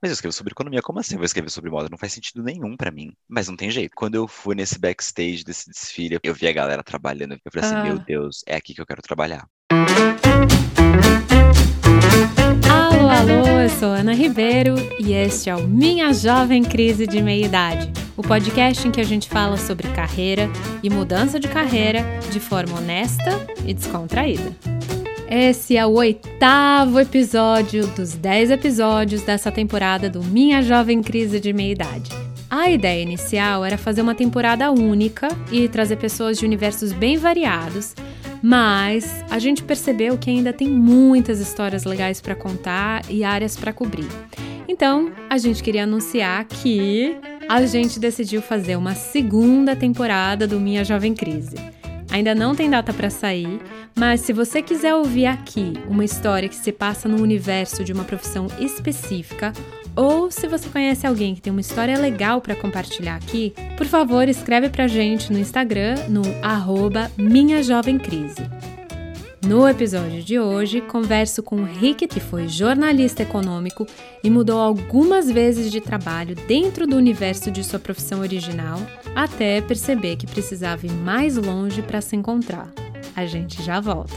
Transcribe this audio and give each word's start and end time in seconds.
Mas 0.00 0.10
eu 0.10 0.14
escrevo 0.14 0.32
sobre 0.32 0.52
economia, 0.52 0.80
como 0.80 1.00
assim? 1.00 1.14
Eu 1.14 1.18
vou 1.18 1.24
escrever 1.24 1.50
sobre 1.50 1.70
moda? 1.70 1.88
Não 1.90 1.98
faz 1.98 2.12
sentido 2.12 2.40
nenhum 2.40 2.76
pra 2.76 2.90
mim. 2.90 3.12
Mas 3.28 3.48
não 3.48 3.56
tem 3.56 3.68
jeito. 3.68 3.92
Quando 3.96 4.14
eu 4.14 4.28
fui 4.28 4.54
nesse 4.54 4.78
backstage 4.78 5.42
desse 5.42 5.68
desfile, 5.68 6.18
eu 6.22 6.32
vi 6.34 6.46
a 6.46 6.52
galera 6.52 6.84
trabalhando. 6.84 7.32
Eu 7.32 7.50
falei 7.52 7.68
assim, 7.68 7.74
Ah. 7.76 7.82
meu 7.82 7.98
Deus, 7.98 8.44
é 8.46 8.54
aqui 8.54 8.74
que 8.74 8.80
eu 8.80 8.86
quero 8.86 9.02
trabalhar. 9.02 9.44
Alô, 12.70 13.08
alô, 13.08 13.48
eu 13.60 13.68
sou 13.70 13.88
Ana 13.88 14.14
Ribeiro 14.14 14.76
e 15.00 15.12
este 15.12 15.50
é 15.50 15.56
o 15.56 15.66
Minha 15.66 16.12
Jovem 16.12 16.62
Crise 16.62 17.04
de 17.04 17.20
Meia 17.20 17.46
Idade, 17.46 17.90
o 18.16 18.22
podcast 18.22 18.86
em 18.86 18.92
que 18.92 19.00
a 19.00 19.04
gente 19.04 19.28
fala 19.28 19.56
sobre 19.56 19.88
carreira 19.88 20.48
e 20.80 20.88
mudança 20.88 21.40
de 21.40 21.48
carreira 21.48 22.04
de 22.30 22.38
forma 22.38 22.78
honesta 22.78 23.30
e 23.66 23.74
descontraída. 23.74 24.54
Esse 25.30 25.76
é 25.76 25.84
o 25.84 25.90
oitavo 25.90 26.98
episódio 26.98 27.86
dos 27.88 28.14
dez 28.14 28.50
episódios 28.50 29.22
dessa 29.22 29.52
temporada 29.52 30.08
do 30.08 30.24
Minha 30.24 30.62
Jovem 30.62 31.02
Crise 31.02 31.38
de 31.38 31.52
Meia 31.52 31.72
Idade. 31.72 32.10
A 32.48 32.70
ideia 32.70 33.02
inicial 33.02 33.62
era 33.62 33.76
fazer 33.76 34.00
uma 34.00 34.14
temporada 34.14 34.70
única 34.70 35.28
e 35.52 35.68
trazer 35.68 35.96
pessoas 35.96 36.38
de 36.38 36.46
universos 36.46 36.92
bem 36.92 37.18
variados 37.18 37.94
mas 38.42 39.24
a 39.30 39.38
gente 39.38 39.62
percebeu 39.62 40.16
que 40.16 40.30
ainda 40.30 40.52
tem 40.52 40.68
muitas 40.68 41.40
histórias 41.40 41.84
legais 41.84 42.20
para 42.20 42.34
contar 42.34 43.02
e 43.08 43.24
áreas 43.24 43.56
para 43.56 43.72
cobrir. 43.72 44.08
Então, 44.68 45.10
a 45.28 45.38
gente 45.38 45.62
queria 45.62 45.84
anunciar 45.84 46.44
que 46.44 47.16
a 47.48 47.64
gente 47.66 47.98
decidiu 47.98 48.40
fazer 48.42 48.76
uma 48.76 48.94
segunda 48.94 49.74
temporada 49.74 50.46
do 50.46 50.60
Minha 50.60 50.84
Jovem 50.84 51.14
Crise. 51.14 51.56
Ainda 52.10 52.34
não 52.34 52.54
tem 52.54 52.70
data 52.70 52.92
para 52.92 53.10
sair, 53.10 53.60
mas 53.94 54.20
se 54.22 54.32
você 54.32 54.62
quiser 54.62 54.94
ouvir 54.94 55.26
aqui 55.26 55.74
uma 55.88 56.04
história 56.04 56.48
que 56.48 56.56
se 56.56 56.72
passa 56.72 57.08
no 57.08 57.22
universo 57.22 57.84
de 57.84 57.92
uma 57.92 58.04
profissão 58.04 58.46
específica, 58.58 59.52
ou 59.94 60.30
se 60.30 60.46
você 60.46 60.68
conhece 60.68 61.06
alguém 61.06 61.34
que 61.34 61.42
tem 61.42 61.50
uma 61.50 61.60
história 61.60 61.98
legal 61.98 62.40
para 62.40 62.54
compartilhar 62.54 63.16
aqui, 63.16 63.52
por 63.76 63.86
favor, 63.86 64.28
escreve 64.28 64.68
pra 64.68 64.86
gente 64.86 65.32
no 65.32 65.38
Instagram 65.38 65.96
no 66.08 66.22
arroba 66.42 67.10
Minha 67.18 67.62
Jovem 67.62 67.98
Crise. 67.98 68.42
No 69.48 69.66
episódio 69.66 70.22
de 70.22 70.38
hoje, 70.38 70.82
converso 70.82 71.42
com 71.42 71.56
o 71.56 71.64
Rick, 71.64 72.06
que 72.06 72.20
foi 72.20 72.48
jornalista 72.48 73.22
econômico 73.22 73.86
e 74.22 74.28
mudou 74.28 74.60
algumas 74.60 75.30
vezes 75.30 75.72
de 75.72 75.80
trabalho 75.80 76.34
dentro 76.34 76.86
do 76.86 76.94
universo 76.94 77.50
de 77.50 77.64
sua 77.64 77.78
profissão 77.78 78.20
original, 78.20 78.78
até 79.16 79.62
perceber 79.62 80.16
que 80.16 80.26
precisava 80.26 80.84
ir 80.84 80.92
mais 80.92 81.38
longe 81.38 81.80
para 81.80 82.02
se 82.02 82.14
encontrar. 82.14 82.70
A 83.16 83.24
gente 83.24 83.62
já 83.62 83.80
volta. 83.80 84.12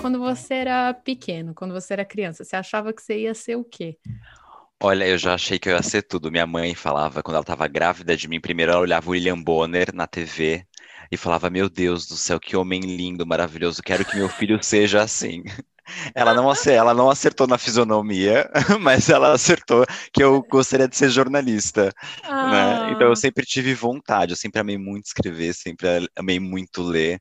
Quando 0.00 0.18
você 0.18 0.54
era 0.54 0.92
pequeno, 0.92 1.54
quando 1.54 1.72
você 1.72 1.92
era 1.92 2.04
criança, 2.04 2.42
você 2.42 2.56
achava 2.56 2.92
que 2.92 3.00
você 3.00 3.20
ia 3.20 3.34
ser 3.34 3.54
o 3.54 3.62
quê? 3.62 3.96
Olha, 4.82 5.06
eu 5.06 5.16
já 5.16 5.34
achei 5.34 5.60
que 5.60 5.68
eu 5.68 5.76
ia 5.76 5.82
ser 5.84 6.02
tudo. 6.02 6.28
Minha 6.28 6.44
mãe 6.44 6.74
falava, 6.74 7.22
quando 7.22 7.36
ela 7.36 7.42
estava 7.42 7.68
grávida 7.68 8.16
de 8.16 8.26
mim, 8.26 8.40
primeiro 8.40 8.72
ela 8.72 8.80
olhava 8.80 9.08
o 9.08 9.12
William 9.12 9.40
Bonner 9.40 9.94
na 9.94 10.08
TV 10.08 10.66
e 11.12 11.16
falava: 11.18 11.50
Meu 11.50 11.68
Deus 11.68 12.06
do 12.06 12.16
céu, 12.16 12.40
que 12.40 12.56
homem 12.56 12.80
lindo, 12.80 13.26
maravilhoso, 13.26 13.82
quero 13.82 14.02
que 14.02 14.16
meu 14.16 14.30
filho 14.30 14.58
seja 14.62 15.02
assim. 15.02 15.42
Ela 16.14 16.32
não, 16.32 16.50
ela 16.68 16.94
não 16.94 17.10
acertou 17.10 17.44
na 17.46 17.58
fisionomia, 17.58 18.48
mas 18.80 19.10
ela 19.10 19.32
acertou 19.32 19.84
que 20.12 20.22
eu 20.22 20.40
gostaria 20.48 20.86
de 20.86 20.96
ser 20.96 21.10
jornalista, 21.10 21.92
né? 22.22 22.92
Então 22.92 23.08
eu 23.08 23.16
sempre 23.16 23.44
tive 23.44 23.74
vontade, 23.74 24.32
eu 24.32 24.36
sempre 24.36 24.60
amei 24.60 24.78
muito 24.78 25.06
escrever, 25.06 25.52
sempre 25.52 26.08
amei 26.16 26.38
muito 26.38 26.82
ler. 26.82 27.20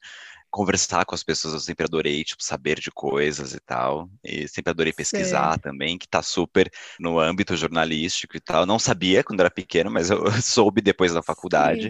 Conversar 0.51 1.05
com 1.05 1.15
as 1.15 1.23
pessoas, 1.23 1.53
eu 1.53 1.59
sempre 1.61 1.85
adorei, 1.85 2.23
tipo, 2.25 2.43
saber 2.43 2.79
de 2.79 2.91
coisas 2.91 3.53
e 3.53 3.59
tal. 3.61 4.09
E 4.23 4.47
sempre 4.49 4.71
adorei 4.71 4.93
pesquisar 4.93 5.57
também, 5.59 5.97
que 5.97 6.07
tá 6.07 6.21
super 6.21 6.69
no 6.99 7.19
âmbito 7.19 7.55
jornalístico 7.57 8.37
e 8.37 8.41
tal. 8.41 8.65
Não 8.65 8.77
sabia 8.77 9.23
quando 9.23 9.39
era 9.39 9.49
pequeno, 9.51 9.89
mas 9.89 10.09
eu 10.09 10.23
soube 10.43 10.81
depois 10.81 11.13
da 11.13 11.23
faculdade. 11.23 11.89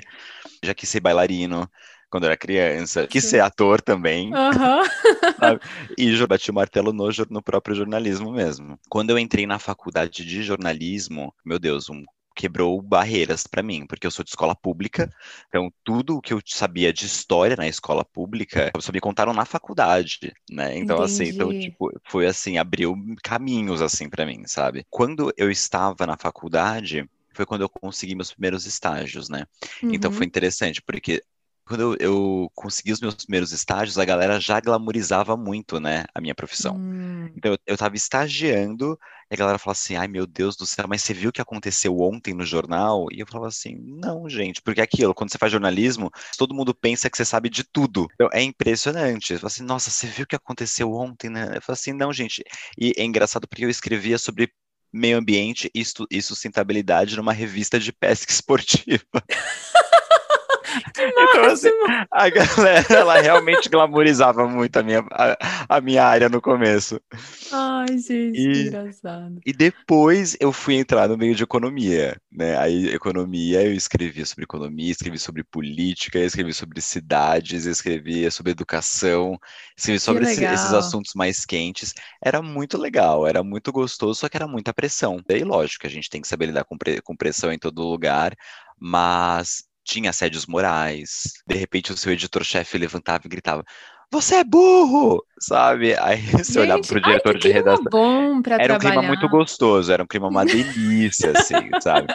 Já 0.63 0.73
quis 0.73 0.89
ser 0.89 0.99
bailarino 1.01 1.69
quando 2.09 2.25
era 2.25 2.37
criança. 2.37 3.07
Quis 3.07 3.23
Sim. 3.23 3.29
ser 3.31 3.39
ator 3.41 3.81
também. 3.81 4.31
Aham. 4.35 4.83
E 5.97 6.11
jo- 6.15 6.27
bati 6.27 6.51
o 6.51 6.53
martelo 6.53 6.93
no, 6.93 7.09
no 7.29 7.41
próprio 7.43 7.75
jornalismo 7.75 8.31
mesmo. 8.31 8.77
Quando 8.89 9.09
eu 9.09 9.19
entrei 9.19 9.45
na 9.45 9.59
faculdade 9.59 10.25
de 10.25 10.43
jornalismo, 10.43 11.33
meu 11.45 11.59
Deus, 11.59 11.89
um, 11.89 12.03
quebrou 12.35 12.81
barreiras 12.81 13.45
para 13.47 13.63
mim, 13.63 13.85
porque 13.85 14.07
eu 14.07 14.11
sou 14.11 14.23
de 14.23 14.29
escola 14.31 14.55
pública, 14.55 15.09
então 15.47 15.71
tudo 15.83 16.17
o 16.17 16.21
que 16.21 16.33
eu 16.33 16.39
sabia 16.45 16.93
de 16.93 17.05
história 17.05 17.55
na 17.55 17.67
escola 17.67 18.05
pública, 18.05 18.71
só 18.79 18.91
me 18.91 18.99
contaram 18.99 19.33
na 19.33 19.45
faculdade, 19.45 20.33
né? 20.49 20.77
Então 20.77 21.01
assim, 21.01 21.25
então 21.25 21.53
Entendi. 21.53 21.53
tipo, 21.53 21.91
foi 22.07 22.25
assim, 22.27 22.57
abriu 22.57 22.95
caminhos 23.23 23.81
assim 23.81 24.09
para 24.09 24.25
mim, 24.25 24.43
sabe? 24.47 24.85
Quando 24.89 25.31
eu 25.37 25.49
estava 25.51 26.05
na 26.07 26.17
faculdade, 26.17 27.09
foi 27.33 27.45
quando 27.45 27.61
eu 27.61 27.69
consegui 27.69 28.15
meus 28.15 28.31
primeiros 28.31 28.65
estágios, 28.65 29.29
né? 29.29 29.45
Então 29.91 30.11
Uhum. 30.11 30.11
foi 30.11 30.25
interessante, 30.25 30.81
porque 30.81 31.23
quando 31.65 31.81
eu, 31.81 31.97
eu 31.99 32.51
consegui 32.55 32.91
os 32.91 32.99
meus 33.01 33.15
primeiros 33.15 33.51
estágios, 33.51 33.97
a 33.97 34.05
galera 34.05 34.39
já 34.39 34.59
glamourizava 34.59 35.37
muito, 35.37 35.79
né, 35.79 36.03
a 36.13 36.19
minha 36.21 36.35
profissão. 36.35 36.81
Hum. 36.81 37.35
Então 37.35 37.53
eu, 37.53 37.57
eu 37.67 37.77
tava 37.77 37.95
estagiando 37.95 38.97
e 39.31 39.33
a 39.33 39.37
galera 39.37 39.57
falava 39.57 39.79
assim: 39.79 39.95
ai 39.95 40.09
meu 40.09 40.27
Deus 40.27 40.57
do 40.57 40.65
céu, 40.65 40.85
mas 40.89 41.01
você 41.01 41.13
viu 41.13 41.29
o 41.29 41.31
que 41.31 41.41
aconteceu 41.41 41.97
ontem 41.99 42.33
no 42.33 42.45
jornal? 42.45 43.07
E 43.11 43.21
eu 43.21 43.25
falava 43.25 43.47
assim: 43.47 43.77
não, 43.79 44.27
gente, 44.29 44.61
porque 44.61 44.81
é 44.81 44.83
aquilo, 44.83 45.13
quando 45.13 45.31
você 45.31 45.37
faz 45.37 45.51
jornalismo, 45.51 46.11
todo 46.37 46.53
mundo 46.53 46.75
pensa 46.75 47.09
que 47.09 47.15
você 47.15 47.23
sabe 47.23 47.49
de 47.49 47.63
tudo. 47.63 48.07
Então 48.13 48.29
é 48.33 48.43
impressionante. 48.43 49.37
Falo 49.37 49.47
assim: 49.47 49.63
nossa, 49.63 49.89
você 49.89 50.05
viu 50.07 50.25
o 50.25 50.27
que 50.27 50.35
aconteceu 50.35 50.91
ontem, 50.91 51.29
né? 51.29 51.53
Eu 51.55 51.61
falo 51.61 51.73
assim: 51.73 51.93
não, 51.93 52.11
gente. 52.11 52.43
E 52.77 52.93
é 52.97 53.03
engraçado 53.05 53.47
porque 53.47 53.63
eu 53.63 53.69
escrevia 53.69 54.17
sobre 54.17 54.51
meio 54.93 55.17
ambiente 55.17 55.71
e 55.73 56.21
sustentabilidade 56.21 57.15
numa 57.15 57.31
revista 57.31 57.79
de 57.79 57.93
pesca 57.93 58.31
esportiva. 58.33 59.05
Então, 61.17 61.45
assim, 61.45 61.69
a 62.11 62.29
galera, 62.29 62.85
ela 62.93 63.19
realmente 63.19 63.69
glamourizava 63.69 64.47
muito 64.47 64.77
a 64.77 64.83
minha, 64.83 65.03
a, 65.11 65.77
a 65.77 65.81
minha 65.81 66.03
área 66.05 66.29
no 66.29 66.41
começo. 66.41 66.99
Ai, 67.49 67.97
gente, 67.99 68.47
que 68.47 68.57
E- 68.57 68.59
engraçado. 68.59 69.41
E 69.45 69.53
depois 69.53 70.37
eu 70.39 70.53
fui 70.53 70.75
entrar 70.75 71.07
no 71.09 71.17
meio 71.17 71.35
de 71.35 71.43
economia, 71.43 72.15
né? 72.31 72.57
Aí, 72.59 72.89
economia, 72.89 73.63
eu 73.65 73.73
escrevi 73.73 74.25
sobre 74.25 74.43
economia, 74.45 74.91
escrevi 74.91 75.19
sobre 75.19 75.43
política, 75.43 76.19
escrevi 76.19 76.53
sobre 76.53 76.81
cidades, 76.81 77.65
escrevi 77.65 78.29
sobre 78.31 78.51
educação, 78.51 79.39
escrevi 79.77 79.99
sobre 79.99 80.25
esse- 80.25 80.45
esses 80.45 80.73
assuntos 80.73 81.13
mais 81.15 81.45
quentes. 81.45 81.93
Era 82.23 82.41
muito 82.41 82.77
legal, 82.77 83.25
era 83.27 83.43
muito 83.43 83.71
gostoso, 83.71 84.19
só 84.19 84.29
que 84.29 84.37
era 84.37 84.47
muita 84.47 84.73
pressão. 84.73 85.19
Daí, 85.27 85.43
lógico, 85.43 85.87
a 85.87 85.89
gente 85.89 86.09
tem 86.09 86.21
que 86.21 86.27
saber 86.27 86.47
lidar 86.47 86.65
com, 86.65 86.77
com 87.03 87.15
pressão 87.15 87.51
em 87.51 87.59
todo 87.59 87.81
lugar, 87.83 88.35
mas 88.79 89.63
tinha 89.83 90.09
assédios 90.09 90.45
morais. 90.45 91.33
De 91.47 91.55
repente, 91.55 91.91
o 91.91 91.97
seu 91.97 92.13
editor-chefe 92.13 92.77
levantava 92.77 93.23
e 93.25 93.29
gritava: 93.29 93.63
Você 94.11 94.35
é 94.35 94.43
burro! 94.43 95.25
Sabe? 95.39 95.95
Aí 95.99 96.17
você 96.45 96.59
olhava 96.59 96.83
Gente, 96.83 96.87
pro 96.87 96.99
ai, 97.03 97.19
diretor 97.19 97.37
que 97.39 97.39
de 97.39 97.49
redação. 97.49 97.91
bom 97.91 98.41
pra 98.41 98.57
Era 98.57 98.73
um 98.73 98.77
clima 98.77 99.01
muito 99.01 99.27
gostoso, 99.29 99.91
era 99.91 100.03
um 100.03 100.07
clima 100.07 100.27
uma 100.27 100.45
delícia, 100.45 101.31
assim, 101.31 101.71
sabe? 101.79 102.09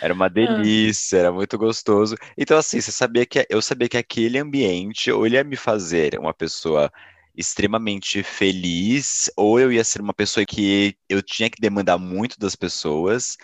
Era 0.00 0.14
Ah. 0.14 0.14
uma 0.14 0.28
delícia, 0.30 1.18
era 1.18 1.32
muito 1.32 1.58
gostoso. 1.58 2.16
Então, 2.36 2.58
assim, 2.58 2.80
você 2.80 2.92
sabia 2.92 3.26
que 3.26 3.44
eu 3.50 3.60
sabia 3.62 3.88
que 3.88 3.96
aquele 3.96 4.38
ambiente, 4.38 5.10
ou 5.10 5.26
ele 5.26 5.36
ia 5.36 5.44
me 5.44 5.56
fazer 5.56 6.18
uma 6.18 6.34
pessoa 6.34 6.90
extremamente 7.36 8.22
feliz, 8.22 9.30
ou 9.36 9.60
eu 9.60 9.72
ia 9.72 9.84
ser 9.84 10.00
uma 10.00 10.14
pessoa 10.14 10.44
que 10.46 10.96
eu 11.08 11.22
tinha 11.22 11.50
que 11.50 11.60
demandar 11.60 11.98
muito 11.98 12.38
das 12.38 12.56
pessoas, 12.56 13.36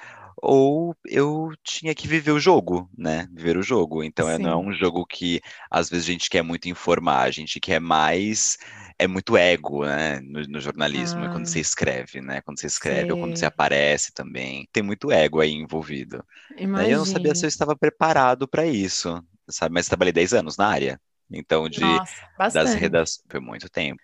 ou 0.44 0.96
eu 1.06 1.50
tinha 1.64 1.94
que 1.94 2.06
viver 2.08 2.32
o 2.32 2.40
jogo, 2.40 2.88
né? 2.96 3.28
Viver 3.32 3.56
o 3.56 3.62
jogo. 3.62 4.02
Então, 4.04 4.28
é- 4.28 4.38
não 4.38 4.50
é 4.50 4.56
Sim. 4.56 4.70
um 4.70 4.72
jogo 4.72 5.06
que 5.06 5.40
às 5.70 5.88
vezes 5.90 6.08
a 6.08 6.12
gente 6.12 6.30
quer 6.30 6.42
muito 6.42 6.68
informar, 6.68 7.22
a 7.22 7.30
gente 7.30 7.60
quer 7.60 7.80
mais 7.80 8.58
é 8.98 9.06
muito 9.08 9.36
ego, 9.36 9.84
né, 9.84 10.20
no, 10.20 10.40
no 10.44 10.60
jornalismo, 10.60 11.28
Ah. 11.28 11.28
quando 11.28 11.46
você 11.48 11.58
escreve, 11.60 12.20
né, 12.20 12.40
quando 12.42 12.60
você 12.60 12.66
escreve 12.68 13.10
ou 13.12 13.18
quando 13.18 13.36
você 13.36 13.44
aparece 13.46 14.12
também, 14.12 14.68
tem 14.72 14.82
muito 14.84 15.10
ego 15.10 15.40
aí 15.40 15.50
envolvido. 15.52 16.24
Daí 16.72 16.90
eu 16.90 16.98
não 16.98 17.06
sabia 17.06 17.34
se 17.34 17.44
eu 17.46 17.48
estava 17.48 17.76
preparado 17.76 18.46
para 18.48 18.66
isso, 18.66 19.22
sabe, 19.50 19.74
mas 19.74 19.86
trabalhei 19.88 20.12
10 20.12 20.32
anos 20.32 20.56
na 20.56 20.68
área, 20.68 21.00
então 21.30 21.68
de 21.68 22.00
Nossa, 22.00 22.26
das 22.52 22.74
redações, 22.74 23.24
foi 23.30 23.40
muito 23.40 23.68
tempo. 23.68 24.00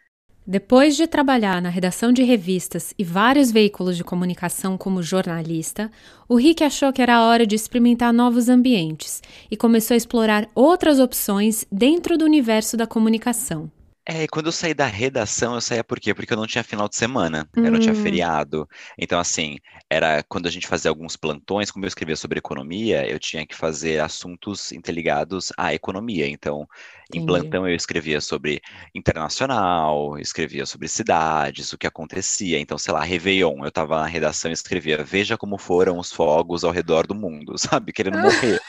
Depois 0.50 0.96
de 0.96 1.06
trabalhar 1.06 1.62
na 1.62 1.68
redação 1.68 2.12
de 2.12 2.24
revistas 2.24 2.92
e 2.98 3.04
vários 3.04 3.52
veículos 3.52 3.96
de 3.96 4.02
comunicação 4.02 4.76
como 4.76 5.00
jornalista, 5.00 5.88
o 6.28 6.34
Rick 6.34 6.64
achou 6.64 6.92
que 6.92 7.00
era 7.00 7.24
hora 7.24 7.46
de 7.46 7.54
experimentar 7.54 8.12
novos 8.12 8.48
ambientes 8.48 9.22
e 9.48 9.56
começou 9.56 9.94
a 9.94 9.96
explorar 9.96 10.48
outras 10.52 10.98
opções 10.98 11.64
dentro 11.70 12.18
do 12.18 12.24
universo 12.24 12.76
da 12.76 12.84
comunicação. 12.84 13.70
É, 14.12 14.24
e 14.24 14.28
quando 14.28 14.46
eu 14.46 14.52
saí 14.52 14.74
da 14.74 14.86
redação, 14.86 15.54
eu 15.54 15.60
saía 15.60 15.84
por 15.84 16.00
quê? 16.00 16.12
Porque 16.12 16.32
eu 16.32 16.36
não 16.36 16.46
tinha 16.46 16.64
final 16.64 16.88
de 16.88 16.96
semana, 16.96 17.48
eu 17.62 17.70
não 17.70 17.78
tinha 17.78 17.94
Hum, 17.94 17.94
feriado. 17.94 18.68
Então, 18.98 19.20
assim, 19.20 19.56
era 19.88 20.20
quando 20.24 20.48
a 20.48 20.50
gente 20.50 20.66
fazia 20.66 20.90
alguns 20.90 21.16
plantões, 21.16 21.70
como 21.70 21.84
eu 21.84 21.88
escrevia 21.88 22.16
sobre 22.16 22.38
economia, 22.40 23.08
eu 23.08 23.20
tinha 23.20 23.46
que 23.46 23.54
fazer 23.54 24.00
assuntos 24.00 24.72
interligados 24.72 25.52
à 25.56 25.72
economia. 25.74 26.26
Então, 26.26 26.66
em 27.12 27.20
entendi. 27.20 27.22
plantão 27.22 27.68
eu 27.68 27.74
escrevia 27.76 28.20
sobre 28.20 28.60
internacional, 28.92 30.18
escrevia 30.18 30.66
sobre 30.66 30.88
cidades, 30.88 31.72
o 31.72 31.78
que 31.78 31.86
acontecia. 31.86 32.58
Então, 32.58 32.76
sei 32.78 32.92
lá, 32.92 33.04
Réveillon, 33.04 33.58
eu 33.62 33.68
estava 33.68 34.00
na 34.00 34.06
redação 34.06 34.50
e 34.50 34.54
escrevia, 34.54 35.04
veja 35.04 35.38
como 35.38 35.56
foram 35.56 35.98
os 35.98 36.10
fogos 36.12 36.64
ao 36.64 36.72
redor 36.72 37.06
do 37.06 37.14
mundo, 37.14 37.56
sabe? 37.58 37.92
Querendo 37.92 38.18
morrer. 38.18 38.60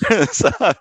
sabe? 0.32 0.78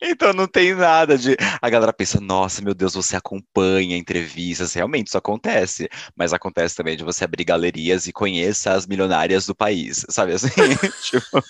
Então 0.00 0.32
não 0.32 0.46
tem 0.46 0.74
nada 0.74 1.16
de. 1.16 1.36
A 1.60 1.70
galera 1.70 1.92
pensa, 1.92 2.20
nossa, 2.20 2.62
meu 2.62 2.74
Deus, 2.74 2.94
você 2.94 3.16
acompanha 3.16 3.96
entrevistas. 3.96 4.72
Realmente 4.74 5.08
isso 5.08 5.18
acontece. 5.18 5.88
Mas 6.14 6.32
acontece 6.32 6.76
também 6.76 6.96
de 6.96 7.04
você 7.04 7.24
abrir 7.24 7.44
galerias 7.44 8.06
e 8.06 8.12
conheça 8.12 8.72
as 8.72 8.86
milionárias 8.86 9.46
do 9.46 9.54
país, 9.54 10.04
sabe 10.08 10.32
assim? 10.32 10.48
Tipo, 11.02 11.42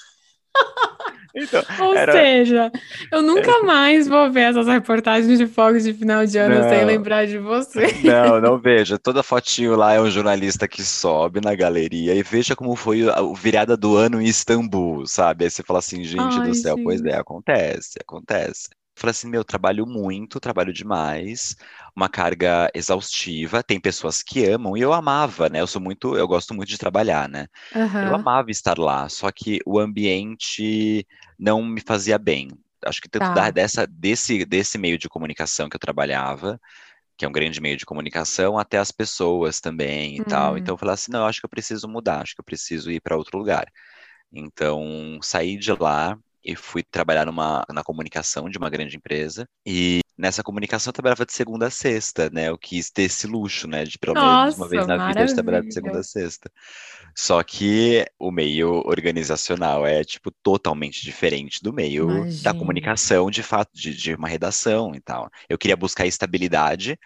então, 1.34 1.64
Ou 1.78 1.96
era. 1.96 2.12
seja, 2.12 2.70
eu 3.10 3.22
nunca 3.22 3.62
mais 3.64 4.06
vou 4.08 4.30
ver 4.30 4.42
essas 4.50 4.66
reportagens 4.68 5.38
de 5.38 5.46
fogos 5.46 5.82
de 5.84 5.92
final 5.92 6.24
de 6.26 6.38
ano 6.38 6.62
sem 6.62 6.84
Não, 6.84 6.84
lembrar 6.84 7.26
de 7.26 7.38
você. 7.38 7.86
não, 8.00 8.40
não 8.40 8.58
veja. 8.60 8.98
Toda 8.98 9.22
fotinho 9.22 9.76
lá 9.76 9.94
é 9.94 10.00
um 10.00 10.10
jornalista 10.10 10.68
que 10.68 10.82
sobe 10.84 11.40
na 11.40 11.54
galeria 11.54 12.14
e 12.14 12.22
veja 12.22 12.56
como 12.56 12.76
foi 12.76 13.08
a 13.08 13.16
virada 13.36 13.76
do 13.76 13.96
ano 13.96 14.20
em 14.20 14.26
Istambul, 14.26 15.06
sabe? 15.06 15.44
Aí 15.44 15.50
você 15.50 15.62
fala 15.62 15.78
assim, 15.80 16.04
gente 16.04 16.40
do 16.40 16.50
Ai, 16.50 16.54
céu, 16.54 16.78
pois 16.78 17.02
é, 17.04 17.16
acontece, 17.16 17.98
acontece. 18.00 18.68
Falei 18.96 19.10
assim, 19.10 19.28
meu, 19.28 19.44
trabalho 19.44 19.86
muito, 19.86 20.38
trabalho 20.40 20.72
demais, 20.72 21.56
uma 21.96 22.08
carga 22.08 22.70
exaustiva. 22.74 23.62
Tem 23.62 23.80
pessoas 23.80 24.22
que 24.22 24.44
amam 24.46 24.76
e 24.76 24.80
eu 24.82 24.92
amava, 24.92 25.48
né? 25.48 25.60
Eu 25.60 25.66
sou 25.66 25.82
muito, 25.82 26.16
eu 26.16 26.28
gosto 26.28 26.54
muito 26.54 26.68
de 26.68 26.78
trabalhar, 26.78 27.28
né? 27.28 27.46
Eu 28.00 28.14
Aham, 28.14 28.16
amava 28.16 28.50
estar 28.50 28.78
lá, 28.78 29.08
só 29.08 29.30
que 29.32 29.60
o 29.66 29.78
ambiente 29.78 31.06
não 31.38 31.62
me 31.64 31.80
fazia 31.80 32.18
bem. 32.18 32.48
Acho 32.84 33.00
que 33.00 33.08
tanto 33.08 33.30
tá. 33.30 33.52
dessa, 33.52 33.86
desse, 33.86 34.44
desse 34.44 34.78
meio 34.78 34.98
de 34.98 35.08
comunicação 35.08 35.68
que 35.68 35.76
eu 35.76 35.80
trabalhava, 35.80 36.60
que 37.16 37.24
é 37.24 37.28
um 37.28 37.32
grande 37.32 37.60
meio 37.60 37.76
de 37.76 37.86
comunicação, 37.86 38.58
até 38.58 38.78
as 38.78 38.90
pessoas 38.92 39.60
também 39.60 40.16
e 40.18 40.22
tal. 40.22 40.58
Então 40.58 40.72
Hum, 40.72 40.76
eu 40.76 40.78
falei 40.78 40.94
assim, 40.94 41.12
não, 41.12 41.20
eu 41.20 41.26
acho 41.26 41.40
que 41.40 41.46
eu 41.46 41.50
preciso 41.50 41.88
mudar, 41.88 42.22
acho 42.22 42.34
que 42.34 42.40
eu 42.40 42.44
preciso 42.44 42.90
ir 42.90 43.00
para 43.00 43.16
outro 43.16 43.38
lugar. 43.38 43.66
Então, 44.32 45.18
saí 45.22 45.56
de 45.58 45.72
lá 45.72 46.18
e 46.44 46.54
fui 46.56 46.82
trabalhar 46.82 47.26
numa, 47.26 47.64
na 47.72 47.82
comunicação 47.82 48.48
de 48.50 48.58
uma 48.58 48.70
grande 48.70 48.96
empresa. 48.96 49.48
E 49.66 50.00
nessa 50.16 50.42
comunicação 50.42 50.90
eu 50.90 50.94
trabalhava 50.94 51.26
de 51.26 51.32
segunda 51.32 51.66
a 51.66 51.70
sexta, 51.70 52.30
né? 52.30 52.48
Eu 52.48 52.58
quis 52.58 52.90
ter 52.90 53.04
esse 53.04 53.26
luxo, 53.26 53.66
né? 53.66 53.84
De 53.84 53.98
pelo 53.98 54.16
menos 54.16 54.54
uma 54.56 54.68
vez 54.68 54.86
Nossa, 54.86 54.86
na 54.86 54.98
vida 54.98 55.24
de 55.24 55.34
trabalhar 55.34 55.62
de 55.62 55.72
segunda 55.72 55.98
a 55.98 56.02
maravilha. 56.02 56.04
sexta. 56.04 56.50
Só 57.16 57.42
que 57.42 58.04
o 58.18 58.30
meio 58.30 58.82
organizacional 58.86 59.86
é, 59.86 60.04
tipo, 60.04 60.30
totalmente 60.42 61.02
diferente 61.02 61.60
do 61.62 61.72
meio 61.72 62.26
da 62.42 62.52
Imagino. 62.52 62.54
comunicação, 62.54 63.30
de 63.30 63.42
fato, 63.42 63.70
de, 63.74 63.94
de 63.94 64.14
uma 64.14 64.28
redação 64.28 64.94
e 64.94 65.00
tal. 65.00 65.30
Eu 65.48 65.56
queria 65.56 65.76
buscar 65.76 66.06
estabilidade. 66.06 66.98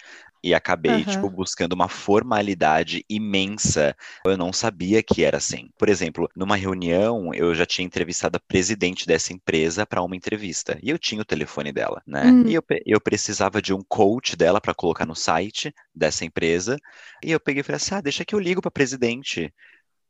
E 0.43 0.55
acabei, 0.55 1.05
tipo, 1.05 1.29
Aham. 1.29 1.31
buscando 1.31 1.73
uma 1.73 1.89
formalidade 1.89 3.05
imensa 3.09 3.95
eu 4.25 4.37
não 4.37 4.53
sabia 4.53 5.03
que 5.03 5.25
era 5.25 5.37
assim. 5.39 5.69
Por 5.79 5.89
exemplo, 5.89 6.29
numa 6.37 6.57
reunião, 6.57 7.33
eu 7.35 7.55
já 7.55 7.67
tinha 7.67 7.85
entrevistado 7.87 8.37
a 8.37 8.41
presidente 8.41 9.07
dessa 9.07 9.33
empresa 9.33 9.87
para 9.87 10.03
uma 10.03 10.17
entrevista. 10.17 10.79
E 10.83 10.91
eu 10.91 10.99
tinha 10.99 11.23
o 11.23 11.25
telefone 11.25 11.73
dela, 11.73 12.03
né? 12.07 12.35
E 12.45 12.53
Hum, 12.53 12.55
eu, 12.55 12.63
eu 12.87 13.01
precisava 13.01 13.61
de 13.63 13.73
um 13.75 13.83
coach 13.89 14.37
dela 14.37 14.61
para 14.61 14.75
colocar 14.75 15.07
no 15.07 15.15
site 15.15 15.73
dessa 15.95 16.25
empresa. 16.25 16.77
E 17.23 17.31
eu 17.33 17.41
peguei 17.41 17.61
e 17.61 17.65
falei 17.65 17.77
assim: 17.77 17.95
ah, 17.95 18.01
deixa 18.01 18.25
que 18.25 18.35
eu 18.35 18.39
ligo 18.39 18.61
para 18.63 18.71
presidente. 18.71 19.53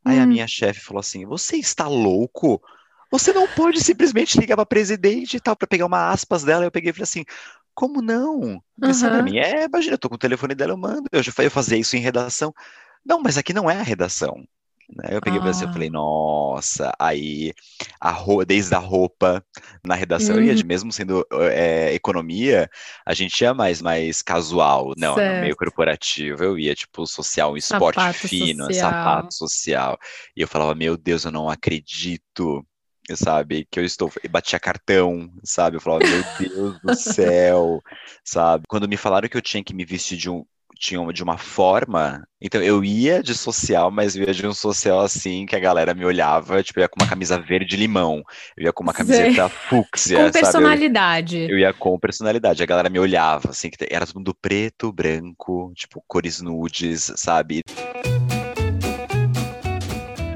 Aí 0.04 0.18
a 0.18 0.26
minha 0.26 0.46
hum, 0.46 0.48
chefe 0.48 0.80
falou 0.80 1.00
assim: 1.00 1.26
você 1.26 1.56
está 1.56 1.86
louco? 1.88 2.60
Você 3.10 3.32
não 3.32 3.48
pode 3.48 3.80
simplesmente 3.82 4.38
ligar 4.38 4.56
para 4.56 4.66
presidente 4.66 5.36
e 5.36 5.40
tal, 5.40 5.56
para 5.56 5.66
pegar 5.68 5.86
uma 5.86 6.10
aspas 6.10 6.44
dela. 6.44 6.64
Eu 6.64 6.70
peguei 6.70 6.90
e 6.90 6.92
falei 6.92 7.04
assim: 7.04 7.24
como 7.78 8.02
não? 8.02 8.60
Isso 8.84 9.06
aham. 9.06 9.22
mim 9.22 9.38
é, 9.38 9.64
imagina, 9.66 9.94
eu 9.94 9.98
tô 9.98 10.08
com 10.08 10.16
o 10.16 10.18
telefone 10.18 10.52
dela, 10.54 10.72
eu 10.72 10.76
mando. 10.76 11.08
Eu 11.12 11.22
já 11.22 11.32
eu 11.38 11.50
fazia 11.50 11.78
isso 11.78 11.96
em 11.96 12.00
redação. 12.00 12.52
Não, 13.04 13.20
mas 13.22 13.38
aqui 13.38 13.52
não 13.52 13.70
é 13.70 13.78
a 13.78 13.82
redação. 13.82 14.36
Né? 14.90 15.10
Eu 15.12 15.22
peguei 15.22 15.40
assim, 15.50 15.64
eu 15.64 15.70
falei, 15.72 15.88
Ah, 15.88 15.90
nossa, 15.90 16.92
aí 16.98 17.54
a 18.00 18.10
roupa, 18.10 18.44
desde 18.46 18.74
a 18.74 18.78
roupa 18.78 19.44
na 19.86 19.94
redação, 19.94 20.36
eu 20.36 20.42
ia 20.42 20.54
uhum, 20.54 20.56
de 20.56 20.64
mesmo 20.64 20.90
sendo 20.92 21.24
é, 21.52 21.94
economia, 21.94 22.68
a 23.06 23.14
gente 23.14 23.40
ia 23.42 23.54
mais 23.54 23.82
mais 23.82 24.22
casual, 24.22 24.94
não, 24.96 25.20
no 25.22 25.36
meio 25.36 25.54
corporativo, 25.56 26.42
eu 26.42 26.58
ia 26.58 26.74
tipo 26.74 27.06
social, 27.06 27.52
um 27.52 27.56
esporte 27.56 28.08
Sapato 28.08 28.26
fino, 28.28 28.72
sapato 28.72 29.32
social. 29.32 29.34
social, 29.34 29.98
e 30.36 30.40
eu 30.42 30.48
falava, 30.48 30.74
meu 30.74 30.96
Deus, 30.96 31.24
eu 31.24 31.30
não 31.32 31.48
acredito, 31.50 32.66
sabe, 33.16 33.66
que 33.70 33.80
eu 33.80 33.84
estou, 33.84 34.10
batia 34.30 34.58
cartão, 34.60 35.30
sabe, 35.44 35.76
eu 35.76 35.80
falava, 35.80 36.04
meu 36.06 36.22
Deus 36.38 36.80
do 36.80 36.94
céu, 36.94 37.80
sabe, 38.24 38.64
quando 38.68 38.88
me 38.88 38.96
falaram 38.96 39.28
que 39.28 39.36
eu 39.36 39.42
tinha 39.42 39.62
que 39.64 39.74
me 39.74 39.84
vestir 39.84 40.16
de 40.18 40.30
um 40.30 40.44
tinha 40.80 41.00
uma- 41.00 41.12
de 41.12 41.24
uma 41.24 41.36
forma. 41.36 42.24
Então 42.40 42.62
eu 42.62 42.84
ia 42.84 43.20
de 43.20 43.34
social, 43.34 43.90
mas 43.90 44.14
eu 44.14 44.22
ia 44.24 44.32
de 44.32 44.46
um 44.46 44.54
social 44.54 45.00
assim 45.00 45.44
que 45.44 45.56
a 45.56 45.58
galera 45.58 45.92
me 45.92 46.04
olhava, 46.04 46.62
tipo, 46.62 46.78
eu 46.78 46.82
ia 46.82 46.88
com 46.88 47.00
uma 47.00 47.08
camisa 47.08 47.36
verde 47.36 47.76
limão, 47.76 48.22
eu 48.56 48.66
ia 48.66 48.72
com 48.72 48.84
uma 48.84 48.92
camiseta 48.92 49.48
Com 49.48 49.56
fúcsia? 49.68 50.18
Eu, 50.18 50.30
personalidade. 50.30 51.46
eu 51.50 51.58
ia 51.58 51.72
com 51.72 51.98
personalidade. 51.98 52.62
A 52.62 52.66
galera 52.66 52.88
me 52.88 53.00
olhava, 53.00 53.50
assim, 53.50 53.70
que 53.70 53.84
era 53.90 54.06
todo 54.06 54.18
mundo 54.18 54.32
preto, 54.40 54.92
branco, 54.92 55.72
tipo, 55.74 56.00
cores 56.06 56.40
nudes, 56.40 57.12
sabe? 57.16 57.62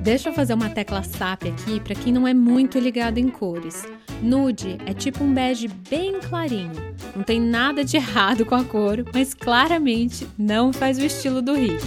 Deixa 0.03 0.31
eu 0.31 0.33
fazer 0.33 0.55
uma 0.55 0.69
tecla 0.69 1.01
SAP 1.05 1.45
aqui 1.45 1.79
para 1.79 1.95
quem 1.95 2.13
não 2.13 2.27
é 2.27 2.35
muito 2.35 2.77
ligado 2.77 3.19
em 3.19 3.29
cores. 3.29 3.87
Nude 4.21 4.77
é 4.85 4.93
tipo 4.93 5.23
um 5.23 5.33
bege 5.33 5.69
bem 5.69 6.19
clarinho. 6.19 6.73
Não 7.15 7.23
tem 7.23 7.41
nada 7.41 7.85
de 7.85 7.99
errado 7.99 8.45
com 8.45 8.57
a 8.57 8.65
cor, 8.65 9.05
mas 9.15 9.33
claramente 9.33 10.27
não 10.37 10.73
faz 10.73 10.99
o 10.99 11.05
estilo 11.05 11.41
do 11.41 11.55
Rick. 11.55 11.81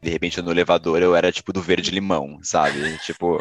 De 0.00 0.10
repente 0.10 0.40
no 0.40 0.52
elevador 0.52 1.02
eu 1.02 1.16
era 1.16 1.32
tipo 1.32 1.52
do 1.52 1.60
verde 1.60 1.90
limão, 1.90 2.38
sabe? 2.40 2.96
Tipo, 2.98 3.36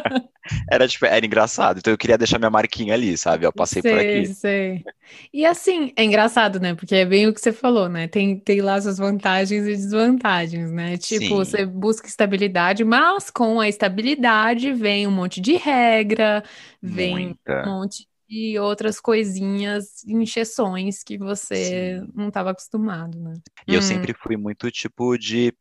era 0.70 0.86
tipo, 0.88 1.06
era 1.06 1.24
engraçado. 1.26 1.78
Então 1.78 1.92
eu 1.92 1.98
queria 1.98 2.18
deixar 2.18 2.38
minha 2.38 2.50
marquinha 2.50 2.94
ali, 2.94 3.16
sabe? 3.16 3.46
Eu 3.46 3.52
passei 3.52 3.82
por 3.82 3.98
Sei, 3.98 3.98
aqui. 3.98 4.30
sei. 4.34 4.86
E 5.32 5.44
assim, 5.44 5.92
é 5.96 6.04
engraçado, 6.04 6.60
né? 6.60 6.74
Porque 6.74 6.94
é 6.94 7.04
bem 7.04 7.26
o 7.26 7.34
que 7.34 7.40
você 7.40 7.52
falou, 7.52 7.88
né? 7.88 8.06
Tem, 8.08 8.38
tem 8.38 8.60
lá 8.60 8.80
suas 8.80 8.98
vantagens 8.98 9.64
e 9.66 9.74
desvantagens, 9.76 10.70
né? 10.70 10.96
Tipo, 10.98 11.36
Sim, 11.36 11.44
você 11.44 11.66
busca 11.66 12.06
estabilidade, 12.06 12.84
mas 12.84 13.28
com 13.30 13.60
a 13.60 13.68
estabilidade 13.68 14.72
vem 14.72 15.06
um 15.06 15.10
monte 15.10 15.40
de 15.40 15.56
regra, 15.56 16.44
vem 16.82 17.30
um 17.30 17.34
muita. 17.34 17.70
monte 17.70 18.06
de 18.28 18.58
outras 18.58 19.00
coisinhas, 19.00 20.04
encheções 20.06 21.02
que 21.02 21.18
você 21.18 21.52
Sim. 21.52 22.04
não 22.14 22.28
estava 22.28 22.50
acostumado, 22.50 23.18
né? 23.18 23.40
E 23.66 23.74
eu 23.74 23.80
Hum, 23.80 23.82
sempre 23.82 24.12
fui 24.14 24.36
muito 24.36 24.70
tipo 24.70 25.16
de 25.16 25.54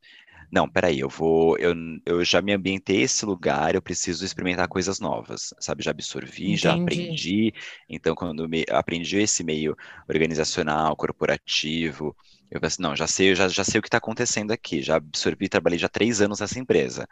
Não, 0.52 0.68
peraí, 0.68 1.00
eu 1.00 1.10
vou. 1.10 1.58
Eu, 1.58 1.76
eu 2.06 2.24
já 2.26 2.42
me 2.42 2.54
ambientei 2.54 3.02
esse 3.02 3.26
lugar, 3.26 3.76
eu 3.76 3.82
preciso 3.82 4.26
experimentar 4.26 4.68
coisas 4.68 5.00
novas, 5.00 5.54
sabe? 5.60 5.84
Já 5.84 5.92
absorvi, 5.92 6.58
já 6.58 6.74
entendi. 6.74 6.74
aprendi. 6.74 7.54
Então, 7.88 8.16
quando 8.16 8.50
me, 8.50 8.66
aprendi 8.70 9.18
esse 9.20 9.44
meio 9.44 9.76
organizacional, 10.08 10.96
corporativo, 10.96 12.16
eu 12.50 12.60
pensei, 12.60 12.82
não, 12.84 12.96
já 12.96 13.06
sei, 13.06 13.36
já, 13.36 13.48
já 13.48 13.64
sei 13.64 13.78
o 13.80 13.82
que 13.82 13.88
está 13.88 13.98
acontecendo 14.00 14.52
aqui, 14.52 14.82
já 14.82 14.96
absorvi, 14.96 15.48
trabalhei 15.48 15.78
já 15.78 15.88
três 15.88 16.20
anos 16.20 16.40
nessa 16.40 16.58
empresa. 16.60 17.08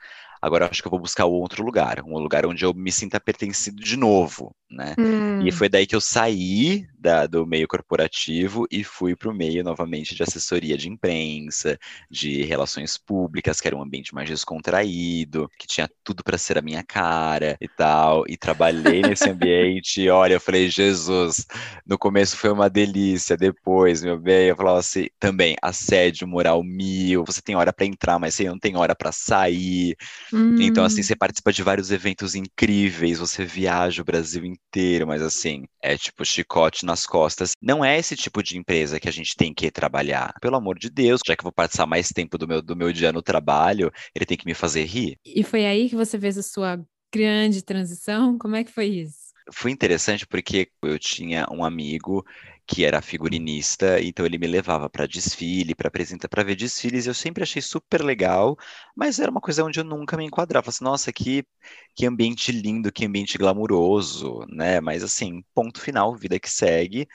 Agora 0.48 0.66
eu 0.66 0.70
acho 0.72 0.82
que 0.82 0.88
eu 0.88 0.92
vou 0.92 1.00
buscar 1.00 1.26
outro 1.26 1.64
lugar, 1.64 2.02
um 2.04 2.18
lugar 2.20 2.46
onde 2.46 2.66
eu 2.66 2.74
me 2.74 2.92
sinta 2.92 3.20
pertencido 3.20 3.82
de 3.84 3.98
novo, 3.98 4.56
né? 4.70 4.96
E 5.40 5.52
Hum, 5.52 5.52
foi 5.52 5.70
daí 5.70 5.86
que 5.86 5.96
eu 5.96 6.02
saí 6.02 6.88
da, 6.98 7.28
do 7.28 7.46
meio 7.46 7.68
corporativo 7.68 8.66
e 8.72 8.84
fui 8.84 9.16
para 9.16 9.30
o 9.30 9.34
meio 9.34 9.64
novamente 9.64 10.16
de 10.16 10.24
assessoria 10.24 10.78
de 10.78 10.90
imprensa 10.90 11.78
de 12.10 12.44
relações 12.44 12.98
públicas, 12.98 13.62
que 13.62 13.68
era 13.68 13.76
um 13.78 13.82
ambiente 13.84 14.14
mais 14.16 14.28
descontraído, 14.30 15.50
que 15.60 15.68
tinha 15.68 15.90
tudo 16.04 16.24
para 16.24 16.38
ser 16.38 16.58
a 16.58 16.62
minha 16.62 16.84
cara 16.84 17.56
e 17.62 17.68
tal. 17.70 18.24
E 18.28 18.36
trabalhei 18.38 19.04
nesse 19.04 19.30
ambiente. 19.30 20.02
E 20.02 20.10
olha, 20.10 20.34
eu 20.36 20.42
falei, 20.42 20.70
Jesus, 20.70 21.46
no 21.86 21.98
começo 21.98 22.36
foi 22.38 22.50
uma 22.52 22.70
delícia, 22.70 23.38
depois, 23.38 24.04
meu 24.04 24.20
bem, 24.20 24.48
eu 24.50 24.56
falava 24.56 24.80
assim, 24.80 25.08
também 25.20 25.56
assédio 25.62 26.28
moral 26.28 26.64
mil, 26.64 27.24
você 27.26 27.42
tem 27.42 27.56
hora 27.56 27.72
para 27.74 27.86
entrar, 27.86 28.20
mas 28.20 28.36
você 28.36 28.46
não 28.46 28.60
tem 28.60 28.76
hora 28.76 28.96
para 28.96 29.12
sair. 29.12 29.96
Então, 30.60 30.84
assim, 30.84 31.04
você 31.04 31.14
hum. 31.14 31.18
participa 31.18 31.52
de 31.54 31.64
vários 31.64 31.92
eventos 31.92 32.36
incríveis, 32.36 33.20
você 33.20 33.46
viaja 33.46 34.02
o 34.02 34.06
Brasil 34.06 34.46
inteiro, 34.46 35.08
mas 35.08 35.22
assim, 35.22 35.66
é 35.82 35.98
tipo 35.98 36.26
chicote 36.26 36.86
nas 36.86 37.06
costas. 37.06 37.52
Não 37.62 37.84
é 37.84 37.98
esse 37.98 38.16
tipo 38.16 38.42
de 38.42 38.58
empresa 38.58 39.00
que 39.00 39.10
a 39.10 39.12
gente 39.12 39.36
tem 39.36 39.54
que 39.54 39.70
trabalhar. 39.72 40.34
Pelo 40.42 40.56
amor 40.56 40.78
de 40.78 40.90
Deus, 40.90 41.22
já 41.26 41.36
que 41.36 41.42
eu 41.42 41.46
vou 41.46 41.52
passar 41.52 41.86
mais 41.86 42.10
tempo 42.10 42.38
do 42.38 42.48
meu, 42.48 42.62
do 42.62 42.76
meu 42.76 42.92
dia 42.92 43.12
no 43.12 43.22
trabalho, 43.22 43.92
ele 44.16 44.26
tem 44.26 44.38
que 44.38 44.46
me 44.46 44.54
fazer 44.54 44.84
rir. 44.84 45.18
E 45.26 45.44
foi 45.44 45.66
aí 45.66 45.90
que 45.90 45.96
você 45.96 46.20
fez 46.20 46.38
a 46.38 46.44
sua 46.44 46.80
grande 47.14 47.62
transição? 47.62 48.38
Como 48.38 48.56
é 48.56 48.64
que 48.64 48.72
foi 48.72 48.86
isso? 48.88 49.28
foi 49.52 49.72
interessante 49.72 50.26
porque 50.28 50.70
eu 50.82 51.00
tinha 51.00 51.48
um 51.52 51.64
amigo 51.64 52.26
que 52.68 52.84
era 52.86 53.02
figurinista, 53.02 54.02
então 54.02 54.26
ele 54.26 54.38
me 54.38 54.48
levava 54.48 54.90
para 54.90 55.08
desfile, 55.08 55.74
para 55.76 55.88
apresentar, 55.88 56.28
para 56.28 56.44
ver 56.44 56.56
desfiles, 56.56 57.06
e 57.06 57.10
eu 57.10 57.14
sempre 57.14 57.44
achei 57.44 57.62
super 57.62 58.04
legal, 58.04 58.58
mas 58.96 59.20
era 59.20 59.32
uma 59.32 59.42
coisa 59.42 59.64
onde 59.64 59.80
eu 59.80 59.84
nunca 59.86 60.18
me 60.18 60.26
enquadrava. 60.26 60.70
Assim, 60.70 60.84
Nossa, 60.84 61.12
que, 61.14 61.46
que 61.96 62.06
ambiente 62.06 62.52
lindo, 62.52 62.92
que 62.92 63.06
ambiente 63.06 63.38
glamuroso, 63.38 64.46
né? 64.50 64.82
Mas 64.82 65.04
assim, 65.04 65.44
ponto 65.56 65.80
final, 65.82 66.16
vida 66.16 66.40
que 66.40 66.50
segue. 66.50 67.08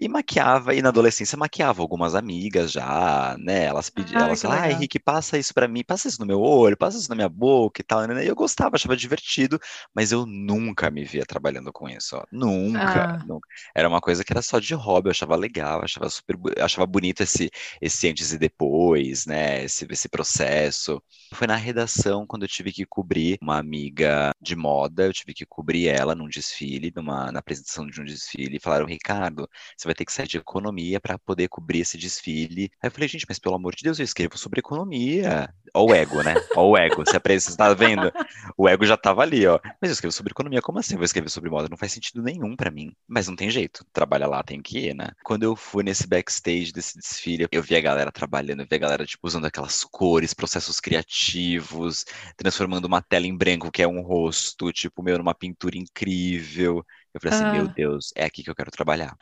E 0.00 0.08
maquiava, 0.08 0.74
e 0.74 0.82
na 0.82 0.88
adolescência 0.88 1.38
maquiava 1.38 1.80
algumas 1.80 2.16
amigas 2.16 2.72
já, 2.72 3.36
né? 3.38 3.64
Elas 3.64 3.88
pediam, 3.88 4.16
Ah, 4.16 4.24
elas 4.24 4.42
falavam, 4.42 4.64
ah. 4.64 4.68
Henrique, 4.68 4.98
passa 4.98 5.38
isso 5.38 5.54
pra 5.54 5.68
mim, 5.68 5.84
passa 5.84 6.08
isso 6.08 6.18
no 6.20 6.26
meu 6.26 6.40
olho, 6.40 6.76
passa 6.76 6.98
isso 6.98 7.08
na 7.08 7.14
minha 7.14 7.28
boca 7.28 7.80
e 7.80 7.84
tal, 7.84 8.04
né? 8.06 8.24
E 8.24 8.26
eu 8.28 8.34
gostava, 8.34 8.74
achava 8.74 8.96
divertido, 8.96 9.56
mas 9.94 10.10
eu 10.10 10.26
nunca 10.26 10.90
me 10.90 11.04
via 11.04 11.24
trabalhando 11.24 11.72
com 11.72 11.88
isso, 11.88 12.16
ó. 12.16 12.24
Nunca, 12.32 13.06
Ah, 13.06 13.18
nunca. 13.22 13.46
Era 13.74 13.88
uma 13.88 14.00
coisa 14.00 14.24
que 14.24 14.32
era 14.32 14.42
só 14.42 14.58
de 14.58 14.74
hobby, 14.74 15.08
eu 15.08 15.10
achava 15.12 15.36
legal, 15.36 15.82
achava 15.84 16.10
super, 16.10 16.36
achava 16.60 16.86
bonito 16.86 17.22
esse, 17.22 17.48
esse 17.80 18.08
antes 18.08 18.32
e 18.32 18.38
depois, 18.38 19.26
né? 19.26 19.62
Esse, 19.64 19.86
esse 19.88 20.08
processo. 20.08 21.00
Foi 21.32 21.46
na 21.46 21.56
redação 21.56 22.26
quando 22.26 22.42
eu 22.42 22.48
tive 22.48 22.72
que 22.72 22.84
cobrir 22.86 23.38
uma 23.42 23.58
amiga 23.58 24.32
de 24.40 24.54
moda, 24.56 25.04
eu 25.06 25.12
tive 25.12 25.34
que 25.34 25.44
cobrir 25.46 25.88
ela 25.88 26.14
num 26.14 26.28
desfile, 26.28 26.92
numa, 26.94 27.30
na 27.32 27.38
apresentação 27.40 27.86
de 27.86 28.00
um 28.00 28.04
desfile, 28.04 28.56
e 28.56 28.60
falaram, 28.60 28.86
Ricardo, 28.86 29.48
você 29.84 29.88
vai 29.88 29.94
ter 29.94 30.04
que 30.04 30.12
sair 30.12 30.26
de 30.26 30.38
economia 30.38 31.00
para 31.00 31.18
poder 31.18 31.48
cobrir 31.48 31.80
esse 31.80 31.96
desfile. 31.98 32.70
Aí 32.82 32.88
eu 32.88 32.90
falei, 32.90 33.08
gente, 33.08 33.26
mas 33.28 33.38
pelo 33.38 33.54
amor 33.54 33.74
de 33.74 33.82
Deus, 33.84 33.98
eu 33.98 34.04
escrevo 34.04 34.36
sobre 34.38 34.60
economia. 34.60 35.52
Ó 35.74 35.84
o 35.86 35.94
ego, 35.94 36.22
né? 36.22 36.40
Ó 36.54 36.70
o 36.70 36.76
ego. 36.76 37.04
Você, 37.04 37.16
apre- 37.16 37.40
você 37.40 37.56
tá 37.56 37.72
vendo? 37.74 38.12
O 38.56 38.68
ego 38.68 38.84
já 38.86 38.96
tava 38.96 39.22
ali, 39.22 39.46
ó. 39.46 39.58
Mas 39.80 39.90
eu 39.90 39.92
escrevo 39.94 40.12
sobre 40.12 40.30
economia, 40.32 40.62
como 40.62 40.78
assim? 40.78 40.94
Eu 40.94 40.98
vou 40.98 41.04
escrever 41.04 41.28
sobre 41.28 41.50
moda? 41.50 41.68
Não 41.70 41.76
faz 41.76 41.92
sentido 41.92 42.22
nenhum 42.22 42.56
para 42.56 42.70
mim. 42.70 42.92
Mas 43.06 43.28
não 43.28 43.36
tem 43.36 43.50
jeito. 43.50 43.84
Trabalha 43.92 44.26
lá, 44.26 44.42
tem 44.42 44.62
que 44.62 44.78
ir, 44.88 44.94
né? 44.94 45.08
Quando 45.22 45.42
eu 45.44 45.56
fui 45.56 45.82
nesse 45.82 46.06
backstage 46.06 46.72
desse 46.72 46.98
desfile, 46.98 47.46
eu 47.50 47.62
vi 47.62 47.76
a 47.76 47.80
galera 47.80 48.12
trabalhando, 48.12 48.60
eu 48.60 48.66
vi 48.68 48.76
a 48.76 48.78
galera, 48.78 49.06
tipo, 49.06 49.26
usando 49.26 49.46
aquelas 49.46 49.84
cores, 49.84 50.32
processos 50.34 50.80
criativos, 50.80 52.04
transformando 52.36 52.86
uma 52.86 53.02
tela 53.02 53.26
em 53.26 53.36
branco, 53.36 53.70
que 53.70 53.82
é 53.82 53.88
um 53.88 54.00
rosto, 54.02 54.72
tipo, 54.72 55.02
meu, 55.02 55.18
numa 55.18 55.34
pintura 55.34 55.76
incrível. 55.76 56.84
Eu 57.14 57.20
falei 57.20 57.30
assim, 57.30 57.46
meu 57.46 57.68
ah. 57.68 57.76
Deus, 57.76 58.12
é 58.16 58.24
aqui 58.24 58.42
que 58.42 58.50
eu 58.50 58.54
quero 58.54 58.70
trabalhar. 58.70 59.16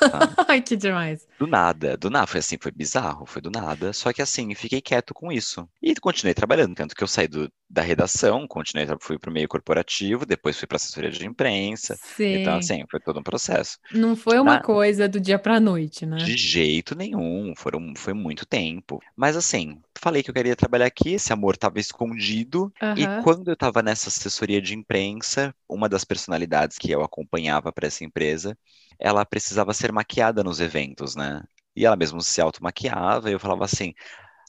Ai, 0.48 0.62
que 0.62 0.76
demais. 0.76 1.26
Do 1.38 1.46
nada, 1.46 1.98
do 1.98 2.08
nada, 2.08 2.26
foi 2.26 2.40
assim, 2.40 2.56
foi 2.60 2.72
bizarro, 2.72 3.26
foi 3.26 3.42
do 3.42 3.50
nada. 3.50 3.92
Só 3.92 4.10
que 4.12 4.22
assim, 4.22 4.54
fiquei 4.54 4.80
quieto 4.80 5.12
com 5.12 5.30
isso. 5.30 5.68
E 5.82 5.94
continuei 5.96 6.32
trabalhando, 6.34 6.74
tanto 6.74 6.94
que 6.94 7.02
eu 7.04 7.08
saí 7.08 7.28
do- 7.28 7.52
da 7.68 7.82
redação, 7.82 8.46
continuei, 8.48 8.86
fui 9.02 9.18
pro 9.18 9.30
meio 9.32 9.46
corporativo, 9.48 10.24
depois 10.24 10.58
fui 10.58 10.66
pra 10.66 10.76
assessoria 10.76 11.10
de 11.10 11.26
imprensa. 11.26 11.98
Então, 12.30 12.56
Sim. 12.56 12.56
assim, 12.56 12.82
foi 12.90 13.00
todo 13.00 13.20
um 13.20 13.22
processo. 13.22 13.78
Não 13.90 14.14
foi 14.16 14.38
uma 14.38 14.58
Na- 14.58 14.60
coisa 14.60 15.08
do 15.08 15.18
dia 15.20 15.38
pra 15.40 15.58
noite, 15.60 16.06
né? 16.06 16.32
de 16.32 16.36
jeito 16.36 16.94
nenhum, 16.96 17.54
foram, 17.56 17.94
foi 17.96 18.12
muito 18.14 18.46
tempo. 18.46 19.04
Mas 19.14 19.36
assim, 19.36 19.80
falei 20.00 20.22
que 20.22 20.30
eu 20.30 20.34
queria 20.34 20.56
trabalhar 20.56 20.86
aqui, 20.86 21.14
esse 21.14 21.32
amor 21.32 21.54
estava 21.54 21.78
escondido. 21.78 22.72
E 22.94 23.06
Aham. 23.06 23.08
quando 23.08 23.48
eu 23.48 23.54
estava 23.54 23.82
nessa 23.82 24.08
assessoria 24.08 24.60
de 24.60 24.74
imprensa, 24.74 25.54
uma 25.68 25.88
das 25.88 26.04
personalidades 26.04 26.78
que 26.78 26.90
eu 26.90 27.02
acompanhava 27.02 27.72
para 27.72 27.86
essa 27.86 28.04
empresa, 28.04 28.56
ela 28.98 29.24
precisava 29.24 29.72
ser 29.74 29.92
maquiada 29.92 30.42
nos 30.44 30.60
eventos, 30.60 31.14
né? 31.16 31.42
E 31.74 31.84
ela 31.84 31.96
mesmo 31.96 32.22
se 32.22 32.40
automaquiava, 32.40 33.30
e 33.30 33.34
eu 33.34 33.40
falava 33.40 33.64
assim. 33.64 33.92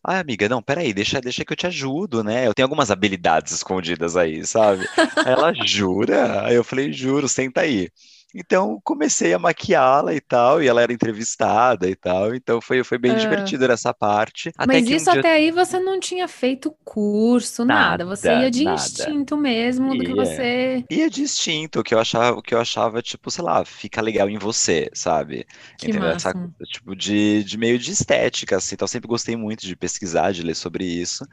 Ah, 0.04 0.20
amiga, 0.20 0.48
não, 0.48 0.62
peraí, 0.62 0.94
deixa, 0.94 1.20
deixa 1.22 1.44
que 1.46 1.52
eu 1.54 1.58
te 1.58 1.68
ajudo, 1.68 2.24
né? 2.24 2.48
Eu 2.48 2.54
tenho 2.54 2.66
algumas 2.66 2.92
habilidades 2.92 3.52
escondidas 3.54 4.16
aí, 4.16 4.46
sabe? 4.46 4.90
Aí 5.24 5.34
ela 5.34 5.54
jura? 5.54 6.46
Aí 6.46 6.56
eu 6.56 6.64
falei, 6.64 6.94
juro, 6.94 7.28
senta 7.28 7.62
aí. 7.62 7.90
Então 8.36 8.80
comecei 8.84 9.34
a 9.34 9.40
maquiá-la 9.40 10.14
e 10.14 10.22
tal, 10.22 10.62
e 10.62 10.68
ela 10.68 10.82
era 10.82 10.94
entrevistada 10.94 11.90
e 11.90 11.96
tal, 11.96 12.36
então 12.36 12.62
foi, 12.62 12.84
foi 12.84 12.98
bem 12.98 13.12
Ah. 13.12 13.16
divertido 13.16 13.68
nessa 13.68 13.94
parte. 13.94 14.52
Até 14.58 14.66
Mas 14.66 14.84
que 14.84 14.96
um 14.96 14.96
isso 14.96 15.10
dia 15.10 15.22
até 15.22 15.32
aí 15.34 15.52
você 15.52 15.80
não 15.80 16.00
tinha 16.00 16.28
feito 16.28 16.72
curso, 16.84 17.64
nada. 17.66 18.06
Você 18.06 18.28
nada, 18.28 18.42
ia 18.42 18.52
de 18.52 18.64
nada. 18.64 18.76
instinto 18.76 19.38
mesmo 19.38 19.96
do 19.96 20.04
que 20.04 20.14
Ia. 20.14 20.16
você. 20.16 20.84
E 20.90 21.02
é 21.02 21.10
distinto, 21.10 21.80
o 21.82 21.84
que 21.84 21.94
eu 21.94 22.00
achava, 22.00 22.42
que 22.42 22.54
eu 22.56 22.60
achava, 22.62 23.02
tipo, 23.02 23.30
sei 23.30 23.44
lá, 23.44 23.66
fica 23.66 24.02
legal 24.02 24.30
em 24.30 24.38
você, 24.38 24.90
sabe? 24.94 25.46
Que 25.78 25.88
Entendeu? 25.88 26.10
Essa 26.12 26.34
máximo. 26.34 26.56
coisa, 26.58 26.72
tipo, 26.72 26.96
de, 26.96 27.44
de 27.44 27.58
meio 27.58 27.78
de 27.78 27.92
estética, 27.92 28.58
assim, 28.58 28.76
então 28.76 28.86
eu 28.86 28.90
sempre 28.90 29.08
gostei 29.08 29.36
muito 29.36 29.66
de 29.66 29.76
pesquisar, 29.76 30.32
de 30.32 30.42
ler 30.44 30.56
sobre 30.56 30.86
isso. 30.86 31.26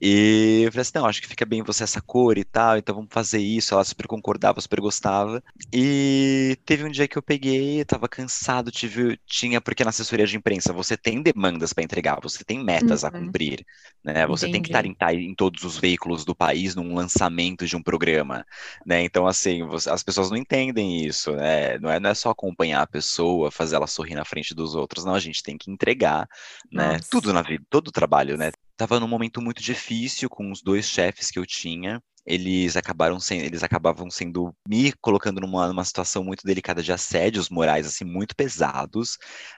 E 0.00 0.62
eu 0.64 0.72
falei 0.72 0.82
assim, 0.82 0.92
não, 0.94 1.06
acho 1.06 1.20
que 1.20 1.28
fica 1.28 1.44
bem 1.44 1.60
em 1.60 1.62
você 1.62 1.84
essa 1.84 2.00
cor 2.00 2.38
e 2.38 2.44
tal, 2.44 2.78
então 2.78 2.94
vamos 2.94 3.10
fazer 3.12 3.38
isso. 3.38 3.74
Ela 3.74 3.84
super 3.84 4.06
concordava, 4.06 4.60
super 4.60 4.80
gostava. 4.80 5.42
E 5.72 6.56
teve 6.64 6.84
um 6.84 6.90
dia 6.90 7.06
que 7.06 7.18
eu 7.18 7.22
peguei, 7.22 7.80
eu 7.80 7.84
tava 7.86 8.08
cansado, 8.08 8.70
tive, 8.70 9.18
tinha, 9.26 9.60
porque 9.60 9.84
na 9.84 9.90
assessoria 9.90 10.26
de 10.26 10.36
imprensa 10.36 10.72
você 10.72 10.96
tem 10.96 11.22
demandas 11.22 11.72
para 11.72 11.84
entregar, 11.84 12.18
você 12.22 12.42
tem 12.44 12.64
metas 12.64 13.04
a 13.04 13.10
Uhum. 13.10 13.10
cumprir, 13.10 13.64
né? 14.02 14.26
Você 14.26 14.48
tem 14.48 14.62
que 14.62 14.68
estar 14.68 14.84
Entendi. 14.84 14.86
em, 14.86 14.94
tá 14.94 15.12
em 15.14 15.34
todos 15.34 15.64
os 15.64 15.76
veículos 15.78 16.24
do 16.24 16.34
país 16.34 16.74
num 16.74 16.94
lançamento 16.94 17.66
de 17.66 17.76
um 17.76 17.82
programa, 17.82 18.44
né? 18.84 19.02
Então, 19.02 19.26
assim, 19.26 19.64
você- 19.66 19.90
as 19.90 20.02
pessoas 20.02 20.30
não 20.30 20.36
entendem 20.36 21.04
isso, 21.04 21.32
né? 21.32 21.78
Não 21.78 21.90
é, 21.90 22.00
não 22.00 22.10
é 22.10 22.14
só 22.14 22.30
acompanhar 22.30 22.82
a 22.82 22.86
pessoa, 22.86 23.50
fazer 23.50 23.76
ela 23.76 23.86
sorrir 23.86 24.14
na 24.14 24.24
frente 24.24 24.54
dos 24.54 24.74
outros, 24.74 25.04
não, 25.04 25.14
a 25.14 25.20
gente 25.20 25.42
tem 25.42 25.56
que 25.58 25.70
entregar, 25.70 26.26
né? 26.72 27.00
Nossa. 27.00 27.10
Tudo 27.10 27.32
na 27.32 27.42
vida, 27.42 27.64
todo 27.70 27.88
o 27.88 27.92
trabalho, 27.92 28.36
né? 28.36 28.50
Tava 28.80 28.98
num 29.00 29.08
momento 29.08 29.40
muito 29.42 29.62
difícil 29.62 30.28
com 30.28 30.50
os 30.50 30.62
dois 30.62 30.86
chefes 30.88 31.30
que 31.30 31.38
eu 31.38 31.46
tinha. 31.46 32.02
Eles 32.26 32.76
acabaram 32.76 33.18
sendo, 33.20 33.44
eles 33.44 33.62
acabavam 33.62 34.10
sendo 34.10 34.54
me 34.68 34.92
colocando 35.00 35.40
numa, 35.40 35.68
numa 35.68 35.84
situação 35.84 36.22
muito 36.24 36.44
delicada 36.44 36.82
de 36.82 36.92
assédios 36.92 37.48
morais, 37.48 37.86
assim, 37.86 38.04
muito 38.04 38.36
pesados. 38.36 39.16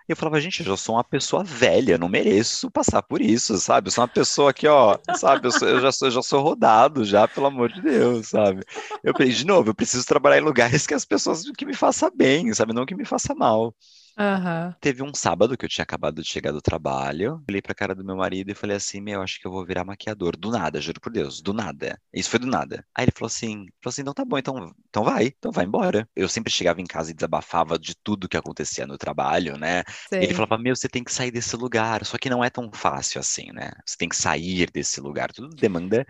E 0.08 0.12
eu 0.12 0.16
falava, 0.16 0.40
gente, 0.40 0.60
eu 0.60 0.66
já 0.66 0.76
sou 0.76 0.94
uma 0.96 1.04
pessoa 1.04 1.44
velha, 1.44 1.98
não 1.98 2.08
mereço 2.08 2.70
passar 2.70 3.02
por 3.02 3.20
isso, 3.20 3.56
sabe? 3.58 3.88
Eu 3.88 3.92
sou 3.92 4.02
uma 4.02 4.08
pessoa 4.08 4.52
que, 4.54 4.66
ó, 4.68 4.98
sabe? 5.12 5.48
Eu, 5.48 5.52
sou- 5.52 5.68
eu 5.68 5.80
já 5.80 5.92
sou, 5.92 6.08
eu 6.08 6.12
já 6.12 6.22
sou 6.22 6.42
rodado, 6.42 7.04
já, 7.04 7.28
pelo 7.28 7.46
amor 7.46 7.70
de 7.72 7.82
Deus, 7.82 8.28
sabe? 8.30 8.64
Eu 9.02 9.14
falei, 9.14 9.32
de 9.32 9.44
novo, 9.46 9.70
eu 9.70 9.74
preciso 9.74 10.04
trabalhar 10.06 10.38
em 10.38 10.44
lugares 10.44 10.86
que 10.86 10.94
as 10.94 11.04
pessoas 11.04 11.42
que 11.56 11.66
me 11.66 11.74
façam 11.74 12.10
bem, 12.14 12.52
sabe? 12.54 12.72
Não 12.72 12.86
que 12.86 12.94
me 12.94 13.04
faça 13.04 13.34
mal. 13.34 13.74
Aham. 14.16 14.74
Teve 14.80 15.00
um 15.02 15.14
sábado 15.14 15.56
que 15.56 15.64
eu 15.64 15.68
tinha 15.68 15.84
acabado 15.84 16.20
de 16.22 16.28
chegar 16.28 16.50
do 16.50 16.60
trabalho, 16.60 17.40
olhei 17.48 17.62
pra 17.62 17.72
cara 17.72 17.94
do 17.94 18.04
meu 18.04 18.16
marido 18.16 18.50
e 18.50 18.54
falei 18.54 18.76
assim, 18.76 19.00
meu, 19.00 19.22
acho 19.22 19.38
que 19.40 19.46
eu 19.46 19.50
vou 19.52 19.64
virar 19.64 19.84
maquiador, 19.84 20.36
do 20.36 20.50
nada, 20.50 20.80
juro 20.80 21.00
por 21.00 21.12
Deus, 21.12 21.40
do 21.40 21.52
nada. 21.52 21.96
Isso 22.12 22.28
foi 22.28 22.40
do 22.40 22.48
nada. 22.48 22.84
Aí 22.92 23.04
ele 23.04 23.12
falou 23.12 23.28
assim, 23.28 23.66
falou 23.80 23.90
assim, 23.92 24.02
então 24.02 24.12
tá 24.12 24.24
bom, 24.24 24.36
então, 24.38 24.72
então 24.88 25.04
vai, 25.04 25.26
então 25.26 25.52
vai 25.52 25.64
embora. 25.64 26.08
Eu 26.16 26.28
sempre 26.28 26.52
chegava 26.52 26.80
em 26.80 26.84
casa 26.84 27.12
e 27.12 27.14
desabafava 27.14 27.78
de 27.78 27.94
tudo 28.02 28.28
que 28.28 28.36
acontecia 28.36 28.84
no 28.84 28.98
trabalho, 28.98 29.56
né? 29.56 29.84
Ele 30.18 30.34
Sei. 30.34 30.34
falava, 30.34 30.58
meu, 30.58 30.74
você 30.74 30.88
tem 30.88 31.04
que 31.04 31.12
sair 31.12 31.30
desse 31.30 31.54
lugar, 31.56 32.04
só 32.04 32.18
que 32.18 32.28
não 32.28 32.42
é 32.42 32.50
tão 32.50 32.68
fácil 32.74 33.20
assim, 33.20 33.52
né? 33.52 33.70
Você 33.86 33.96
tem 33.96 34.08
que 34.08 34.16
sair 34.16 34.68
desse 34.72 35.00
lugar, 35.00 35.30
tudo 35.32 35.48
demanda 35.54 36.04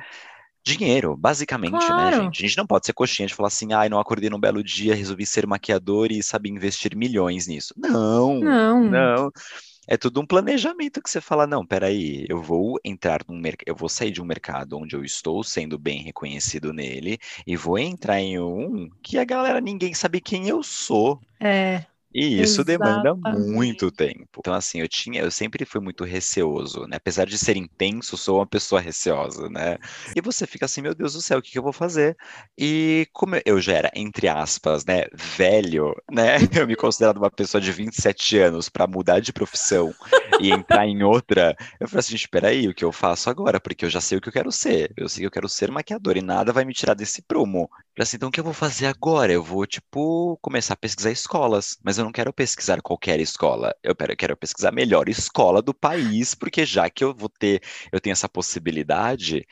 dinheiro, 0.64 1.16
basicamente, 1.16 1.92
né, 1.92 2.10
Claro. 2.10 2.12
gente? 2.12 2.44
A 2.44 2.46
gente 2.48 2.56
não 2.58 2.66
pode 2.66 2.86
ser 2.86 2.92
coxinha 2.92 3.26
de 3.26 3.34
falar 3.34 3.48
assim, 3.48 3.72
ai, 3.72 3.88
não 3.88 3.98
acordei 3.98 4.30
num 4.30 4.40
belo 4.40 4.62
dia, 4.62 4.94
resolvi 4.94 5.26
ser 5.26 5.46
maquiador 5.46 6.10
e 6.12 6.22
sabia 6.22 6.52
investir 6.52 6.96
milhões 6.96 7.46
nisso. 7.46 7.74
Não, 7.76 8.40
Não. 8.40 8.82
não. 8.82 9.30
É 9.86 9.96
tudo 9.96 10.20
um 10.20 10.26
planejamento 10.26 11.02
que 11.02 11.10
você 11.10 11.20
fala, 11.20 11.46
não, 11.46 11.66
peraí, 11.66 12.24
eu 12.28 12.40
vou 12.40 12.78
entrar 12.84 13.20
num 13.28 13.36
mercado, 13.36 13.64
eu 13.66 13.74
vou 13.74 13.88
sair 13.88 14.12
de 14.12 14.22
um 14.22 14.24
mercado 14.24 14.78
onde 14.78 14.94
eu 14.94 15.04
estou 15.04 15.42
sendo 15.42 15.78
bem 15.78 16.02
reconhecido 16.02 16.72
nele 16.72 17.18
e 17.46 17.56
vou 17.56 17.78
entrar 17.78 18.20
em 18.20 18.38
um 18.38 18.88
que 19.02 19.18
a 19.18 19.24
galera 19.24 19.60
ninguém 19.60 19.92
sabe 19.94 20.20
quem 20.20 20.48
eu 20.48 20.62
sou. 20.62 21.20
É, 21.40 21.84
E 22.14 22.40
isso 22.42 22.62
demanda 22.62 23.10
exatamente. 23.10 23.50
muito 23.52 23.90
tempo. 23.90 24.38
Então, 24.38 24.52
assim, 24.52 24.80
eu 24.80 24.88
tinha, 24.88 25.22
eu 25.22 25.30
sempre 25.30 25.64
fui 25.64 25.80
muito 25.80 26.04
receoso, 26.04 26.86
né? 26.86 26.96
Apesar 26.96 27.26
de 27.26 27.38
ser 27.38 27.56
intenso, 27.56 28.16
sou 28.16 28.38
uma 28.38 28.46
pessoa 28.46 28.80
receosa, 28.80 29.48
né? 29.48 29.78
E 30.14 30.20
você 30.20 30.46
fica 30.46 30.66
assim, 30.66 30.82
meu 30.82 30.94
Deus 30.94 31.14
do 31.14 31.22
céu, 31.22 31.38
o 31.38 31.42
que 31.42 31.50
que 31.50 31.58
eu 31.58 31.62
vou 31.62 31.72
fazer? 31.72 32.16
E 32.58 33.06
como 33.12 33.36
eu 33.46 33.60
já 33.60 33.72
era, 33.74 33.90
entre 33.94 34.28
aspas, 34.28 34.84
né, 34.84 35.06
velho, 35.14 35.94
né? 36.10 36.36
Eu 36.62 36.66
me 36.66 36.76
considerava 36.76 37.18
uma 37.18 37.30
pessoa 37.30 37.60
de 37.60 37.72
27 37.72 38.38
anos 38.38 38.68
para 38.68 38.86
mudar 38.86 39.20
de 39.20 39.32
profissão 39.32 39.92
e 40.40 40.50
entrar 40.50 40.86
em 40.86 41.02
outra, 41.02 41.56
eu 41.80 41.88
falei 41.88 42.00
assim, 42.00 42.12
gente, 42.12 42.28
peraí, 42.28 42.68
o 42.68 42.74
que 42.74 42.84
eu 42.84 42.92
faço 42.92 43.30
agora? 43.30 43.60
Porque 43.60 43.84
eu 43.84 43.90
já 43.90 44.00
sei 44.00 44.18
o 44.18 44.20
que 44.20 44.28
eu 44.28 44.32
quero 44.32 44.50
ser. 44.52 44.92
Eu 44.96 45.08
sei 45.08 45.20
que 45.20 45.26
eu 45.26 45.30
quero 45.30 45.48
ser 45.48 45.70
maquiador 45.70 46.16
e 46.16 46.22
nada 46.22 46.52
vai 46.52 46.64
me 46.64 46.74
tirar 46.74 46.94
desse 46.94 47.22
prumo. 47.22 47.62
Eu 47.62 47.68
falei 47.68 48.02
assim, 48.02 48.16
então 48.16 48.28
o 48.28 48.32
que 48.32 48.40
eu 48.40 48.44
vou 48.44 48.52
fazer 48.52 48.86
agora? 48.86 49.32
Eu 49.32 49.42
vou, 49.42 49.66
tipo, 49.66 50.38
começar 50.40 50.74
a 50.74 50.76
pesquisar 50.76 51.10
escolas, 51.10 51.78
mas 51.82 51.98
eu 51.98 52.01
não 52.04 52.12
quero 52.12 52.32
pesquisar 52.32 52.80
qualquer 52.82 53.20
escola. 53.20 53.74
Eu 53.82 53.94
quero, 53.94 54.32
eu 54.32 54.36
pesquisar 54.36 54.70
a 54.70 54.72
melhor 54.72 55.08
escola 55.08 55.62
do 55.62 55.74
país, 55.74 56.34
porque 56.34 56.64
já 56.66 56.88
que 56.90 57.04
eu 57.04 57.14
vou 57.14 57.28
ter, 57.28 57.62
eu 57.92 58.00
tenho 58.00 58.12
essa 58.12 58.28
possibilidade, 58.28 59.46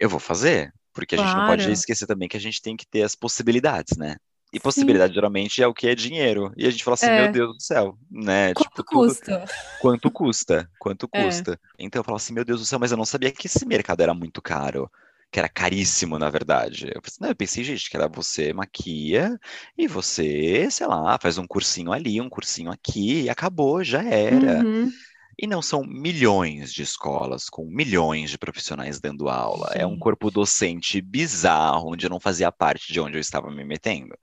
eu 0.00 0.08
vou 0.08 0.20
fazer. 0.20 0.72
Porque 0.92 1.14
a 1.14 1.18
gente 1.18 1.34
não 1.36 1.42
pode 1.42 1.70
Claro. 1.70 1.72
esquecer 1.72 2.06
também 2.06 2.28
que 2.28 2.36
a 2.36 2.40
gente 2.40 2.62
tem 2.62 2.76
que 2.76 2.86
ter 2.86 3.02
as 3.02 3.14
possibilidades, 3.16 3.96
né? 3.96 4.16
E 4.52 4.60
Sim. 4.60 4.60
possibilidade 4.60 5.14
geralmente 5.14 5.62
é 5.62 5.66
o 5.66 5.74
que 5.74 5.88
é 5.88 5.94
dinheiro. 5.94 6.52
E 6.56 6.66
a 6.66 6.70
gente 6.70 6.84
fala 6.84 6.94
assim, 6.94 7.10
meu 7.10 7.26
É. 7.26 7.28
Deus 7.28 7.56
do 7.56 7.62
céu, 7.62 7.98
né? 8.10 8.54
Quanto 8.54 8.70
Tipo, 8.72 8.84
tudo, 8.84 9.18
custa? 9.18 9.44
quanto 9.78 10.10
custa? 10.10 10.70
Quanto 10.78 11.08
É. 11.12 11.46
custa? 11.46 11.60
Então 11.78 12.00
eu 12.00 12.04
falo 12.04 12.16
assim, 12.16 12.32
meu 12.34 12.44
Deus 12.44 12.60
do 12.60 12.66
céu, 12.66 12.78
mas 12.78 12.90
eu 12.92 12.96
não 12.98 13.04
sabia 13.04 13.32
que 13.32 13.46
esse 13.46 13.66
mercado 13.66 14.02
era 14.02 14.14
muito 14.14 14.40
caro. 14.42 14.90
Que 15.34 15.40
era 15.40 15.48
caríssimo, 15.48 16.16
na 16.16 16.30
verdade. 16.30 16.92
Eu 16.94 17.02
pensei, 17.02 17.18
não, 17.20 17.28
eu 17.28 17.34
pensei, 17.34 17.64
gente, 17.64 17.90
que 17.90 17.96
era 17.96 18.06
você 18.06 18.52
maquia 18.52 19.36
e 19.76 19.88
você, 19.88 20.68
sei 20.70 20.86
lá, 20.86 21.18
faz 21.18 21.38
um 21.38 21.44
cursinho 21.44 21.92
ali, 21.92 22.20
um 22.20 22.28
cursinho 22.28 22.70
aqui 22.70 23.22
e 23.22 23.28
acabou, 23.28 23.82
já 23.82 24.00
era. 24.04 24.64
Uhum. 24.64 24.92
E 25.36 25.48
não 25.48 25.60
são 25.60 25.82
milhões 25.82 26.72
de 26.72 26.82
escolas 26.82 27.48
com 27.50 27.64
milhões 27.64 28.30
de 28.30 28.38
profissionais 28.38 29.00
dando 29.00 29.28
aula. 29.28 29.72
É 29.74 29.84
um 29.84 29.98
corpo 29.98 30.30
docente 30.30 31.00
bizarro, 31.00 31.90
onde 31.90 32.06
eu 32.06 32.10
não 32.10 32.20
fazia 32.20 32.52
parte 32.52 32.92
de 32.92 33.00
onde 33.00 33.16
eu 33.16 33.20
estava 33.20 33.50
me 33.50 33.64
metendo, 33.64 34.16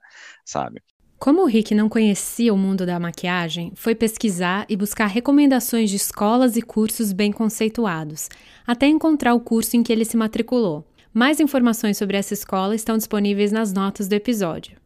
sabe? 0.46 0.80
Como 1.18 1.42
o 1.42 1.46
Rick 1.46 1.74
não 1.74 1.90
conhecia 1.90 2.54
o 2.54 2.56
mundo 2.56 2.86
da 2.86 2.98
maquiagem, 2.98 3.70
foi 3.76 3.94
pesquisar 3.94 4.64
e 4.66 4.74
buscar 4.74 5.08
recomendações 5.08 5.90
de 5.90 5.96
escolas 5.96 6.56
e 6.56 6.62
cursos 6.62 7.12
bem 7.12 7.30
conceituados, 7.30 8.30
até 8.66 8.86
encontrar 8.86 9.34
o 9.34 9.40
curso 9.40 9.76
em 9.76 9.82
que 9.82 9.92
ele 9.92 10.06
se 10.06 10.16
matriculou. 10.16 10.86
Mais 11.14 11.40
informações 11.40 11.96
sobre 11.96 12.16
essa 12.18 12.34
escola 12.34 12.74
estão 12.74 12.96
disponíveis 12.98 13.50
nas 13.50 13.72
notas 13.72 14.08
do 14.08 14.12
episódio. 14.14 14.76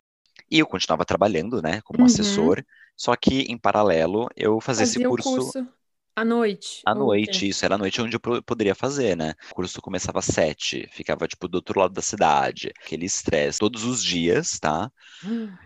E 0.50 0.58
eu 0.58 0.66
continuava 0.66 1.04
trabalhando, 1.04 1.62
né, 1.62 1.80
como 1.82 2.04
Uhum. 2.04 2.04
assessor, 2.04 2.64
só 2.96 3.14
que 3.14 3.42
em 3.42 3.56
paralelo 3.56 4.28
eu 4.36 4.60
fazia 4.60 4.82
esse 4.82 4.98
Fazia 4.98 5.08
o 5.10 5.12
curso 5.12 5.54
curso 5.54 5.68
à 6.14 6.24
noite. 6.24 6.86
à 6.86 6.94
noite, 6.94 7.48
isso 7.48 7.64
era 7.64 7.74
a 7.74 7.78
noite 7.78 8.00
onde 8.00 8.14
eu 8.16 8.20
po- 8.20 8.40
poderia 8.42 8.74
fazer, 8.74 9.16
né? 9.16 9.34
O 9.50 9.54
curso 9.56 9.82
começava 9.82 10.20
às 10.20 10.26
sete, 10.26 10.88
ficava 10.92 11.26
tipo 11.26 11.48
do 11.48 11.56
outro 11.56 11.80
lado 11.80 11.92
da 11.94 12.00
cidade, 12.02 12.72
aquele 12.80 13.04
estresse 13.06 13.58
todos 13.58 13.82
os 13.84 14.02
dias, 14.04 14.58
tá? 14.60 14.90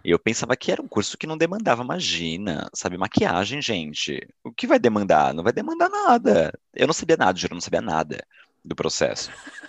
E 0.05 0.11
eu 0.11 0.19
pensava 0.19 0.57
que 0.57 0.73
era 0.73 0.83
um 0.83 0.89
curso 0.89 1.19
que 1.19 1.27
não 1.27 1.39
demandava, 1.39 1.83
imagina, 1.85 2.69
sabe, 2.75 2.99
maquiagem, 2.99 3.63
gente. 3.63 4.21
O 4.45 4.53
que 4.53 4.67
vai 4.67 4.79
demandar? 4.79 5.35
Não 5.35 5.45
vai 5.45 5.53
demandar 5.53 5.89
nada. 5.91 6.53
Eu 6.75 6.87
não 6.87 6.95
sabia 6.95 7.17
nada, 7.17 7.39
juro, 7.39 7.55
eu 7.55 7.57
não 7.57 7.63
sabia 7.63 7.83
nada 7.83 8.25
do 8.65 8.77
processo. 8.77 9.31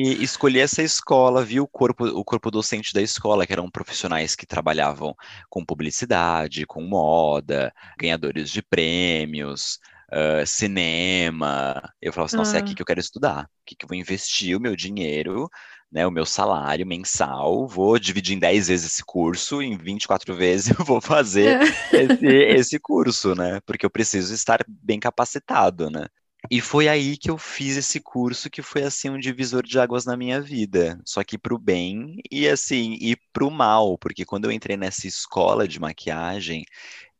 E 0.00 0.22
escolhi 0.22 0.60
essa 0.60 0.80
escola, 0.80 1.44
vi 1.44 1.58
o 1.60 1.66
corpo, 1.66 2.04
o 2.06 2.24
corpo 2.24 2.50
docente 2.52 2.94
da 2.94 3.02
escola, 3.02 3.44
que 3.44 3.52
eram 3.52 3.68
profissionais 3.68 4.36
que 4.36 4.46
trabalhavam 4.46 5.12
com 5.50 5.64
publicidade, 5.64 6.64
com 6.66 6.82
moda, 6.82 7.74
ganhadores 7.98 8.48
de 8.50 8.62
prêmios, 8.62 9.80
ah, 10.12 10.44
cinema. 10.46 11.82
Eu 12.00 12.12
falava 12.12 12.26
assim, 12.26 12.36
nossa, 12.36 12.56
é 12.56 12.60
aqui 12.60 12.72
Ah. 12.72 12.74
que 12.76 12.82
eu 12.82 12.86
quero 12.86 13.00
estudar, 13.00 13.50
aqui 13.66 13.74
que 13.76 13.84
eu 13.84 13.88
vou 13.88 13.96
investir 13.98 14.56
o 14.56 14.60
meu 14.60 14.76
dinheiro, 14.76 15.48
né, 15.90 16.06
o 16.06 16.10
meu 16.12 16.24
salário 16.26 16.86
mensal, 16.86 17.66
vou 17.66 17.98
dividir 17.98 18.36
em 18.36 18.38
10 18.38 18.68
vezes 18.68 18.92
esse 18.92 19.04
curso, 19.04 19.60
em 19.62 19.76
24 19.76 20.34
vezes 20.36 20.78
eu 20.78 20.84
vou 20.84 21.00
fazer 21.00 21.58
esse, 21.92 22.26
esse 22.26 22.78
curso, 22.78 23.34
né? 23.34 23.60
Porque 23.66 23.84
eu 23.86 23.90
preciso 23.90 24.32
estar 24.34 24.64
bem 24.68 25.00
capacitado, 25.00 25.90
né? 25.90 26.06
E 26.50 26.60
foi 26.60 26.88
aí 26.88 27.16
que 27.16 27.30
eu 27.30 27.36
fiz 27.36 27.76
esse 27.76 28.00
curso 28.00 28.48
que 28.50 28.62
foi 28.62 28.82
assim 28.82 29.10
um 29.10 29.18
divisor 29.18 29.62
de 29.62 29.78
águas 29.78 30.06
na 30.06 30.16
minha 30.16 30.40
vida, 30.40 30.98
só 31.04 31.22
que 31.22 31.36
pro 31.38 31.58
bem 31.58 32.20
e 32.30 32.48
assim, 32.48 32.96
e 33.00 33.16
pro 33.32 33.50
mal, 33.50 33.98
porque 33.98 34.24
quando 34.24 34.46
eu 34.46 34.52
entrei 34.52 34.76
nessa 34.76 35.06
escola 35.06 35.68
de 35.68 35.78
maquiagem, 35.78 36.64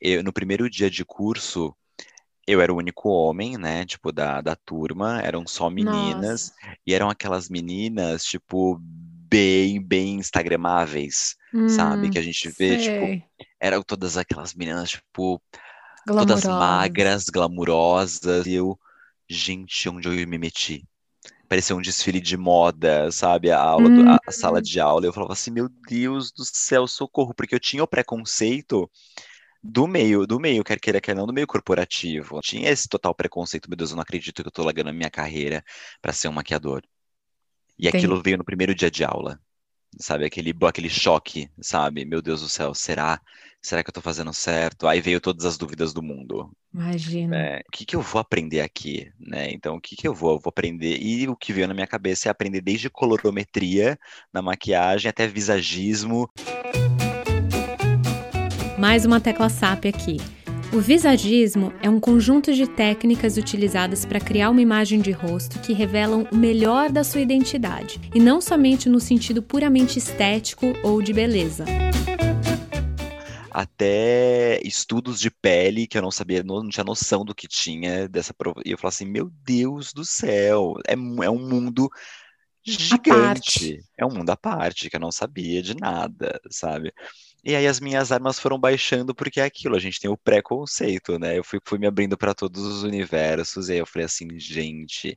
eu, 0.00 0.22
no 0.22 0.32
primeiro 0.32 0.70
dia 0.70 0.90
de 0.90 1.04
curso, 1.04 1.74
eu 2.46 2.60
era 2.60 2.72
o 2.72 2.76
único 2.76 3.10
homem, 3.10 3.58
né, 3.58 3.84
tipo 3.84 4.10
da, 4.12 4.40
da 4.40 4.56
turma, 4.56 5.20
eram 5.22 5.46
só 5.46 5.68
meninas, 5.70 6.52
e 6.86 6.94
eram 6.94 7.10
aquelas 7.10 7.48
meninas, 7.50 8.24
tipo, 8.24 8.78
bem, 8.80 9.82
bem 9.82 10.14
instagramáveis, 10.16 11.36
sabe? 11.66 12.08
Hum, 12.08 12.10
Que 12.10 12.18
a 12.18 12.22
gente 12.22 12.48
vê, 12.50 12.76
tipo, 12.78 13.06
sei. 13.06 13.22
eram 13.60 13.82
todas 13.82 14.16
aquelas 14.16 14.54
meninas, 14.54 14.90
tipo, 14.90 15.42
todas 16.16 16.44
magras, 16.44 17.26
glamurosas, 17.28 18.46
e 18.46 18.54
eu, 18.54 18.78
gente, 19.28 19.88
onde 19.88 20.08
eu 20.08 20.28
me 20.28 20.38
meti? 20.38 20.86
Parecia 21.48 21.76
um 21.76 21.82
desfile 21.82 22.20
de 22.20 22.36
moda, 22.36 23.10
sabe? 23.12 23.50
A 23.50 23.60
aula 23.60 23.90
do- 23.90 24.02
a, 24.06 24.18
a 24.26 24.32
sala 24.32 24.62
de 24.62 24.80
aula. 24.80 25.06
Eu 25.06 25.12
falava 25.12 25.32
assim, 25.34 25.50
meu 25.52 25.68
Deus 25.88 26.32
do 26.32 26.44
céu, 26.44 26.86
socorro, 26.88 27.34
porque 27.34 27.54
eu 27.54 27.60
tinha 27.60 27.84
o 27.84 27.88
preconceito 27.88 28.90
do 29.62 29.86
meio, 29.88 30.26
do 30.26 30.40
meio, 30.40 30.64
quer 30.64 30.80
queira, 30.80 31.00
quer 31.00 31.16
não, 31.16 31.26
do 31.26 31.32
meio 31.34 31.46
corporativo. 31.46 32.40
Tinha 32.42 32.70
esse 32.70 32.88
total 32.88 33.14
preconceito, 33.14 33.68
meu 33.70 33.76
Deus, 33.76 33.90
eu 33.90 33.96
não 33.96 34.02
acredito 34.02 34.42
que 34.42 34.48
eu 34.48 34.52
tô 34.52 34.64
largando 34.64 34.90
a 34.90 34.92
minha 34.92 35.10
carreira 35.10 35.64
para 36.02 36.12
ser 36.12 36.28
um 36.28 36.32
maquiador. 36.32 36.82
E 37.78 37.88
aquilo 37.88 38.22
veio 38.22 38.38
no 38.38 38.44
primeiro 38.44 38.74
dia 38.74 38.90
de 38.90 39.04
aula, 39.04 39.40
sabe? 39.98 40.24
Aquele, 40.24 40.54
aquele 40.66 40.88
choque, 40.90 41.48
sabe? 41.60 42.04
Meu 42.04 42.20
Deus 42.20 42.40
do 42.40 42.48
céu, 42.48 42.74
será? 42.74 43.20
Será 43.60 43.82
que 43.82 43.90
eu 43.90 43.94
tô 43.94 44.00
fazendo 44.00 44.32
certo? 44.32 44.86
Aí 44.86 45.00
veio 45.00 45.20
todas 45.20 45.44
as 45.44 45.58
dúvidas 45.58 45.92
do 45.92 46.02
mundo. 46.02 46.50
Imagina. 46.72 47.36
né? 47.36 47.58
O 47.60 47.72
que 47.72 47.84
que 47.84 47.96
eu 47.96 48.00
vou 48.00 48.20
aprender 48.20 48.60
aqui, 48.60 49.10
né? 49.18 49.50
Então, 49.50 49.76
o 49.76 49.80
que 49.80 49.96
que 49.96 50.06
eu 50.06 50.14
vou? 50.14 50.32
Eu 50.34 50.40
vou 50.40 50.50
aprender. 50.50 50.96
E 51.00 51.28
o 51.28 51.36
que 51.36 51.52
veio 51.52 51.66
na 51.66 51.74
minha 51.74 51.86
cabeça 51.86 52.28
é 52.28 52.30
aprender 52.30 52.60
desde 52.60 52.88
colorometria 52.88 53.98
na 54.32 54.40
maquiagem 54.40 55.08
até 55.08 55.26
visagismo. 55.26 56.30
Mais 58.78 59.04
uma 59.04 59.20
tecla 59.20 59.48
SAP 59.48 59.86
aqui. 59.86 60.18
O 60.70 60.80
visagismo 60.80 61.72
é 61.82 61.88
um 61.88 61.98
conjunto 61.98 62.52
de 62.52 62.66
técnicas 62.66 63.38
utilizadas 63.38 64.04
para 64.04 64.20
criar 64.20 64.50
uma 64.50 64.60
imagem 64.60 65.00
de 65.00 65.10
rosto 65.10 65.58
que 65.60 65.72
revelam 65.72 66.28
o 66.30 66.36
melhor 66.36 66.92
da 66.92 67.02
sua 67.02 67.22
identidade, 67.22 67.98
e 68.14 68.20
não 68.20 68.38
somente 68.38 68.86
no 68.86 69.00
sentido 69.00 69.42
puramente 69.42 69.98
estético 69.98 70.66
ou 70.82 71.00
de 71.00 71.14
beleza. 71.14 71.64
até 73.50 74.60
estudos 74.62 75.18
de 75.18 75.30
pele 75.30 75.86
que 75.86 75.96
eu 75.98 76.02
não 76.02 76.12
sabia, 76.12 76.44
não, 76.44 76.62
não 76.62 76.68
tinha 76.68 76.84
noção 76.84 77.24
do 77.24 77.34
que 77.34 77.48
tinha 77.48 78.06
dessa 78.06 78.32
prova. 78.32 78.60
E 78.64 78.70
eu 78.70 78.78
falava 78.78 78.94
assim, 78.94 79.06
meu 79.06 79.30
Deus 79.42 79.92
do 79.92 80.04
céu, 80.04 80.74
é, 80.86 80.92
é 80.92 81.30
um 81.30 81.48
mundo 81.48 81.88
gigante, 82.62 83.80
é 83.96 84.04
um 84.04 84.10
mundo 84.10 84.30
à 84.30 84.36
parte 84.36 84.90
que 84.90 84.96
eu 84.96 85.00
não 85.00 85.10
sabia 85.10 85.62
de 85.62 85.74
nada, 85.74 86.38
sabe? 86.50 86.92
E 87.44 87.54
aí 87.54 87.66
as 87.66 87.80
minhas 87.80 88.10
armas 88.12 88.38
foram 88.38 88.58
baixando 88.58 89.14
porque 89.14 89.40
é 89.40 89.44
aquilo, 89.44 89.76
a 89.76 89.78
gente 89.78 90.00
tem 90.00 90.10
o 90.10 90.16
preconceito, 90.16 91.18
né? 91.18 91.38
Eu 91.38 91.44
fui, 91.44 91.60
fui 91.64 91.78
me 91.78 91.86
abrindo 91.86 92.16
para 92.18 92.34
todos 92.34 92.62
os 92.64 92.82
universos 92.82 93.68
e 93.68 93.74
aí 93.74 93.78
eu 93.78 93.86
falei 93.86 94.06
assim, 94.06 94.28
gente, 94.38 95.16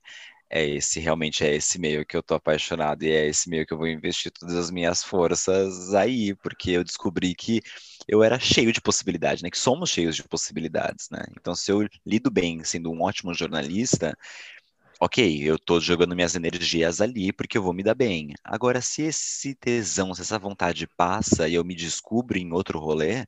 é 0.50 0.66
esse, 0.68 1.00
realmente 1.00 1.44
é 1.44 1.56
esse 1.56 1.80
meio 1.80 2.06
que 2.06 2.16
eu 2.16 2.22
tô 2.24 2.36
apaixonado 2.36 3.04
e 3.04 3.12
é 3.12 3.28
esse 3.28 3.50
meio 3.50 3.66
que 3.66 3.74
eu 3.74 3.78
vou 3.78 3.88
investir 3.88 4.32
todas 4.32 4.56
as 4.56 4.70
minhas 4.72 5.04
forças 5.04 5.94
aí, 5.94 6.36
porque 6.36 6.72
eu 6.72 6.84
descobri 6.84 7.34
que 7.36 7.62
eu 8.08 8.24
era 8.24 8.40
cheio 8.40 8.72
de 8.72 8.82
possibilidades, 8.82 9.42
né? 9.42 9.50
Que 9.50 9.58
somos 9.58 9.90
cheios 9.90 10.16
de 10.16 10.24
possibilidades, 10.24 11.10
né? 11.10 11.24
Então, 11.40 11.56
se 11.56 11.72
eu 11.72 11.88
lido 12.06 12.30
bem 12.30 12.64
sendo 12.64 12.92
um 12.92 13.02
ótimo 13.02 13.34
jornalista, 13.34 14.16
ok, 15.02 15.20
eu 15.44 15.60
tô 15.60 15.80
jogando 15.82 16.16
minhas 16.16 16.36
energias 16.36 17.02
ali 17.02 17.34
porque 17.34 17.58
eu 17.58 17.64
vou 17.64 17.74
me 17.74 17.84
dar 17.84 17.96
bem. 17.96 18.34
Agora, 18.44 18.82
se 18.82 19.04
esse 19.04 19.56
tesão, 19.56 20.14
se 20.16 20.22
essa 20.22 20.40
vontade 20.40 20.88
passa 20.98 21.48
e 21.50 21.56
eu 21.56 21.66
me 21.66 21.76
descubro 21.76 22.38
em 22.38 22.54
outro 22.54 22.80
rolê, 22.80 23.26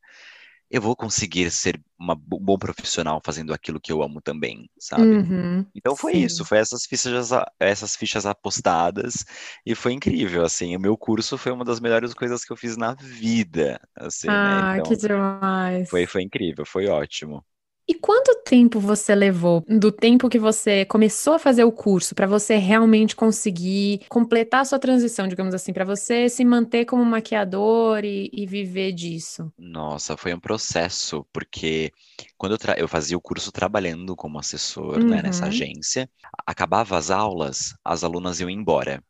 eu 0.72 0.82
vou 0.82 0.96
conseguir 0.96 1.52
ser 1.52 1.82
uma, 2.00 2.14
um 2.16 2.18
bom 2.40 2.58
profissional 2.58 3.22
fazendo 3.26 3.54
aquilo 3.54 3.80
que 3.82 3.92
eu 3.92 4.04
amo 4.04 4.22
também, 4.22 4.70
sabe? 4.80 5.22
Uhum, 5.22 5.72
Então 5.76 5.96
foi 5.98 6.14
sim. 6.14 6.18
isso, 6.18 6.46
foi 6.46 6.60
essas 6.60 6.86
fichas, 6.86 7.30
essas 7.60 7.96
fichas 7.96 8.26
apostadas 8.26 9.26
e 9.66 9.76
foi 9.76 9.94
incrível, 9.94 10.44
assim, 10.46 10.76
o 10.76 10.80
meu 10.80 10.98
curso 10.98 11.38
foi 11.38 11.52
uma 11.52 11.66
das 11.66 11.80
melhores 11.80 12.14
coisas 12.14 12.46
que 12.46 12.54
eu 12.54 12.58
fiz 12.58 12.78
na 12.78 12.96
vida, 12.96 13.80
assim, 13.96 14.40
né? 14.42 14.60
Ah, 14.66 14.82
que 14.84 14.96
Então 14.96 14.98
demais. 14.98 15.90
foi, 15.90 16.08
foi 16.08 16.24
incrível, 16.24 16.66
foi 16.66 16.88
ótimo. 16.88 17.46
E 17.88 17.94
quanto 17.96 18.34
tempo 18.46 18.80
você 18.80 19.14
levou 19.14 19.62
do 19.68 19.92
tempo 19.92 20.30
que 20.30 20.40
você 20.40 20.86
começou 20.86 21.34
a 21.34 21.40
fazer 21.40 21.66
o 21.66 21.72
curso 21.72 22.16
para 22.16 22.26
você 22.26 22.56
realmente 22.56 23.16
conseguir 23.16 24.06
completar 24.10 24.62
a 24.62 24.66
sua 24.66 24.80
transição, 24.80 25.28
digamos 25.28 25.54
assim, 25.54 25.74
para 25.74 25.84
você 25.84 26.30
se 26.30 26.46
manter 26.46 26.86
como 26.86 27.04
maquiador 27.04 28.06
e, 28.06 28.30
e 28.32 28.46
viver 28.46 28.94
disso? 28.94 29.52
Nossa, 29.58 30.18
foi 30.18 30.34
um 30.34 30.40
processo, 30.40 31.26
porque 31.32 31.92
quando 32.38 32.54
eu, 32.54 32.74
eu 32.78 32.88
fazia 32.88 33.16
o 33.18 33.22
curso 33.22 33.52
trabalhando 33.52 34.16
como 34.16 34.40
assessor, 34.40 35.06
né, 35.06 35.22
nessa 35.22 35.46
Uhum. 35.46 35.48
agência, 35.48 36.10
acabava 36.46 36.98
as 36.98 37.12
aulas, 37.12 37.76
as 37.84 38.04
alunas 38.04 38.40
iam 38.40 38.50
embora, 38.50 39.04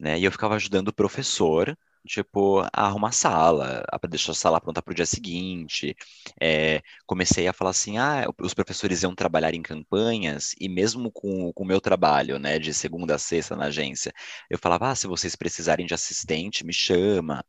né? 0.00 0.18
E 0.20 0.24
eu 0.24 0.32
ficava 0.32 0.56
ajudando 0.56 0.88
o 0.88 0.94
professor, 0.94 1.76
tipo, 2.06 2.60
a 2.72 2.86
arrumar 2.86 3.08
a 3.08 3.12
sala, 3.12 3.84
para 4.00 4.10
deixar 4.10 4.32
a 4.32 4.34
sala 4.34 4.60
pronta 4.60 4.82
para 4.82 4.92
o 4.92 4.94
dia 4.94 5.06
seguinte. 5.06 5.96
É, 6.40 6.82
comecei 7.06 7.46
a 7.48 7.52
falar 7.52 7.70
assim, 7.70 7.98
ah, 7.98 8.24
os 8.40 8.54
professores 8.54 9.02
iam 9.02 9.14
trabalhar 9.14 9.54
em 9.54 9.62
campanhas, 9.62 10.54
e 10.60 10.68
mesmo 10.68 11.10
com 11.12 11.52
com 11.52 11.64
o 11.64 11.66
meu 11.66 11.80
trabalho, 11.80 12.38
né, 12.38 12.58
de 12.58 12.72
segunda 12.74 13.14
a 13.14 13.18
sexta 13.18 13.56
na 13.56 13.66
agência, 13.66 14.12
eu 14.50 14.58
falava, 14.58 14.90
ah, 14.90 14.94
se 14.94 15.06
vocês 15.06 15.36
precisarem 15.36 15.86
de 15.86 15.94
assistente, 15.94 16.64
me 16.64 16.72
chama. 16.72 17.44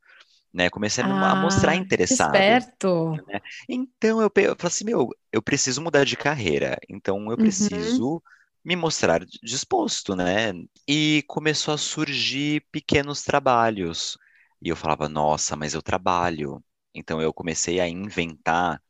Né, 0.54 0.70
comecei 0.70 1.04
a, 1.04 1.08
me- 1.08 1.26
a 1.26 1.36
mostrar 1.36 1.76
Ah, 1.76 1.78
interessado. 1.78 2.54
esperto. 2.54 3.24
né? 3.28 3.40
Então 3.70 4.22
eu, 4.22 4.32
eu 4.36 4.56
falei 4.56 4.68
assim, 4.68 4.86
meu, 4.86 5.10
eu 5.32 5.42
preciso 5.42 5.82
mudar 5.82 6.06
de 6.06 6.18
carreira, 6.18 6.78
então 6.90 7.32
eu 7.32 7.38
Uhum. 7.38 7.38
preciso 7.38 8.22
me 8.64 8.76
mostrar 8.76 9.26
disposto, 9.44 10.16
né? 10.16 10.54
E 10.88 11.24
começou 11.28 11.74
a 11.74 11.78
surgir 11.78 12.66
pequenos 12.72 13.24
trabalhos. 13.24 14.18
E 14.64 14.70
eu 14.70 14.76
falava, 14.76 15.10
nossa, 15.10 15.56
mas 15.56 15.74
eu 15.74 15.82
trabalho. 15.82 16.64
Então 16.96 17.22
eu 17.22 17.34
comecei 17.34 17.80
a 17.80 17.88
inventar 17.88 18.82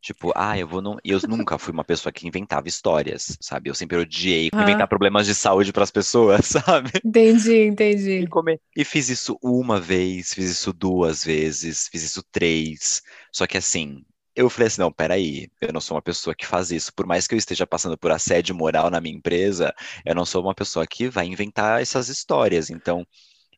Tipo, 0.00 0.32
ah, 0.34 0.58
eu 0.58 0.66
vou. 0.66 0.80
Não... 0.80 0.96
Eu 1.04 1.20
nunca 1.28 1.58
fui 1.58 1.72
uma 1.72 1.84
pessoa 1.84 2.10
que 2.10 2.26
inventava 2.26 2.66
histórias, 2.66 3.36
sabe? 3.40 3.68
Eu 3.68 3.74
sempre 3.74 3.98
odiei 3.98 4.48
inventar 4.52 4.88
problemas 4.88 5.26
de 5.26 5.34
saúde 5.34 5.72
para 5.72 5.84
as 5.84 5.90
pessoas, 5.90 6.46
sabe? 6.64 6.90
Entendi, 7.04 7.64
entendi. 7.64 8.20
E, 8.20 8.26
come... 8.26 8.58
e 8.74 8.82
fiz 8.84 9.10
isso 9.10 9.38
uma 9.42 9.78
vez, 9.78 10.32
fiz 10.32 10.50
isso 10.50 10.72
duas 10.72 11.22
vezes, 11.22 11.86
fiz 11.88 12.02
isso 12.02 12.22
três. 12.32 13.02
Só 13.30 13.46
que 13.46 13.58
assim, 13.58 14.02
eu 14.34 14.48
falei 14.48 14.68
assim, 14.68 14.80
não, 14.80 14.90
peraí, 14.90 15.50
eu 15.60 15.70
não 15.70 15.82
sou 15.82 15.96
uma 15.96 16.02
pessoa 16.02 16.34
que 16.34 16.46
faz 16.46 16.70
isso. 16.70 16.94
Por 16.94 17.04
mais 17.06 17.26
que 17.26 17.34
eu 17.34 17.38
esteja 17.38 17.66
passando 17.66 17.98
por 17.98 18.10
assédio 18.10 18.54
moral 18.54 18.88
na 18.88 19.02
minha 19.02 19.16
empresa, 19.16 19.74
eu 20.06 20.14
não 20.14 20.24
sou 20.24 20.42
uma 20.42 20.54
pessoa 20.54 20.86
que 20.86 21.10
vai 21.10 21.26
inventar 21.26 21.82
essas 21.82 22.08
histórias. 22.08 22.70
Então, 22.70 23.06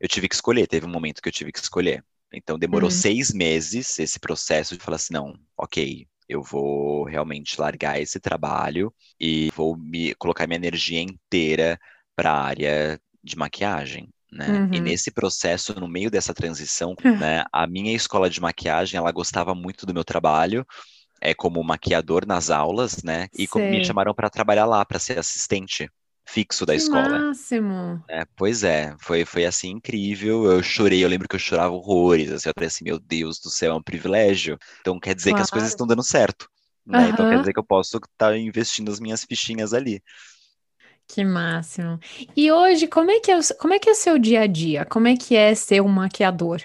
eu 0.03 0.09
tive 0.09 0.29
que 0.29 0.35
escolher, 0.35 0.67
teve 0.67 0.85
um 0.85 0.91
momento 0.91 1.23
que 1.23 1.29
eu 1.29 1.33
tive 1.33 1.53
que 1.53 1.61
escolher. 1.61 2.05
Então, 2.35 2.59
demorou 2.59 2.91
uhum. 2.91 2.95
seis 2.95 3.33
meses 3.33 4.01
esse 4.01 4.19
processo 4.19 4.77
de 4.77 4.83
falar 4.83 4.97
assim, 4.97 5.15
não, 5.15 5.33
ok, 5.57 6.09
eu 6.29 6.43
vou 6.43 7.05
realmente 7.05 7.61
largar 7.61 8.01
esse 8.01 8.19
trabalho 8.19 8.93
e 9.21 9.51
vou 9.55 9.77
me 9.77 10.13
colocar 10.17 10.49
minha 10.49 10.57
energia 10.57 11.01
inteira 11.01 11.79
para 12.17 12.33
a 12.33 12.43
área 12.43 13.01
de 13.23 13.37
maquiagem. 13.37 14.09
Né? 14.33 14.49
Uhum. 14.49 14.75
E 14.75 14.81
nesse 14.81 15.13
processo, 15.13 15.79
no 15.79 15.87
meio 15.87 16.11
dessa 16.11 16.35
transição, 16.35 16.97
né, 17.21 17.45
a 17.53 17.65
minha 17.69 17.95
escola 17.95 18.29
de 18.29 18.41
maquiagem, 18.41 18.99
ela 18.99 19.13
gostava 19.13 19.55
muito 19.55 19.87
do 19.87 19.95
meu 19.95 20.03
trabalho, 20.03 20.67
é 21.21 21.33
como 21.33 21.63
maquiador 21.63 22.27
nas 22.27 22.51
aulas, 22.51 23.05
né? 23.05 23.29
E 23.33 23.47
me 23.57 23.85
chamaram 23.85 24.13
para 24.13 24.29
trabalhar 24.29 24.67
lá, 24.67 24.85
para 24.85 24.99
ser 24.99 25.21
assistente 25.21 25.89
fixo 26.33 26.65
da 26.65 26.73
que 26.73 26.79
escola. 26.79 27.09
máximo! 27.09 28.03
É, 28.09 28.25
pois 28.35 28.65
é, 28.65 28.97
foi, 28.99 29.25
foi 29.25 29.45
assim 29.45 29.71
incrível. 29.71 30.51
Eu 30.51 30.63
chorei, 30.63 31.05
eu 31.05 31.09
lembro 31.09 31.29
que 31.29 31.37
eu 31.37 31.41
chorava 31.41 31.75
horrores. 31.75 32.33
Assim, 32.33 32.49
eu 32.49 32.55
falei 32.55 32.69
assim, 32.69 32.85
meu 32.85 32.99
Deus 32.99 33.39
do 33.39 33.51
céu, 33.51 33.73
é 33.73 33.75
um 33.75 33.83
privilégio. 33.83 34.59
Então 34.81 34.99
quer 34.99 35.15
dizer 35.15 35.31
claro. 35.31 35.37
que 35.37 35.43
as 35.43 35.51
coisas 35.51 35.69
estão 35.69 35.87
dando 35.87 36.03
certo. 36.03 36.49
Né? 36.87 36.99
Uhum. 36.99 37.09
Então 37.11 37.29
quer 37.29 37.39
dizer 37.41 37.53
que 37.53 37.59
eu 37.59 37.65
posso 37.65 37.99
estar 37.99 38.09
tá 38.31 38.37
investindo 38.37 38.91
as 38.91 38.99
minhas 38.99 39.25
fichinhas 39.25 39.75
ali. 39.75 40.03
Que 41.07 41.25
máximo. 41.25 41.99
E 42.35 42.51
hoje, 42.51 42.87
como 42.87 43.11
é 43.11 43.21
que 43.21 43.31
é, 43.31 43.39
o, 43.39 43.41
como 43.59 43.75
é 43.75 43.79
que 43.79 43.91
é 43.91 43.95
seu 43.95 44.19
dia 44.19 44.43
a 44.43 44.47
dia? 44.47 44.87
Como 44.87 45.07
é 45.07 45.15
que 45.15 45.37
é 45.37 45.55
ser 45.55 45.83
um 45.83 45.89
maquiador? 45.89 46.63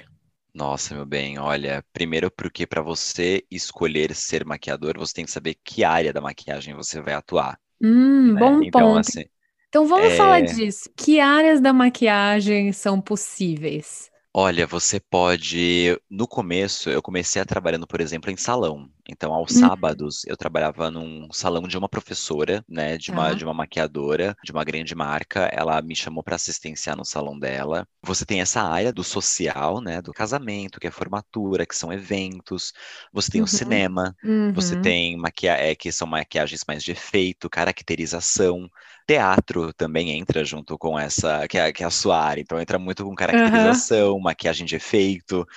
Nossa, 0.53 0.95
meu 0.95 1.06
bem, 1.06 1.38
olha, 1.38 1.84
primeiro 1.91 2.32
porque 2.32 2.65
para 2.65 2.82
você 2.82 3.43
escolher 3.51 4.15
ser 4.15 4.45
maquiador, 4.45 4.97
você 4.97 5.13
tem 5.13 5.25
que 5.25 5.32
saber 5.32 5.56
que 5.63 5.84
área 5.84 6.13
da 6.13 6.21
maquiagem 6.21 6.73
você 6.73 7.01
vai 7.01 7.13
atuar. 7.13 7.60
Hum, 7.82 8.34
né? 8.34 8.39
bom 8.39 8.63
então, 8.63 8.82
ponto. 8.82 8.99
Assim, 9.01 9.25
então 9.69 9.88
vamos 9.88 10.13
é... 10.13 10.15
falar 10.15 10.41
disso. 10.41 10.89
Que 10.95 11.19
áreas 11.19 11.60
da 11.62 11.73
maquiagem 11.73 12.71
são 12.71 13.01
possíveis? 13.01 14.10
Olha, 14.34 14.67
você 14.67 14.99
pode. 14.99 15.99
No 16.10 16.27
começo, 16.27 16.89
eu 16.89 17.01
comecei 17.01 17.41
a 17.41 17.45
trabalhando, 17.45 17.88
por 17.88 17.99
exemplo, 17.99 18.30
em 18.30 18.38
salão. 18.38 18.88
Então, 19.10 19.34
aos 19.34 19.56
hum. 19.56 19.60
sábados, 19.60 20.26
eu 20.26 20.36
trabalhava 20.36 20.91
num 20.91 21.28
salão 21.32 21.67
de 21.67 21.78
uma 21.78 21.88
professora, 21.88 22.63
né, 22.67 22.98
de 22.98 23.12
uma, 23.12 23.30
tá. 23.30 23.34
de 23.34 23.43
uma 23.43 23.54
maquiadora, 23.54 24.36
de 24.43 24.52
uma 24.52 24.63
grande 24.63 24.93
marca. 24.93 25.50
Ela 25.52 25.82
me 25.82 25.96
chamou 25.96 26.22
para 26.24 26.36
assistenciar 26.36 26.98
no 26.98 27.06
salão 27.06 27.38
dela. 27.39 27.88
Você 28.04 28.26
tem 28.26 28.41
essa 28.41 28.62
área 28.62 28.91
do 28.91 29.04
social, 29.04 29.82
né, 29.82 30.02
do 30.02 30.12
casamento, 30.12 30.80
que 30.80 30.88
é 30.88 30.91
formatura, 30.91 31.65
que 31.65 31.76
são 31.76 31.91
eventos. 31.91 32.74
Você 33.13 33.32
tem 33.32 33.41
uhum. 33.41 33.46
o 33.46 33.48
cinema. 33.48 34.15
Uhum. 34.24 34.52
Você 34.54 34.80
tem 34.82 35.17
maquia 35.17 35.54
é, 35.54 35.74
que 35.74 35.91
são 35.91 36.08
maquiagens 36.08 36.62
mais 36.67 36.84
de 36.84 36.91
efeito, 36.91 37.50
caracterização. 37.50 38.70
Teatro 39.08 39.72
também 39.74 40.12
entra 40.12 40.43
junto 40.43 40.78
com 40.78 41.00
essa, 41.00 41.48
que 41.48 41.58
é, 41.58 41.72
que 41.72 41.82
é 41.82 41.86
a 41.86 41.89
sua 41.89 42.22
área. 42.22 42.41
Então, 42.41 42.60
entra 42.60 42.78
muito 42.78 43.06
com 43.06 43.15
caracterização, 43.15 44.13
uhum. 44.13 44.20
maquiagem 44.20 44.65
de 44.65 44.76
efeito. 44.76 45.48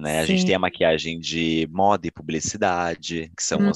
Né? 0.00 0.20
A 0.20 0.26
gente 0.26 0.44
tem 0.44 0.54
a 0.54 0.58
maquiagem 0.58 1.18
de 1.18 1.68
moda 1.70 2.06
e 2.06 2.10
publicidade, 2.10 3.30
que 3.36 3.42
são 3.42 3.58
uhum. 3.58 3.70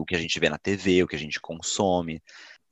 o 0.00 0.04
que 0.04 0.14
a 0.14 0.18
gente 0.18 0.38
vê 0.38 0.48
na 0.48 0.58
TV, 0.58 1.02
o 1.02 1.06
que 1.06 1.16
a 1.16 1.18
gente 1.18 1.40
consome. 1.40 2.22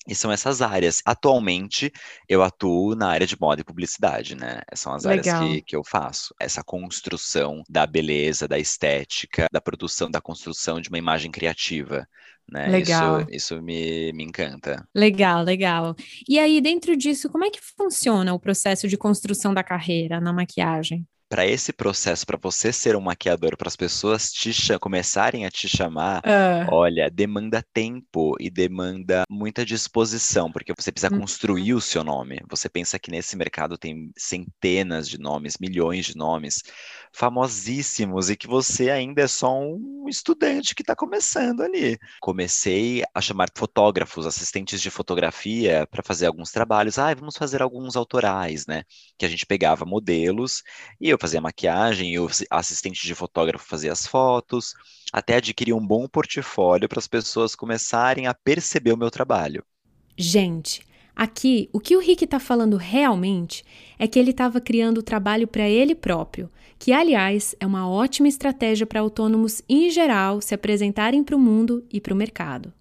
E 0.06 0.14
são 0.14 0.30
essas 0.30 0.60
áreas. 0.60 1.00
Atualmente, 1.04 1.90
eu 2.28 2.42
atuo 2.42 2.94
na 2.94 3.08
área 3.08 3.26
de 3.26 3.40
moda 3.40 3.62
e 3.62 3.64
publicidade, 3.64 4.34
né? 4.34 4.60
São 4.74 4.92
as 4.92 5.06
áreas 5.06 5.26
que, 5.26 5.62
que 5.62 5.74
eu 5.74 5.82
faço. 5.82 6.34
Essa 6.38 6.62
construção 6.62 7.62
da 7.68 7.86
beleza, 7.86 8.46
da 8.46 8.58
estética, 8.58 9.46
da 9.50 9.62
produção, 9.62 10.10
da 10.10 10.20
construção 10.20 10.78
de 10.78 10.90
uma 10.90 10.98
imagem 10.98 11.30
criativa. 11.30 12.06
Né? 12.50 12.66
Legal. 12.68 13.20
Isso, 13.22 13.30
isso 13.30 13.62
me, 13.62 14.12
me 14.12 14.24
encanta. 14.24 14.86
Legal, 14.94 15.42
legal. 15.42 15.96
E 16.28 16.38
aí, 16.38 16.60
dentro 16.60 16.94
disso, 16.94 17.30
como 17.30 17.44
é 17.44 17.50
que 17.50 17.60
funciona 17.60 18.34
o 18.34 18.38
processo 18.38 18.86
de 18.86 18.98
construção 18.98 19.54
da 19.54 19.64
carreira 19.64 20.20
na 20.20 20.34
maquiagem? 20.34 21.06
Para 21.28 21.46
esse 21.46 21.72
processo, 21.72 22.26
para 22.26 22.38
você 22.40 22.72
ser 22.72 22.96
um 22.96 23.00
maquiador, 23.00 23.56
para 23.56 23.68
as 23.68 23.76
pessoas 23.76 24.30
te 24.30 24.52
começarem 24.78 25.46
a 25.46 25.50
te 25.50 25.68
chamar, 25.68 26.20
uh. 26.20 26.72
olha, 26.72 27.10
demanda 27.10 27.64
tempo 27.72 28.36
e 28.38 28.50
demanda 28.50 29.24
muita 29.28 29.64
disposição, 29.64 30.52
porque 30.52 30.72
você 30.76 30.92
precisa 30.92 31.12
uhum. 31.12 31.20
construir 31.20 31.74
o 31.74 31.80
seu 31.80 32.04
nome. 32.04 32.40
Você 32.48 32.68
pensa 32.68 32.98
que 32.98 33.10
nesse 33.10 33.36
mercado 33.36 33.78
tem 33.78 34.12
centenas 34.16 35.08
de 35.08 35.18
nomes, 35.18 35.56
milhões 35.60 36.06
de 36.06 36.16
nomes 36.16 36.62
famosíssimos 37.12 38.28
e 38.28 38.36
que 38.36 38.48
você 38.48 38.90
ainda 38.90 39.22
é 39.22 39.28
só 39.28 39.56
um 39.56 40.06
estudante 40.08 40.74
que 40.74 40.82
está 40.82 40.96
começando 40.96 41.62
ali. 41.62 41.96
Comecei 42.20 43.02
a 43.14 43.20
chamar 43.20 43.48
fotógrafos, 43.56 44.26
assistentes 44.26 44.80
de 44.80 44.90
fotografia 44.90 45.86
para 45.90 46.02
fazer 46.02 46.26
alguns 46.26 46.50
trabalhos. 46.50 46.98
Ah, 46.98 47.14
vamos 47.14 47.36
fazer 47.36 47.62
alguns 47.62 47.96
autorais, 47.96 48.66
né? 48.66 48.82
Que 49.16 49.24
a 49.24 49.28
gente 49.28 49.46
pegava 49.46 49.84
modelos 49.84 50.62
e 51.00 51.13
eu 51.14 51.18
fazia 51.18 51.40
maquiagem, 51.40 52.18
o 52.18 52.28
assistente 52.50 53.06
de 53.06 53.14
fotógrafo 53.14 53.66
fazia 53.66 53.92
as 53.92 54.06
fotos, 54.06 54.74
até 55.12 55.36
adquirir 55.36 55.72
um 55.72 55.86
bom 55.86 56.06
portfólio 56.06 56.88
para 56.88 56.98
as 56.98 57.06
pessoas 57.06 57.54
começarem 57.54 58.26
a 58.26 58.34
perceber 58.34 58.92
o 58.92 58.96
meu 58.96 59.10
trabalho. 59.10 59.64
Gente, 60.16 60.82
aqui 61.14 61.68
o 61.72 61.80
que 61.80 61.96
o 61.96 62.00
Rick 62.00 62.24
está 62.24 62.38
falando 62.38 62.76
realmente 62.76 63.64
é 63.98 64.06
que 64.06 64.18
ele 64.18 64.30
estava 64.30 64.60
criando 64.60 64.98
o 64.98 65.02
trabalho 65.02 65.46
para 65.46 65.68
ele 65.68 65.94
próprio, 65.94 66.50
que 66.78 66.92
aliás 66.92 67.54
é 67.58 67.66
uma 67.66 67.88
ótima 67.88 68.28
estratégia 68.28 68.86
para 68.86 69.00
autônomos 69.00 69.62
em 69.68 69.90
geral 69.90 70.40
se 70.40 70.54
apresentarem 70.54 71.22
para 71.22 71.36
o 71.36 71.40
mundo 71.40 71.84
e 71.92 72.00
para 72.00 72.12
o 72.12 72.16
mercado. 72.16 72.72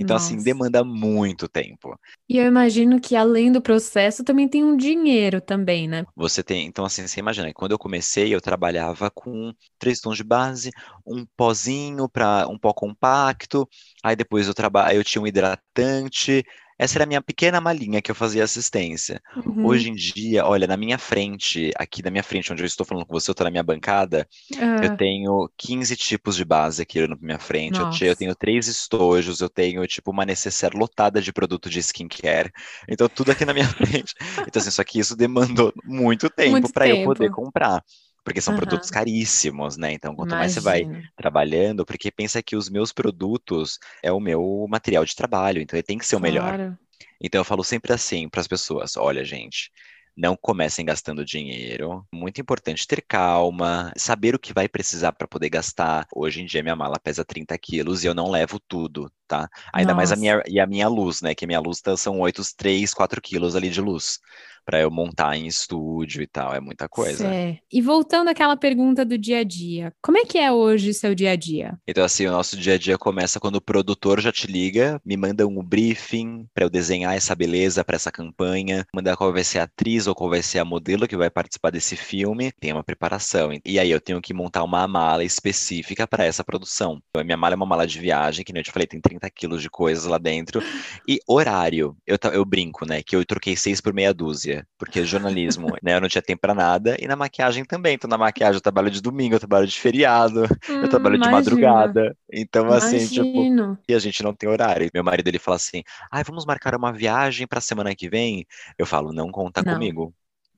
Então, 0.00 0.16
assim, 0.16 0.34
Nossa. 0.34 0.36
assim, 0.36 0.44
demanda 0.44 0.84
muito 0.84 1.48
tempo. 1.48 1.98
E 2.30 2.38
eu 2.38 2.46
imagino 2.46 2.98
que 2.98 3.14
além 3.14 3.52
do 3.52 3.60
processo 3.60 4.24
também 4.24 4.48
tem 4.48 4.64
um 4.64 4.74
dinheiro 4.74 5.38
também, 5.38 5.86
né? 5.86 6.06
Você 6.16 6.42
tem, 6.42 6.66
então 6.66 6.84
assim, 6.84 7.06
você 7.06 7.20
imagina, 7.20 7.52
quando 7.54 7.72
eu 7.72 7.78
comecei, 7.78 8.34
eu 8.34 8.40
trabalhava 8.40 9.10
com 9.10 9.52
três 9.78 10.00
tons 10.00 10.16
de 10.18 10.24
base, 10.24 10.70
um 11.06 11.24
pozinho 11.36 12.08
para 12.08 12.46
um 12.48 12.58
pó 12.58 12.74
compacto, 12.74 13.66
aí 14.02 14.14
depois 14.16 14.46
eu 14.46 14.54
trabalho, 14.54 14.98
eu 14.98 15.04
tinha 15.04 15.22
um 15.22 15.26
hidratante, 15.26 16.44
essa 16.80 16.96
era 16.96 17.04
a 17.04 17.06
minha 17.06 17.20
pequena 17.20 17.60
malinha 17.60 18.00
que 18.00 18.10
eu 18.10 18.14
fazia 18.14 18.42
assistência. 18.42 19.20
Uhum. 19.44 19.66
Hoje 19.66 19.90
em 19.90 19.94
dia, 19.94 20.46
olha, 20.46 20.66
na 20.66 20.78
minha 20.78 20.96
frente, 20.96 21.70
aqui 21.76 22.02
na 22.02 22.10
minha 22.10 22.22
frente, 22.22 22.50
onde 22.50 22.62
eu 22.62 22.66
estou 22.66 22.86
falando 22.86 23.04
com 23.04 23.12
você, 23.12 23.28
eu 23.28 23.32
estou 23.32 23.44
na 23.44 23.50
minha 23.50 23.62
bancada, 23.62 24.26
uhum. 24.56 24.82
eu 24.82 24.96
tenho 24.96 25.50
15 25.58 25.94
tipos 25.94 26.36
de 26.36 26.44
base 26.44 26.80
aqui 26.80 27.06
na 27.06 27.18
minha 27.20 27.38
frente. 27.38 27.78
Eu, 27.78 28.08
eu, 28.08 28.16
tenho 28.16 28.34
três 28.34 28.66
estojos, 28.66 29.42
eu 29.42 29.50
tenho, 29.50 29.86
tipo, 29.86 30.10
uma 30.10 30.24
necessaire 30.24 30.74
lotada 30.74 31.20
de 31.20 31.30
produto 31.34 31.68
de 31.68 31.80
skincare. 31.80 32.50
Então, 32.88 33.10
tudo 33.10 33.32
aqui 33.32 33.44
na 33.44 33.52
minha 33.52 33.68
frente. 33.76 34.14
Então, 34.48 34.58
assim, 34.58 34.70
só 34.70 34.82
que 34.82 34.98
isso 34.98 35.14
demandou 35.14 35.74
muito 35.84 36.30
tempo 36.30 36.72
para 36.72 36.88
eu 36.88 37.04
poder 37.04 37.30
comprar 37.30 37.84
porque 38.30 38.40
são 38.40 38.54
uhum. 38.54 38.60
produtos 38.60 38.90
caríssimos, 38.90 39.76
né? 39.76 39.92
Então, 39.92 40.14
quanto 40.14 40.30
Imagina. 40.30 40.38
mais 40.38 40.52
você 40.52 40.60
vai 40.60 41.04
trabalhando, 41.16 41.84
porque 41.84 42.12
pensa 42.12 42.40
que 42.40 42.54
os 42.54 42.70
meus 42.70 42.92
produtos 42.92 43.76
é 44.04 44.12
o 44.12 44.20
meu 44.20 44.66
material 44.68 45.04
de 45.04 45.16
trabalho, 45.16 45.60
então 45.60 45.76
ele 45.76 45.82
tem 45.82 45.98
que 45.98 46.06
ser 46.06 46.14
o 46.14 46.20
melhor. 46.20 46.76
Então, 47.20 47.40
eu 47.40 47.44
falo 47.44 47.64
sempre 47.64 47.92
assim 47.92 48.28
para 48.28 48.40
as 48.40 48.46
pessoas: 48.46 48.96
olha, 48.96 49.24
gente, 49.24 49.72
não 50.16 50.36
comecem 50.36 50.84
gastando 50.84 51.24
dinheiro. 51.24 52.06
Muito 52.12 52.40
importante 52.40 52.86
ter 52.86 53.02
calma, 53.02 53.92
saber 53.96 54.36
o 54.36 54.38
que 54.38 54.52
vai 54.52 54.68
precisar 54.68 55.10
para 55.10 55.26
poder 55.26 55.50
gastar. 55.50 56.06
Hoje 56.14 56.40
em 56.40 56.46
dia 56.46 56.62
minha 56.62 56.76
mala 56.76 57.00
pesa 57.00 57.24
30 57.24 57.58
quilos 57.58 58.04
e 58.04 58.06
eu 58.06 58.14
não 58.14 58.30
levo 58.30 58.60
tudo, 58.60 59.10
tá? 59.26 59.48
Ainda 59.72 59.92
Nossa. 59.92 59.96
mais 59.96 60.12
a 60.12 60.16
minha 60.16 60.42
e 60.46 60.60
a 60.60 60.66
minha 60.68 60.86
luz, 60.86 61.20
né? 61.20 61.34
Que 61.34 61.48
minha 61.48 61.58
luz 61.58 61.80
tá, 61.80 61.96
são 61.96 62.20
8, 62.20 62.42
3, 62.56 62.94
4 62.94 63.20
quilos 63.20 63.56
ali 63.56 63.70
de 63.70 63.80
luz 63.80 64.20
para 64.70 64.80
eu 64.80 64.90
montar 64.90 65.36
em 65.36 65.48
estúdio 65.48 66.22
e 66.22 66.28
tal. 66.28 66.54
É 66.54 66.60
muita 66.60 66.88
coisa. 66.88 67.26
É. 67.26 67.58
E 67.72 67.82
voltando 67.82 68.28
àquela 68.28 68.56
pergunta 68.56 69.04
do 69.04 69.18
dia 69.18 69.38
a 69.38 69.42
dia, 69.42 69.92
como 70.00 70.16
é 70.16 70.24
que 70.24 70.38
é 70.38 70.52
hoje 70.52 70.90
o 70.90 70.94
seu 70.94 71.12
dia 71.12 71.32
a 71.32 71.36
dia? 71.36 71.76
Então, 71.88 72.04
assim, 72.04 72.24
o 72.28 72.30
nosso 72.30 72.56
dia 72.56 72.74
a 72.74 72.78
dia 72.78 72.96
começa 72.96 73.40
quando 73.40 73.56
o 73.56 73.60
produtor 73.60 74.20
já 74.20 74.30
te 74.30 74.46
liga, 74.46 75.02
me 75.04 75.16
manda 75.16 75.44
um 75.44 75.60
briefing 75.60 76.46
para 76.54 76.64
eu 76.64 76.70
desenhar 76.70 77.16
essa 77.16 77.34
beleza 77.34 77.82
para 77.82 77.96
essa 77.96 78.12
campanha, 78.12 78.86
mandar 78.94 79.16
qual 79.16 79.32
vai 79.32 79.42
ser 79.42 79.58
a 79.58 79.64
atriz 79.64 80.06
ou 80.06 80.14
qual 80.14 80.30
vai 80.30 80.40
ser 80.40 80.60
a 80.60 80.64
modelo 80.64 81.08
que 81.08 81.16
vai 81.16 81.30
participar 81.30 81.70
desse 81.70 81.96
filme. 81.96 82.52
Tem 82.60 82.72
uma 82.72 82.84
preparação. 82.84 83.50
E 83.64 83.76
aí 83.76 83.90
eu 83.90 84.00
tenho 84.00 84.22
que 84.22 84.32
montar 84.32 84.62
uma 84.62 84.86
mala 84.86 85.24
específica 85.24 86.06
para 86.06 86.24
essa 86.24 86.44
produção. 86.44 87.02
A 87.16 87.24
minha 87.24 87.36
mala 87.36 87.54
é 87.54 87.56
uma 87.56 87.66
mala 87.66 87.88
de 87.88 87.98
viagem, 87.98 88.44
que 88.44 88.52
nem 88.52 88.60
eu 88.60 88.64
te 88.64 88.70
falei, 88.70 88.86
tem 88.86 89.00
30 89.00 89.28
quilos 89.30 89.60
de 89.60 89.68
coisas 89.68 90.04
lá 90.04 90.18
dentro. 90.18 90.62
E 91.08 91.18
horário, 91.26 91.96
eu, 92.06 92.16
eu 92.32 92.44
brinco, 92.44 92.86
né, 92.86 93.02
que 93.02 93.16
eu 93.16 93.26
troquei 93.26 93.56
seis 93.56 93.80
por 93.80 93.92
meia 93.92 94.14
dúzia 94.14 94.59
dia, 94.60 94.66
porque 94.78 95.04
jornalismo, 95.04 95.68
né, 95.82 95.96
eu 95.96 96.00
não 96.00 96.08
tinha 96.08 96.22
tempo 96.22 96.40
para 96.40 96.54
nada, 96.54 96.96
e 97.00 97.06
na 97.06 97.16
maquiagem 97.16 97.64
também. 97.64 97.94
Então, 97.94 98.08
na 98.08 98.18
maquiagem 98.18 98.56
eu 98.56 98.60
trabalho 98.60 98.90
de 98.90 99.00
domingo, 99.00 99.34
eu 99.34 99.40
trabalho 99.40 99.66
de 99.66 99.78
feriado, 99.80 100.44
hum, 100.68 100.82
eu 100.82 100.88
trabalho 100.88 101.18
de 101.18 101.28
madrugada. 101.28 102.16
Então, 102.32 102.70
assim, 102.72 103.08
tipo, 103.08 103.50
e 103.88 103.94
a 103.94 103.98
gente 103.98 104.22
não 104.22 104.34
tem 104.34 104.48
horário. 104.48 104.90
Meu 104.94 105.04
marido, 105.04 105.28
ele 105.28 105.38
fala 105.38 105.56
assim, 105.56 105.82
ai, 106.10 106.22
vamos 106.24 106.44
marcar 106.46 106.74
uma 106.74 106.92
viagem 106.92 107.46
pra 107.46 107.60
semana 107.60 107.94
que 107.94 108.08
vem? 108.08 108.46
Eu 108.78 108.86
falo, 108.86 109.12
não 109.12 109.30
conta 109.30 109.64
não. 109.64 109.64
comigo 109.64 110.14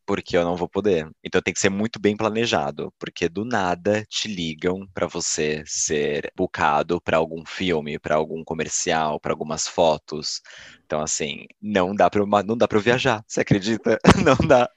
porque 0.07 0.37
eu 0.37 0.45
não 0.45 0.57
vou 0.57 0.69
poder. 0.69 1.09
Então 1.25 1.41
tem 1.43 1.55
que 1.55 1.61
ser 1.61 1.71
muito 1.71 2.01
bem 2.01 2.17
planejado, 2.17 2.93
porque 2.99 3.29
do 3.29 3.45
nada 3.45 4.05
te 4.09 4.29
ligam 4.29 4.87
para 4.95 5.07
você 5.07 5.63
ser 5.67 6.31
bucado 6.37 7.01
para 7.01 7.17
algum 7.19 7.45
filme, 7.47 7.99
para 7.99 8.17
algum 8.17 8.45
comercial, 8.45 9.21
para 9.21 9.33
algumas 9.33 9.67
fotos. 9.69 10.41
Então 10.85 11.01
assim, 11.01 11.47
não 11.61 11.95
dá 11.95 12.11
para 12.11 12.25
não 12.45 12.57
dá 12.57 12.69
para 12.69 12.79
viajar. 12.81 13.23
Você 13.27 13.41
acredita? 13.41 13.99
Não 14.25 14.37
dá. 14.47 14.69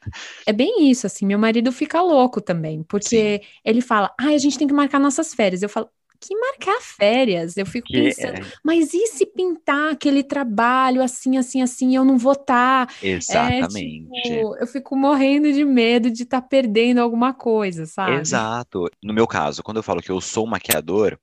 É 0.46 0.54
bem 0.54 0.90
isso 0.90 1.08
assim, 1.08 1.26
meu 1.26 1.40
marido 1.40 1.72
fica 1.72 2.02
louco 2.02 2.40
também, 2.42 2.84
porque 2.84 3.42
Sim. 3.42 3.42
ele 3.64 3.82
fala: 3.82 4.14
"Ah, 4.20 4.28
a 4.30 4.38
gente 4.38 4.58
tem 4.58 4.68
que 4.68 4.74
marcar 4.74 5.00
nossas 5.00 5.34
férias". 5.34 5.62
Eu 5.64 5.70
falo: 5.70 5.90
que 6.28 6.36
marcar 6.36 6.80
férias. 6.82 7.58
Eu 7.58 7.66
fico 7.66 7.88
que 7.88 8.02
pensando, 8.02 8.40
é... 8.40 8.46
mas 8.64 8.94
e 8.94 9.08
se 9.08 9.26
pintar 9.26 9.94
aquele 9.94 10.24
trabalho 10.24 11.02
assim, 11.02 11.38
assim, 11.38 11.62
assim, 11.62 11.96
eu 11.96 12.04
não 12.06 12.18
vou 12.18 12.34
estar? 12.34 12.88
Tá? 12.88 12.94
Exatamente. 13.02 14.10
É, 14.14 14.22
tipo, 14.22 14.56
eu 14.58 14.68
fico 14.68 14.96
morrendo 14.96 15.52
de 15.52 15.64
medo 15.64 16.10
de 16.10 16.24
estar 16.24 16.42
tá 16.42 16.48
perdendo 16.48 17.00
alguma 17.00 17.34
coisa, 17.34 17.86
sabe? 17.86 18.20
Exato. 18.20 18.90
No 19.04 19.14
meu 19.14 19.28
caso, 19.28 19.64
quando 19.64 19.78
eu 19.78 19.84
falo 19.84 20.02
que 20.02 20.12
eu 20.12 20.22
sou 20.22 20.46
maquiador, 20.48 21.18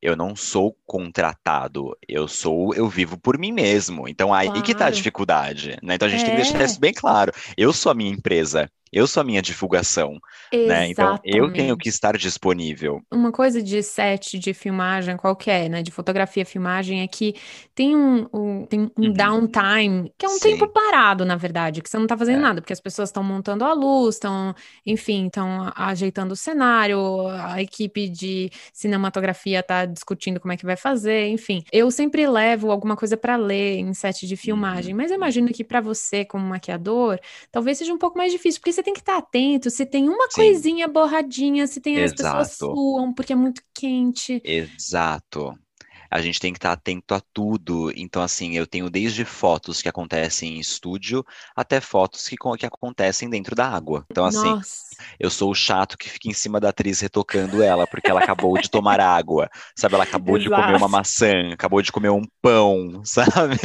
eu 0.00 0.16
não 0.16 0.36
sou 0.36 0.76
contratado, 0.86 1.96
eu 2.08 2.28
sou, 2.28 2.72
eu 2.74 2.88
vivo 2.88 3.18
por 3.18 3.38
mim 3.38 3.52
mesmo. 3.52 4.08
Então 4.08 4.32
aí 4.32 4.46
claro. 4.46 4.62
que 4.62 4.74
tá 4.74 4.86
a 4.86 4.90
dificuldade, 4.90 5.76
né? 5.82 5.94
Então 5.94 6.06
a 6.06 6.10
gente 6.10 6.22
é. 6.22 6.24
tem 6.24 6.36
que 6.36 6.42
deixar 6.42 6.64
isso 6.64 6.80
bem 6.80 6.92
claro. 6.92 7.32
Eu 7.56 7.72
sou 7.72 7.90
a 7.90 7.94
minha 7.94 8.12
empresa, 8.12 8.70
eu 8.92 9.06
sou 9.06 9.20
a 9.20 9.24
minha 9.24 9.42
divulgação, 9.42 10.18
né? 10.52 10.88
Então 10.88 11.18
eu 11.24 11.52
tenho 11.52 11.76
que 11.76 11.88
estar 11.88 12.16
disponível. 12.16 13.00
Uma 13.10 13.32
coisa 13.32 13.62
de 13.62 13.82
set 13.82 14.38
de 14.38 14.54
filmagem 14.54 15.16
qualquer, 15.16 15.68
né? 15.68 15.82
De 15.82 15.90
fotografia, 15.90 16.44
filmagem, 16.44 17.02
é 17.02 17.06
que 17.06 17.34
tem 17.74 17.94
um, 17.94 18.26
um 18.32 18.66
tem 18.66 18.80
um 18.80 19.06
uhum. 19.06 19.12
downtime, 19.12 20.12
que 20.16 20.24
é 20.24 20.28
um 20.28 20.38
Sim. 20.38 20.50
tempo 20.50 20.68
parado, 20.68 21.24
na 21.24 21.36
verdade, 21.36 21.82
que 21.82 21.88
você 21.88 21.98
não 21.98 22.06
tá 22.06 22.16
fazendo 22.16 22.38
é. 22.38 22.42
nada, 22.42 22.60
porque 22.60 22.72
as 22.72 22.80
pessoas 22.80 23.08
estão 23.08 23.22
montando 23.22 23.64
a 23.64 23.72
luz, 23.72 24.16
estão, 24.16 24.54
enfim, 24.84 25.26
estão 25.26 25.72
ajeitando 25.76 26.32
o 26.32 26.36
cenário, 26.36 27.28
a 27.28 27.60
equipe 27.62 28.08
de 28.08 28.50
cinematografia 28.72 29.62
tá 29.62 29.84
discutindo 29.84 30.40
como 30.40 30.52
é 30.52 30.56
que 30.56 30.66
vai 30.66 30.76
fazer, 30.76 31.28
enfim. 31.28 31.62
Eu 31.72 31.90
sempre 31.90 32.26
levo 32.26 32.70
alguma 32.70 32.96
coisa 32.96 33.16
para 33.16 33.36
ler 33.36 33.78
em 33.78 33.92
set 33.94 34.26
de 34.26 34.36
filmagem, 34.36 34.92
uhum. 34.92 35.00
mas 35.00 35.10
eu 35.10 35.16
imagino 35.16 35.48
que 35.48 35.64
para 35.64 35.80
você, 35.80 36.24
como 36.24 36.46
maquiador, 36.46 37.18
talvez 37.50 37.78
seja 37.78 37.92
um 37.92 37.98
pouco 37.98 38.16
mais 38.16 38.32
difícil, 38.32 38.60
porque 38.60 38.72
você 38.78 38.82
tem 38.82 38.94
que 38.94 39.00
estar 39.00 39.18
atento 39.18 39.70
se 39.70 39.84
tem 39.84 40.08
uma 40.08 40.28
Sim. 40.30 40.36
coisinha 40.36 40.86
borradinha, 40.86 41.66
se 41.66 41.80
tem 41.80 41.96
Exato. 41.96 42.22
as 42.22 42.48
pessoas 42.48 42.72
suam, 42.72 43.12
porque 43.12 43.32
é 43.32 43.36
muito 43.36 43.60
quente. 43.74 44.40
Exato 44.44 45.58
a 46.10 46.20
gente 46.20 46.40
tem 46.40 46.52
que 46.52 46.58
estar 46.58 46.72
atento 46.72 47.14
a 47.14 47.20
tudo. 47.32 47.92
Então, 47.96 48.22
assim, 48.22 48.56
eu 48.56 48.66
tenho 48.66 48.88
desde 48.88 49.24
fotos 49.24 49.82
que 49.82 49.88
acontecem 49.88 50.56
em 50.56 50.60
estúdio 50.60 51.24
até 51.54 51.80
fotos 51.80 52.26
que, 52.28 52.36
que 52.58 52.66
acontecem 52.66 53.28
dentro 53.28 53.54
da 53.54 53.68
água. 53.68 54.04
Então, 54.10 54.24
assim, 54.24 54.50
Nossa. 54.50 54.96
eu 55.18 55.30
sou 55.30 55.50
o 55.50 55.54
chato 55.54 55.98
que 55.98 56.08
fica 56.08 56.28
em 56.28 56.32
cima 56.32 56.60
da 56.60 56.70
atriz 56.70 57.00
retocando 57.00 57.62
ela, 57.62 57.86
porque 57.86 58.10
ela 58.10 58.20
acabou 58.20 58.58
de 58.58 58.70
tomar 58.70 59.00
água, 59.00 59.48
sabe? 59.76 59.94
Ela 59.94 60.04
acabou 60.04 60.38
de 60.38 60.48
comer 60.48 60.76
uma 60.76 60.88
maçã, 60.88 61.52
acabou 61.52 61.82
de 61.82 61.92
comer 61.92 62.10
um 62.10 62.22
pão, 62.40 63.02
sabe? 63.04 63.56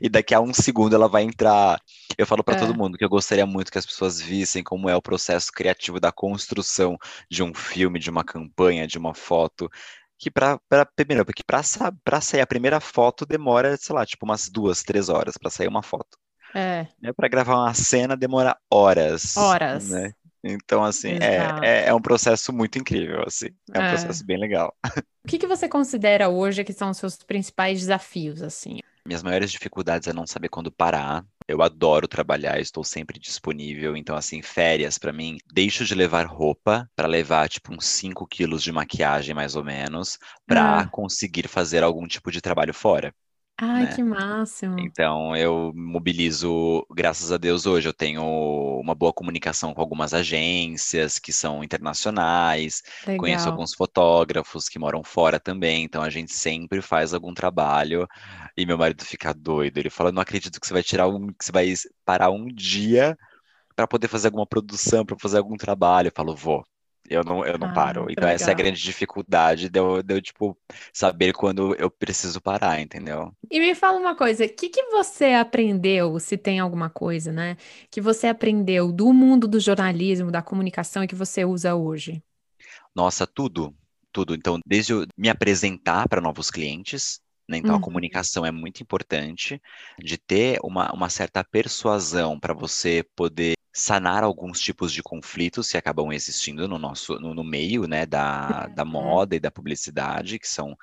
E 0.00 0.08
daqui 0.08 0.34
a 0.34 0.40
um 0.40 0.52
segundo 0.52 0.94
ela 0.94 1.08
vai 1.08 1.22
entrar. 1.22 1.80
Eu 2.16 2.26
falo 2.26 2.44
para 2.44 2.56
é. 2.56 2.58
todo 2.58 2.76
mundo 2.76 2.96
que 2.98 3.04
eu 3.04 3.08
gostaria 3.08 3.46
muito 3.46 3.70
que 3.70 3.78
as 3.78 3.86
pessoas 3.86 4.20
vissem 4.20 4.62
como 4.62 4.88
é 4.88 4.96
o 4.96 5.02
processo 5.02 5.50
criativo 5.52 5.98
da 5.98 6.12
construção 6.12 6.96
de 7.30 7.42
um 7.42 7.54
filme, 7.54 7.98
de 7.98 8.10
uma 8.10 8.24
campanha, 8.24 8.86
de 8.86 8.98
uma 8.98 9.14
foto 9.14 9.70
que 10.18 10.30
para 10.30 10.58
primeiro, 10.94 11.24
porque 11.24 11.42
para 11.44 12.20
sair 12.20 12.40
a 12.40 12.46
primeira 12.46 12.80
foto 12.80 13.26
demora, 13.26 13.76
sei 13.76 13.94
lá, 13.94 14.06
tipo 14.06 14.24
umas 14.24 14.48
duas, 14.48 14.82
três 14.82 15.08
horas 15.08 15.36
para 15.36 15.50
sair 15.50 15.68
uma 15.68 15.82
foto. 15.82 16.18
É. 16.54 16.86
Né? 17.00 17.12
Para 17.12 17.28
gravar 17.28 17.56
uma 17.56 17.74
cena 17.74 18.16
demora 18.16 18.56
horas. 18.70 19.36
Horas. 19.36 19.90
Né? 19.90 20.12
Então, 20.42 20.84
assim, 20.84 21.12
é, 21.20 21.58
é, 21.62 21.88
é, 21.88 21.94
um 21.94 22.00
processo 22.00 22.52
muito 22.52 22.78
incrível, 22.78 23.22
assim. 23.26 23.48
É 23.74 23.80
um 23.80 23.82
é. 23.82 23.90
processo 23.90 24.24
bem 24.24 24.38
legal. 24.38 24.74
O 25.24 25.28
que, 25.28 25.38
que 25.38 25.46
você 25.48 25.68
considera 25.68 26.28
hoje 26.28 26.62
que 26.62 26.72
são 26.72 26.88
os 26.88 26.98
seus 26.98 27.16
principais 27.16 27.80
desafios, 27.80 28.40
assim? 28.40 28.78
Minhas 29.04 29.24
maiores 29.24 29.50
dificuldades 29.50 30.06
é 30.06 30.12
não 30.12 30.24
saber 30.24 30.48
quando 30.48 30.70
parar. 30.70 31.24
Eu 31.48 31.62
adoro 31.62 32.08
trabalhar, 32.08 32.60
estou 32.60 32.82
sempre 32.82 33.18
disponível. 33.20 33.96
Então, 33.96 34.16
assim, 34.16 34.42
férias 34.42 34.98
para 34.98 35.12
mim, 35.12 35.38
deixo 35.52 35.84
de 35.84 35.94
levar 35.94 36.26
roupa 36.26 36.90
para 36.96 37.06
levar, 37.06 37.48
tipo, 37.48 37.72
uns 37.72 37.86
5 37.86 38.26
quilos 38.26 38.62
de 38.62 38.72
maquiagem, 38.72 39.34
mais 39.34 39.54
ou 39.54 39.64
menos, 39.64 40.18
para 40.46 40.80
ah. 40.80 40.88
conseguir 40.88 41.48
fazer 41.48 41.82
algum 41.84 42.06
tipo 42.06 42.32
de 42.32 42.40
trabalho 42.40 42.74
fora. 42.74 43.14
Ai, 43.58 43.84
né? 43.84 43.94
que 43.94 44.02
máximo. 44.02 44.76
Então, 44.78 45.34
eu 45.34 45.72
mobilizo, 45.74 46.86
graças 46.90 47.32
a 47.32 47.38
Deus, 47.38 47.64
hoje 47.64 47.88
eu 47.88 47.94
tenho 47.94 48.22
uma 48.80 48.94
boa 48.94 49.12
comunicação 49.12 49.72
com 49.72 49.80
algumas 49.80 50.12
agências 50.12 51.18
que 51.18 51.32
são 51.32 51.64
internacionais, 51.64 52.82
Legal. 53.06 53.16
conheço 53.18 53.48
alguns 53.48 53.74
fotógrafos 53.74 54.68
que 54.68 54.78
moram 54.78 55.02
fora 55.02 55.40
também, 55.40 55.84
então 55.84 56.02
a 56.02 56.10
gente 56.10 56.32
sempre 56.34 56.82
faz 56.82 57.14
algum 57.14 57.32
trabalho 57.32 58.06
e 58.56 58.66
meu 58.66 58.76
marido 58.76 59.02
fica 59.04 59.32
doido. 59.32 59.78
Ele 59.78 59.88
fala: 59.90 60.12
não 60.12 60.20
acredito 60.22 60.60
que 60.60 60.66
você 60.66 60.74
vai 60.74 60.82
tirar 60.82 61.08
um, 61.08 61.28
que 61.28 61.44
você 61.44 61.52
vai 61.52 61.72
parar 62.04 62.30
um 62.30 62.46
dia 62.48 63.16
para 63.76 63.86
poder 63.86 64.08
fazer 64.08 64.28
alguma 64.28 64.46
produção, 64.46 65.04
para 65.06 65.16
fazer 65.20 65.38
algum 65.38 65.56
trabalho. 65.56 66.08
Eu 66.08 66.12
falo, 66.14 66.34
vou. 66.36 66.64
Eu 67.08 67.24
não, 67.24 67.44
eu 67.44 67.58
não 67.58 67.68
ah, 67.68 67.72
paro. 67.72 68.06
Então, 68.10 68.24
legal. 68.24 68.30
essa 68.30 68.50
é 68.50 68.52
a 68.52 68.56
grande 68.56 68.80
dificuldade 68.82 69.68
de 69.68 69.78
eu, 69.78 70.02
de 70.02 70.14
eu, 70.14 70.22
tipo, 70.22 70.56
saber 70.92 71.32
quando 71.32 71.74
eu 71.76 71.90
preciso 71.90 72.40
parar, 72.40 72.80
entendeu? 72.80 73.32
E 73.50 73.60
me 73.60 73.74
fala 73.74 73.98
uma 73.98 74.14
coisa, 74.14 74.44
o 74.44 74.48
que, 74.48 74.68
que 74.68 74.82
você 74.90 75.26
aprendeu, 75.26 76.18
se 76.18 76.36
tem 76.36 76.58
alguma 76.58 76.90
coisa, 76.90 77.32
né? 77.32 77.56
Que 77.90 78.00
você 78.00 78.26
aprendeu 78.26 78.92
do 78.92 79.12
mundo 79.12 79.46
do 79.48 79.60
jornalismo, 79.60 80.30
da 80.30 80.42
comunicação 80.42 81.04
e 81.04 81.08
que 81.08 81.14
você 81.14 81.44
usa 81.44 81.74
hoje? 81.74 82.22
Nossa, 82.94 83.26
tudo. 83.26 83.74
Tudo. 84.12 84.34
Então, 84.34 84.58
desde 84.66 84.92
eu 84.92 85.06
me 85.16 85.28
apresentar 85.28 86.08
para 86.08 86.20
novos 86.20 86.50
clientes, 86.50 87.20
né? 87.48 87.58
Então, 87.58 87.72
uhum. 87.72 87.78
a 87.78 87.82
comunicação 87.82 88.44
é 88.44 88.50
muito 88.50 88.82
importante, 88.82 89.60
de 89.98 90.18
ter 90.18 90.58
uma, 90.62 90.92
uma 90.92 91.08
certa 91.08 91.44
persuasão 91.44 92.38
para 92.38 92.52
você 92.52 93.04
poder 93.14 93.55
sanar 93.76 94.24
alguns 94.24 94.58
tipos 94.58 94.90
de 94.90 95.02
conflitos 95.02 95.70
que 95.70 95.76
acabam 95.76 96.10
existindo 96.10 96.66
no 96.66 96.78
nosso 96.78 97.20
no, 97.20 97.34
no 97.34 97.44
meio 97.44 97.86
né, 97.86 98.06
da, 98.06 98.68
da 98.68 98.84
uhum. 98.84 98.88
moda 98.88 99.36
e 99.36 99.40
da 99.40 99.50
publicidade, 99.50 100.38
que 100.38 100.48
são. 100.48 100.74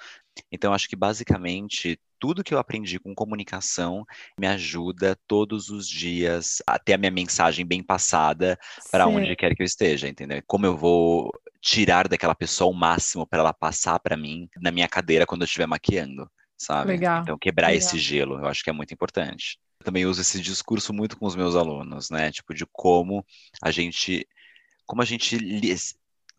Então, 0.52 0.72
acho 0.72 0.88
que 0.88 0.96
basicamente 0.96 2.00
tudo 2.20 2.44
que 2.44 2.54
eu 2.54 2.60
aprendi 2.60 3.00
com 3.00 3.16
comunicação 3.16 4.06
me 4.40 4.46
ajuda 4.46 5.18
todos 5.28 5.70
os 5.70 5.90
dias 5.90 6.62
a 6.68 6.78
ter 6.78 6.94
a 6.94 6.98
minha 7.00 7.12
mensagem 7.12 7.66
bem 7.66 7.82
passada 7.82 8.60
para 8.92 9.08
onde 9.08 9.36
quer 9.36 9.56
que 9.56 9.64
eu 9.64 9.66
esteja, 9.66 10.08
entendeu? 10.08 10.40
Como 10.46 10.68
eu 10.68 10.78
vou 10.78 11.32
tirar 11.60 12.08
daquela 12.08 12.36
pessoa 12.36 12.70
o 12.70 12.76
máximo 12.76 13.26
para 13.26 13.40
ela 13.40 13.54
passar 13.54 14.00
para 14.00 14.16
mim 14.16 14.48
na 14.62 14.72
minha 14.72 14.88
cadeira 14.88 15.26
quando 15.26 15.42
eu 15.42 15.46
estiver 15.46 15.66
maquiando, 15.66 16.30
sabe? 16.56 16.92
Legal. 16.92 17.24
Então, 17.24 17.38
quebrar 17.40 17.68
Legal. 17.68 17.80
esse 17.80 17.98
gelo, 17.98 18.38
eu 18.38 18.46
acho 18.46 18.64
que 18.64 18.70
é 18.70 18.74
muito 18.74 18.94
importante 18.94 19.58
também 19.84 20.06
uso 20.06 20.22
esse 20.22 20.42
discurso 20.42 20.94
muito 20.94 21.18
com 21.18 21.26
os 21.26 21.36
meus 21.36 21.56
alunos, 21.56 22.10
né? 22.10 22.32
Tipo, 22.32 22.54
de 22.54 22.66
como 22.72 23.26
a 23.62 23.72
gente. 23.72 24.28
Como 24.86 25.02
a 25.02 25.06
gente. 25.06 25.38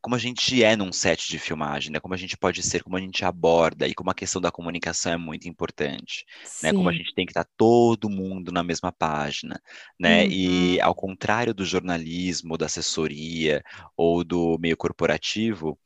Como 0.00 0.16
a 0.16 0.18
gente 0.18 0.62
é 0.62 0.76
num 0.76 0.92
set 0.92 1.30
de 1.30 1.38
filmagem, 1.38 1.90
né? 1.90 1.98
Como 1.98 2.12
a 2.12 2.16
gente 2.16 2.36
pode 2.36 2.62
ser, 2.62 2.82
como 2.82 2.96
a 2.96 3.00
gente 3.00 3.24
aborda, 3.24 3.88
e 3.88 3.94
como 3.94 4.10
a 4.10 4.14
questão 4.14 4.40
da 4.40 4.50
comunicação 4.50 5.12
é 5.12 5.16
muito 5.16 5.48
importante, 5.48 6.26
Sim. 6.44 6.66
né? 6.66 6.72
Como 6.74 6.88
a 6.88 6.92
gente 6.92 7.14
tem 7.14 7.24
que 7.24 7.30
estar 7.30 7.46
todo 7.56 8.10
mundo 8.10 8.52
na 8.52 8.62
mesma 8.62 8.92
página, 8.92 9.58
né? 9.98 10.24
Uhum. 10.24 10.30
E 10.30 10.80
ao 10.82 10.94
contrário 10.94 11.54
do 11.54 11.64
jornalismo, 11.64 12.58
da 12.58 12.66
assessoria 12.66 13.62
ou 13.96 14.22
do 14.22 14.58
meio 14.58 14.76
corporativo, 14.76 15.78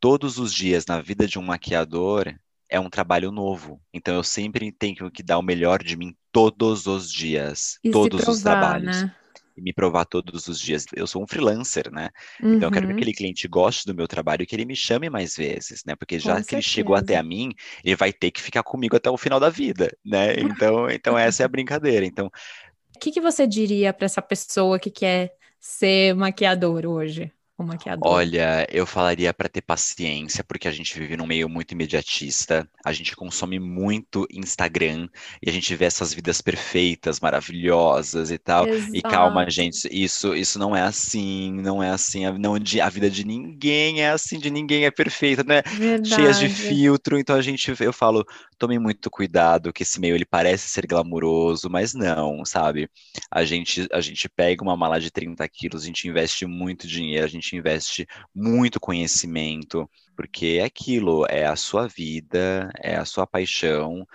todos 0.00 0.36
os 0.36 0.52
dias 0.52 0.84
na 0.86 1.00
vida 1.00 1.26
de 1.26 1.38
um 1.38 1.42
maquiador 1.42 2.34
é 2.74 2.80
um 2.80 2.90
trabalho 2.90 3.30
novo. 3.30 3.80
Então 3.92 4.16
eu 4.16 4.24
sempre 4.24 4.72
tenho 4.72 5.08
que 5.08 5.22
dar 5.22 5.38
o 5.38 5.42
melhor 5.42 5.80
de 5.80 5.96
mim 5.96 6.12
todos 6.32 6.86
os 6.86 7.10
dias, 7.10 7.78
e 7.84 7.92
todos 7.92 8.22
provar, 8.22 8.32
os 8.32 8.42
trabalhos. 8.42 9.02
Né? 9.02 9.14
E 9.56 9.62
me 9.62 9.72
provar 9.72 10.04
todos 10.04 10.48
os 10.48 10.58
dias. 10.58 10.84
Eu 10.92 11.06
sou 11.06 11.22
um 11.22 11.26
freelancer, 11.28 11.88
né? 11.92 12.10
Uhum. 12.42 12.54
Então 12.54 12.68
eu 12.68 12.72
quero 12.72 12.86
que 12.86 12.92
uhum. 12.92 12.98
aquele 12.98 13.14
cliente 13.14 13.46
goste 13.46 13.86
do 13.86 13.94
meu 13.94 14.08
trabalho 14.08 14.42
e 14.42 14.46
que 14.46 14.56
ele 14.56 14.64
me 14.64 14.74
chame 14.74 15.08
mais 15.08 15.36
vezes, 15.36 15.84
né? 15.86 15.94
Porque 15.94 16.18
já 16.18 16.32
Com 16.32 16.38
que 16.38 16.50
certeza. 16.50 16.56
ele 16.56 16.62
chegou 16.62 16.96
até 16.96 17.16
a 17.16 17.22
mim, 17.22 17.52
ele 17.84 17.94
vai 17.94 18.12
ter 18.12 18.32
que 18.32 18.42
ficar 18.42 18.64
comigo 18.64 18.96
até 18.96 19.08
o 19.08 19.16
final 19.16 19.38
da 19.38 19.50
vida, 19.50 19.96
né? 20.04 20.34
Então, 20.40 20.90
então 20.90 21.16
essa 21.16 21.44
é 21.44 21.46
a 21.46 21.48
brincadeira. 21.48 22.04
Então, 22.04 22.26
o 22.26 22.98
que, 22.98 23.12
que 23.12 23.20
você 23.20 23.46
diria 23.46 23.92
para 23.92 24.06
essa 24.06 24.20
pessoa 24.20 24.80
que 24.80 24.90
quer 24.90 25.32
ser 25.60 26.12
maquiador 26.14 26.84
hoje? 26.86 27.30
O 27.56 27.62
maquiador? 27.62 28.10
Olha, 28.10 28.66
eu 28.70 28.84
falaria 28.84 29.32
para 29.32 29.48
ter 29.48 29.62
paciência, 29.62 30.42
porque 30.42 30.66
a 30.66 30.72
gente 30.72 30.98
vive 30.98 31.16
num 31.16 31.26
meio 31.26 31.48
muito 31.48 31.72
imediatista. 31.72 32.68
A 32.84 32.92
gente 32.92 33.14
consome 33.14 33.60
muito 33.60 34.26
Instagram 34.30 35.08
e 35.40 35.48
a 35.48 35.52
gente 35.52 35.74
vê 35.76 35.84
essas 35.84 36.12
vidas 36.12 36.40
perfeitas, 36.40 37.20
maravilhosas 37.20 38.30
e 38.30 38.38
tal. 38.38 38.66
Exato. 38.66 38.96
E 38.96 39.02
calma, 39.02 39.48
gente, 39.48 39.88
isso 39.90 40.34
isso 40.34 40.58
não 40.58 40.74
é 40.74 40.82
assim, 40.82 41.52
não 41.52 41.82
é 41.82 41.90
assim. 41.90 42.24
A, 42.24 42.32
não, 42.32 42.54
a 42.54 42.88
vida 42.90 43.08
de 43.08 43.24
ninguém 43.24 44.02
é 44.02 44.10
assim, 44.10 44.38
de 44.38 44.50
ninguém 44.50 44.84
é 44.84 44.90
perfeita, 44.90 45.44
né? 45.44 45.62
Verdade. 45.62 46.08
Cheias 46.14 46.38
de 46.38 46.48
filtro. 46.48 47.18
Então 47.18 47.36
a 47.36 47.42
gente, 47.42 47.72
eu 47.80 47.92
falo, 47.92 48.24
tome 48.58 48.78
muito 48.78 49.10
cuidado, 49.10 49.72
que 49.72 49.82
esse 49.82 50.00
meio 50.00 50.14
ele 50.14 50.24
parece 50.24 50.68
ser 50.68 50.86
glamuroso, 50.86 51.68
mas 51.70 51.94
não, 51.94 52.44
sabe? 52.44 52.88
A 53.30 53.44
gente 53.44 53.86
a 53.92 54.00
gente 54.00 54.28
pega 54.28 54.62
uma 54.62 54.76
mala 54.76 55.00
de 55.00 55.10
30 55.10 55.46
quilos, 55.48 55.84
a 55.84 55.86
gente 55.86 56.08
investe 56.08 56.46
muito 56.46 56.86
dinheiro, 56.86 57.24
a 57.24 57.28
gente 57.28 57.43
gente 57.44 57.56
investe 57.56 58.06
muito 58.34 58.80
conhecimento, 58.80 59.88
porque 60.16 60.58
é 60.60 60.64
aquilo, 60.64 61.26
é 61.28 61.44
a 61.44 61.56
sua 61.56 61.86
vida, 61.86 62.70
é 62.82 62.96
a 62.96 63.04
sua 63.04 63.26
paixão, 63.26 64.06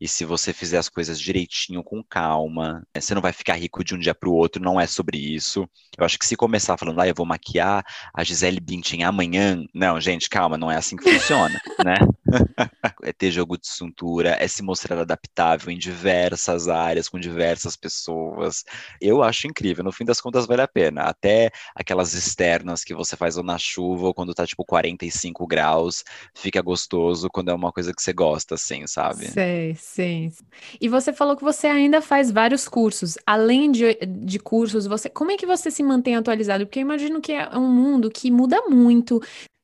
e 0.00 0.06
se 0.06 0.24
você 0.24 0.52
fizer 0.52 0.78
as 0.78 0.88
coisas 0.88 1.18
direitinho, 1.18 1.82
com 1.82 2.02
calma, 2.04 2.86
né, 2.94 3.00
você 3.00 3.14
não 3.14 3.22
vai 3.22 3.32
ficar 3.32 3.54
rico 3.54 3.82
de 3.82 3.96
um 3.96 3.98
dia 3.98 4.14
para 4.14 4.28
o 4.28 4.32
outro, 4.32 4.62
não 4.62 4.80
é 4.80 4.86
sobre 4.86 5.18
isso. 5.18 5.68
Eu 5.96 6.04
acho 6.04 6.16
que 6.16 6.24
se 6.24 6.36
começar 6.36 6.78
falando, 6.78 7.00
ah, 7.00 7.08
eu 7.08 7.14
vou 7.14 7.26
maquiar 7.26 7.84
a 8.14 8.22
Gisele 8.22 8.60
Bündchen 8.60 9.02
amanhã, 9.02 9.64
não, 9.74 10.00
gente, 10.00 10.30
calma, 10.30 10.56
não 10.56 10.70
é 10.70 10.76
assim 10.76 10.96
que 10.96 11.10
funciona, 11.10 11.60
né? 11.84 11.96
é 13.02 13.12
ter 13.12 13.30
jogo 13.30 13.56
de 13.58 13.66
cintura, 13.66 14.36
é 14.38 14.46
se 14.46 14.62
mostrar 14.62 14.98
adaptável 14.98 15.72
em 15.72 15.78
diversas 15.78 16.68
áreas, 16.68 17.08
com 17.08 17.18
diversas 17.18 17.76
pessoas. 17.76 18.64
Eu 19.00 19.22
acho 19.22 19.46
incrível, 19.46 19.84
no 19.84 19.92
fim 19.92 20.04
das 20.04 20.20
contas 20.20 20.46
vale 20.46 20.62
a 20.62 20.68
pena. 20.68 21.02
Até 21.02 21.50
aquelas 21.74 22.14
externas 22.14 22.84
que 22.84 22.94
você 22.94 23.16
faz 23.16 23.36
ou 23.36 23.44
na 23.44 23.58
chuva, 23.58 24.06
ou 24.06 24.14
quando 24.14 24.34
tá 24.34 24.46
tipo 24.46 24.64
45 24.64 25.46
graus, 25.46 26.04
fica 26.34 26.60
gostoso 26.60 27.28
quando 27.32 27.50
é 27.50 27.54
uma 27.54 27.72
coisa 27.72 27.92
que 27.94 28.02
você 28.02 28.12
gosta, 28.12 28.54
assim, 28.54 28.86
sabe? 28.86 29.26
Sei, 29.26 29.74
Sim. 29.76 30.32
E 30.80 30.88
você 30.88 31.12
falou 31.12 31.36
que 31.36 31.42
você 31.42 31.66
ainda 31.66 32.00
faz 32.00 32.30
vários 32.30 32.68
cursos. 32.68 33.16
Além 33.26 33.70
de, 33.70 33.94
de 34.06 34.38
cursos, 34.38 34.86
você, 34.86 35.08
como 35.08 35.30
é 35.30 35.36
que 35.36 35.46
você 35.46 35.70
se 35.70 35.82
mantém 35.82 36.16
atualizado? 36.16 36.66
Porque 36.66 36.78
eu 36.78 36.82
imagino 36.82 37.20
que 37.20 37.32
é 37.32 37.48
um 37.56 37.68
mundo 37.68 38.10
que 38.10 38.30
muda 38.30 38.62
muito. 38.68 39.20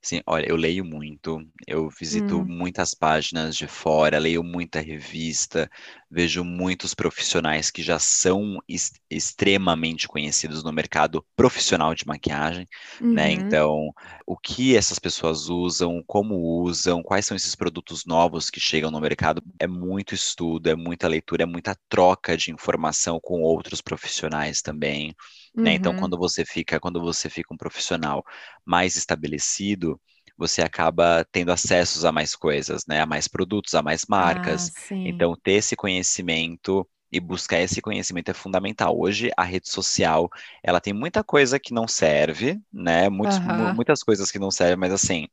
Sim, 0.06 0.20
olha, 0.26 0.46
eu 0.46 0.54
leio 0.56 0.84
muito, 0.84 1.40
eu 1.66 1.88
visito 1.88 2.38
Hum, 2.38 2.46
muitas 2.46 2.92
páginas 2.92 3.56
de 3.56 3.66
fora, 3.66 4.18
leio 4.18 4.44
muita 4.44 4.78
revista, 4.78 5.70
vejo 6.10 6.44
muitos 6.44 6.94
profissionais 6.94 7.70
que 7.70 7.82
já 7.82 7.98
são 7.98 8.58
es- 8.68 8.92
extremamente 9.10 10.06
conhecidos 10.06 10.62
no 10.62 10.70
mercado 10.74 11.24
profissional 11.34 11.94
de 11.94 12.06
maquiagem, 12.06 12.68
né? 13.10 13.32
uhum, 13.32 13.32
Então, 13.32 13.94
o 14.26 14.36
que 14.36 14.76
essas 14.76 14.98
pessoas 14.98 15.48
usam, 15.48 16.02
como 16.06 16.34
usam, 16.62 17.02
quais 17.02 17.24
são 17.24 17.34
esses 17.34 17.54
produtos 17.54 18.04
novos 18.04 18.50
que 18.50 18.60
chegam 18.60 18.90
no 18.90 19.00
mercado, 19.00 19.42
é 19.58 19.66
muito 19.66 20.14
estudo, 20.14 20.68
é 20.68 20.76
muita 20.76 21.08
leitura, 21.08 21.44
é 21.44 21.46
muita 21.46 21.74
troca 21.88 22.36
de 22.36 22.50
informação 22.52 23.18
com 23.22 23.40
outros 23.40 23.80
profissionais 23.80 24.60
também, 24.60 25.14
né? 25.62 25.74
Então, 25.74 25.94
uhum. 25.94 25.94
quando 25.94 26.18
você 26.18 26.44
fica, 26.44 26.80
quando 26.80 27.00
você 27.00 27.30
fica 27.30 27.52
um 27.54 27.56
profissional 27.56 28.24
mais 28.64 28.96
estabelecido, 28.96 30.00
você 30.36 30.62
acaba 30.62 31.24
tendo 31.32 31.52
acessos 31.52 32.04
a 32.04 32.12
mais 32.12 32.34
coisas, 32.36 32.84
né? 32.86 33.00
A 33.00 33.06
mais 33.06 33.28
produtos, 33.28 33.74
a 33.74 33.82
mais 33.82 34.04
Ah, 34.18 34.66
marcas. 34.68 34.70
sim. 34.70 35.04
Então, 35.04 35.36
ter 35.42 35.52
esse 35.54 35.76
conhecimento 35.76 36.88
e 37.14 37.20
buscar 37.20 37.60
esse 37.60 37.80
conhecimento 37.80 38.30
é 38.30 38.34
fundamental. 38.34 38.98
Hoje, 38.98 39.30
a 39.36 39.44
rede 39.44 39.68
social, 39.68 40.28
ela 40.62 40.80
tem 40.80 40.92
muita 40.92 41.24
coisa 41.24 41.58
que 41.60 41.72
não 41.74 41.88
serve, 41.88 42.60
né? 42.72 43.08
Muitos, 43.08 43.40
mu- 43.44 43.68
Aham. 43.68 43.74
muitas 43.74 44.02
coisas 44.02 44.30
que 44.30 44.38
não 44.38 44.50
servem, 44.50 44.76
mas 44.78 44.92
assim, 44.92 45.28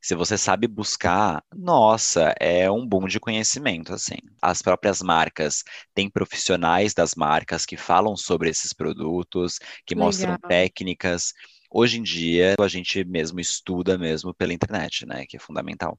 se 0.00 0.14
você 0.14 0.36
sabe 0.38 0.66
buscar, 0.68 1.42
nossa, 1.54 2.34
é 2.40 2.70
um 2.70 2.86
boom 2.86 3.06
de 3.06 3.20
conhecimento, 3.20 3.92
assim. 3.94 4.16
As 4.40 4.60
próprias 4.62 5.00
marcas 5.02 5.62
têm 5.94 6.10
profissionais 6.10 6.94
das 6.94 7.14
marcas 7.14 7.64
que 7.66 7.76
falam 7.76 8.16
sobre 8.16 8.50
esses 8.50 8.72
produtos, 8.72 9.58
que 9.86 9.94
Que 9.94 9.96
mostram 9.96 10.36
legal. 10.36 10.38
técnicas. 10.48 11.32
Hoje 11.70 11.98
em 11.98 12.02
dia, 12.02 12.54
a 12.60 12.68
gente 12.68 13.04
mesmo 13.04 13.40
estuda 13.40 13.96
mesmo 13.98 14.34
pela 14.34 14.52
internet, 14.52 15.06
né? 15.06 15.24
Que 15.26 15.36
é 15.36 15.40
fundamental. 15.40 15.98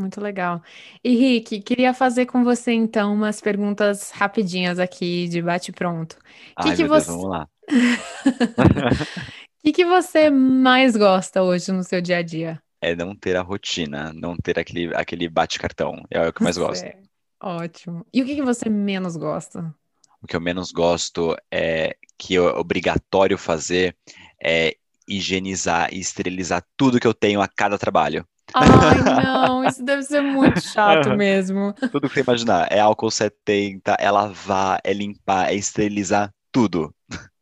Muito 0.00 0.20
legal. 0.20 0.62
E 1.04 1.14
Rick, 1.14 1.60
queria 1.60 1.92
fazer 1.92 2.24
com 2.24 2.42
você 2.42 2.72
então 2.72 3.12
umas 3.12 3.40
perguntas 3.40 4.10
rapidinhas 4.10 4.78
aqui 4.78 5.28
de 5.28 5.42
bate-pronto. 5.42 6.16
O 6.58 6.62
que 6.62 6.68
meu 6.68 6.76
Deus, 6.76 6.88
você, 6.88 7.10
vamos 7.10 7.28
lá. 7.28 7.48
que 9.62 9.72
que 9.72 9.84
você 9.84 10.30
mais 10.30 10.96
gosta 10.96 11.42
hoje 11.42 11.70
no 11.70 11.84
seu 11.84 12.00
dia 12.00 12.18
a 12.18 12.22
dia? 12.22 12.62
É 12.80 12.96
não 12.96 13.14
ter 13.14 13.36
a 13.36 13.42
rotina, 13.42 14.10
não 14.14 14.34
ter 14.36 14.58
aquele, 14.58 14.94
aquele 14.94 15.28
bate-cartão. 15.28 16.02
É 16.10 16.26
o 16.26 16.32
que 16.32 16.40
eu 16.40 16.44
mais 16.44 16.56
gosto. 16.58 16.80
Certo. 16.80 17.08
Ótimo. 17.42 18.06
E 18.12 18.22
o 18.22 18.26
que 18.26 18.36
que 18.36 18.42
você 18.42 18.70
menos 18.70 19.16
gosta? 19.16 19.74
O 20.22 20.26
que 20.26 20.34
eu 20.34 20.40
menos 20.40 20.72
gosto 20.72 21.36
é 21.50 21.94
que 22.18 22.36
é 22.36 22.40
obrigatório 22.40 23.36
fazer 23.36 23.94
é 24.42 24.76
higienizar 25.08 25.92
e 25.92 25.98
esterilizar 25.98 26.64
tudo 26.76 27.00
que 27.00 27.06
eu 27.06 27.14
tenho 27.14 27.42
a 27.42 27.48
cada 27.48 27.78
trabalho. 27.78 28.26
Ai, 28.52 29.02
não, 29.04 29.64
isso 29.64 29.82
deve 29.84 30.02
ser 30.02 30.20
muito 30.22 30.60
chato 30.60 31.10
mesmo. 31.12 31.74
Tudo 31.90 32.08
que 32.08 32.14
você 32.14 32.20
imaginar. 32.20 32.68
É 32.70 32.80
álcool 32.80 33.10
70, 33.10 33.94
é 33.98 34.10
lavar, 34.10 34.80
é 34.84 34.92
limpar, 34.92 35.50
é 35.50 35.54
esterilizar 35.54 36.32
tudo. 36.52 36.94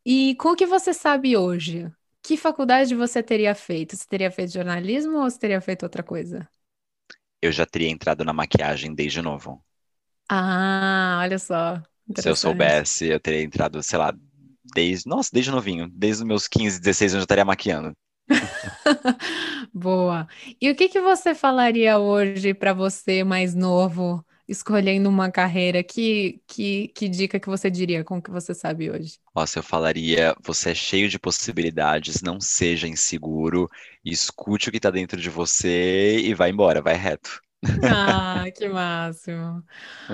E 0.05 0.35
com 0.35 0.49
o 0.49 0.55
que 0.55 0.65
você 0.65 0.93
sabe 0.93 1.37
hoje? 1.37 1.91
Que 2.23 2.35
faculdade 2.37 2.95
você 2.95 3.23
teria 3.23 3.55
feito? 3.55 3.95
Você 3.95 4.05
teria 4.07 4.31
feito 4.31 4.53
jornalismo 4.53 5.17
ou 5.17 5.29
você 5.29 5.39
teria 5.39 5.61
feito 5.61 5.83
outra 5.83 6.03
coisa? 6.03 6.47
Eu 7.41 7.51
já 7.51 7.65
teria 7.65 7.89
entrado 7.89 8.23
na 8.23 8.31
maquiagem 8.31 8.95
desde 8.95 9.21
novo. 9.21 9.61
Ah, 10.29 11.19
olha 11.23 11.39
só, 11.39 11.81
Se 12.15 12.29
eu 12.29 12.35
soubesse, 12.35 13.07
eu 13.07 13.19
teria 13.19 13.41
entrado, 13.43 13.81
sei 13.81 13.97
lá, 13.97 14.13
desde, 14.75 15.07
nossa, 15.09 15.29
desde 15.33 15.51
novinho. 15.51 15.89
Desde 15.89 16.21
os 16.23 16.27
meus 16.27 16.47
15, 16.47 16.79
16 16.79 17.13
anos 17.13 17.19
eu 17.19 17.21
já 17.21 17.25
estaria 17.25 17.45
maquiando. 17.45 17.95
Boa. 19.73 20.27
E 20.61 20.69
o 20.69 20.75
que 20.75 20.89
que 20.89 21.01
você 21.01 21.33
falaria 21.35 21.97
hoje 21.99 22.53
para 22.53 22.73
você 22.73 23.23
mais 23.23 23.55
novo, 23.55 24.25
escolhendo 24.47 25.09
uma 25.09 25.31
carreira? 25.31 25.83
Que, 25.83 26.41
que, 26.47 26.89
que 26.89 27.09
dica 27.09 27.39
que 27.39 27.49
você 27.49 27.69
diria 27.69 28.03
com 28.03 28.17
o 28.17 28.21
que 28.21 28.31
você 28.31 28.53
sabe 28.53 28.89
hoje? 28.89 29.19
Nossa, 29.35 29.57
eu 29.59 29.63
falaria, 29.63 30.35
você 30.43 30.71
é 30.71 30.75
cheio 30.75 31.09
de 31.09 31.17
possibilidades, 31.17 32.21
não 32.21 32.39
seja 32.39 32.87
inseguro, 32.87 33.67
escute 34.03 34.69
o 34.69 34.71
que 34.71 34.77
está 34.77 34.91
dentro 34.91 35.19
de 35.19 35.29
você 35.29 36.19
e 36.19 36.33
vai 36.35 36.49
embora, 36.51 36.81
vai 36.81 36.95
reto. 36.95 37.41
Ah, 37.83 38.45
que 38.55 38.67
máximo. 38.69 39.63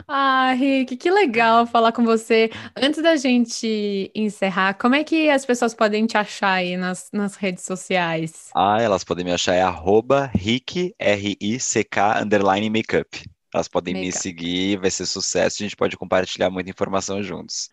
Ah, 0.08 0.54
Rick, 0.54 0.98
que 0.98 1.12
legal 1.12 1.68
falar 1.68 1.92
com 1.92 2.04
você. 2.04 2.50
Antes 2.76 3.02
da 3.02 3.16
gente 3.16 4.12
encerrar, 4.16 4.74
como 4.76 4.96
é 4.96 5.04
que 5.04 5.30
as 5.30 5.46
pessoas 5.46 5.74
podem 5.74 6.06
te 6.06 6.18
achar 6.18 6.54
aí 6.54 6.76
nas, 6.76 7.10
nas 7.14 7.36
redes 7.36 7.64
sociais? 7.64 8.50
Ah, 8.56 8.82
elas 8.82 9.04
podem 9.04 9.26
me 9.26 9.32
achar 9.32 9.54
é 9.54 9.62
arroba 9.62 10.30
Rick, 10.34 10.96
R-I-C-K, 10.98 12.22
underline 12.22 12.70
makeup. 12.70 13.24
Elas 13.54 13.68
podem 13.70 13.94
me 13.94 14.12
seguir, 14.12 14.78
vai 14.78 14.92
ser 14.92 15.06
sucesso, 15.06 15.58
a 15.62 15.64
gente 15.64 15.78
pode 15.78 15.96
compartilhar 15.96 16.50
muita 16.50 16.70
informação 16.70 17.24
juntos. 17.24 17.70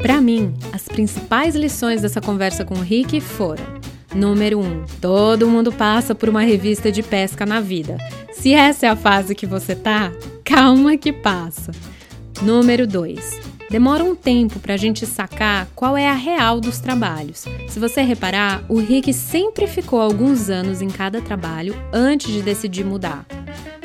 Para 0.00 0.20
mim, 0.20 0.54
as 0.72 0.88
principais 0.88 1.54
lições 1.54 2.00
dessa 2.00 2.22
conversa 2.22 2.64
com 2.64 2.74
o 2.74 2.80
Rick 2.80 3.20
foram: 3.20 3.64
número 4.14 4.58
um, 4.58 4.84
todo 5.00 5.48
mundo 5.48 5.72
passa 5.72 6.14
por 6.14 6.28
uma 6.28 6.42
revista 6.42 6.90
de 6.90 7.02
pesca 7.02 7.44
na 7.44 7.60
vida. 7.60 7.98
Se 8.32 8.52
essa 8.52 8.86
é 8.86 8.88
a 8.88 8.96
fase 8.96 9.34
que 9.34 9.46
você 9.46 9.74
tá, 9.74 10.12
calma 10.44 10.96
que 10.96 11.12
passa. 11.12 11.72
Número 12.42 12.86
2. 12.86 13.54
Demora 13.70 14.04
um 14.04 14.14
tempo 14.14 14.60
para 14.60 14.74
a 14.74 14.76
gente 14.76 15.06
sacar 15.06 15.66
qual 15.74 15.96
é 15.96 16.08
a 16.08 16.14
real 16.14 16.60
dos 16.60 16.78
trabalhos. 16.78 17.44
Se 17.68 17.80
você 17.80 18.02
reparar, 18.02 18.64
o 18.68 18.78
Rick 18.78 19.12
sempre 19.12 19.66
ficou 19.66 20.00
alguns 20.00 20.48
anos 20.50 20.80
em 20.80 20.88
cada 20.88 21.20
trabalho 21.20 21.74
antes 21.92 22.32
de 22.32 22.42
decidir 22.42 22.84
mudar. 22.84 23.26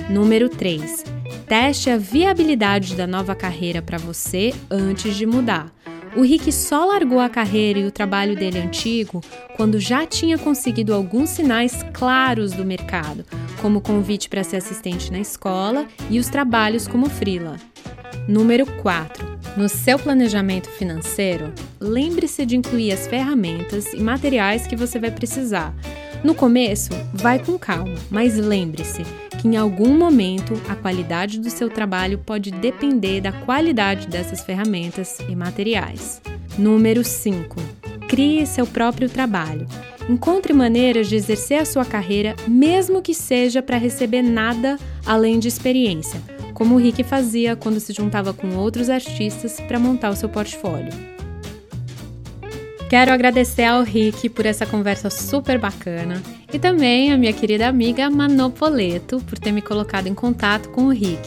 Número 0.09 0.49
3. 0.49 1.03
Teste 1.47 1.89
a 1.89 1.97
viabilidade 1.97 2.95
da 2.95 3.07
nova 3.07 3.33
carreira 3.33 3.81
para 3.81 3.97
você 3.97 4.53
antes 4.69 5.15
de 5.15 5.25
mudar. 5.25 5.71
O 6.15 6.21
Rick 6.21 6.51
só 6.51 6.85
largou 6.85 7.19
a 7.19 7.29
carreira 7.29 7.79
e 7.79 7.85
o 7.85 7.91
trabalho 7.91 8.35
dele 8.35 8.59
antigo 8.59 9.21
quando 9.55 9.79
já 9.79 10.05
tinha 10.05 10.37
conseguido 10.37 10.93
alguns 10.93 11.29
sinais 11.29 11.83
claros 11.93 12.51
do 12.51 12.65
mercado, 12.65 13.25
como 13.61 13.79
o 13.79 13.81
convite 13.81 14.27
para 14.27 14.43
ser 14.43 14.57
assistente 14.57 15.11
na 15.11 15.19
escola 15.19 15.87
e 16.09 16.19
os 16.19 16.27
trabalhos 16.27 16.87
como 16.87 17.09
freela. 17.09 17.57
Número 18.27 18.65
4. 18.81 19.39
No 19.55 19.67
seu 19.67 19.99
planejamento 19.99 20.69
financeiro, 20.69 21.53
lembre-se 21.79 22.45
de 22.45 22.55
incluir 22.55 22.91
as 22.91 23.07
ferramentas 23.07 23.93
e 23.93 23.99
materiais 23.99 24.65
que 24.67 24.75
você 24.75 24.99
vai 24.99 25.11
precisar. 25.11 25.73
No 26.21 26.35
começo, 26.35 26.89
vai 27.13 27.39
com 27.39 27.57
calma, 27.57 27.95
mas 28.09 28.35
lembre-se 28.35 29.03
que 29.39 29.47
em 29.47 29.55
algum 29.55 29.97
momento 29.97 30.53
a 30.67 30.75
qualidade 30.75 31.39
do 31.39 31.49
seu 31.49 31.69
trabalho 31.69 32.17
pode 32.17 32.51
depender 32.51 33.21
da 33.21 33.31
qualidade 33.31 34.05
dessas 34.07 34.41
ferramentas 34.41 35.17
e 35.29 35.35
materiais. 35.35 36.21
Número 36.57 37.05
5. 37.05 37.55
Crie 38.09 38.45
seu 38.45 38.67
próprio 38.67 39.07
trabalho. 39.07 39.65
Encontre 40.09 40.51
maneiras 40.51 41.07
de 41.07 41.15
exercer 41.15 41.61
a 41.61 41.65
sua 41.65 41.85
carreira, 41.85 42.35
mesmo 42.45 43.01
que 43.01 43.13
seja 43.13 43.61
para 43.61 43.77
receber 43.77 44.21
nada 44.21 44.77
além 45.05 45.39
de 45.39 45.47
experiência, 45.47 46.21
como 46.53 46.75
o 46.75 46.77
Rick 46.77 47.01
fazia 47.03 47.55
quando 47.55 47.79
se 47.79 47.93
juntava 47.93 48.33
com 48.33 48.57
outros 48.57 48.89
artistas 48.89 49.61
para 49.61 49.79
montar 49.79 50.09
o 50.09 50.15
seu 50.15 50.27
portfólio. 50.27 50.91
Quero 52.89 53.13
agradecer 53.13 53.65
ao 53.65 53.83
Rick 53.83 54.29
por 54.29 54.47
essa 54.47 54.65
conversa 54.65 55.11
super 55.11 55.59
bacana 55.59 56.23
e 56.51 56.57
também 56.57 57.13
a 57.13 57.17
minha 57.19 57.31
querida 57.31 57.67
amiga 57.67 58.09
Manopoleto 58.09 59.19
por 59.19 59.37
ter 59.37 59.51
me 59.51 59.61
colocado 59.61 60.07
em 60.07 60.15
contato 60.15 60.69
com 60.69 60.85
o 60.85 60.89
Rick. 60.89 61.21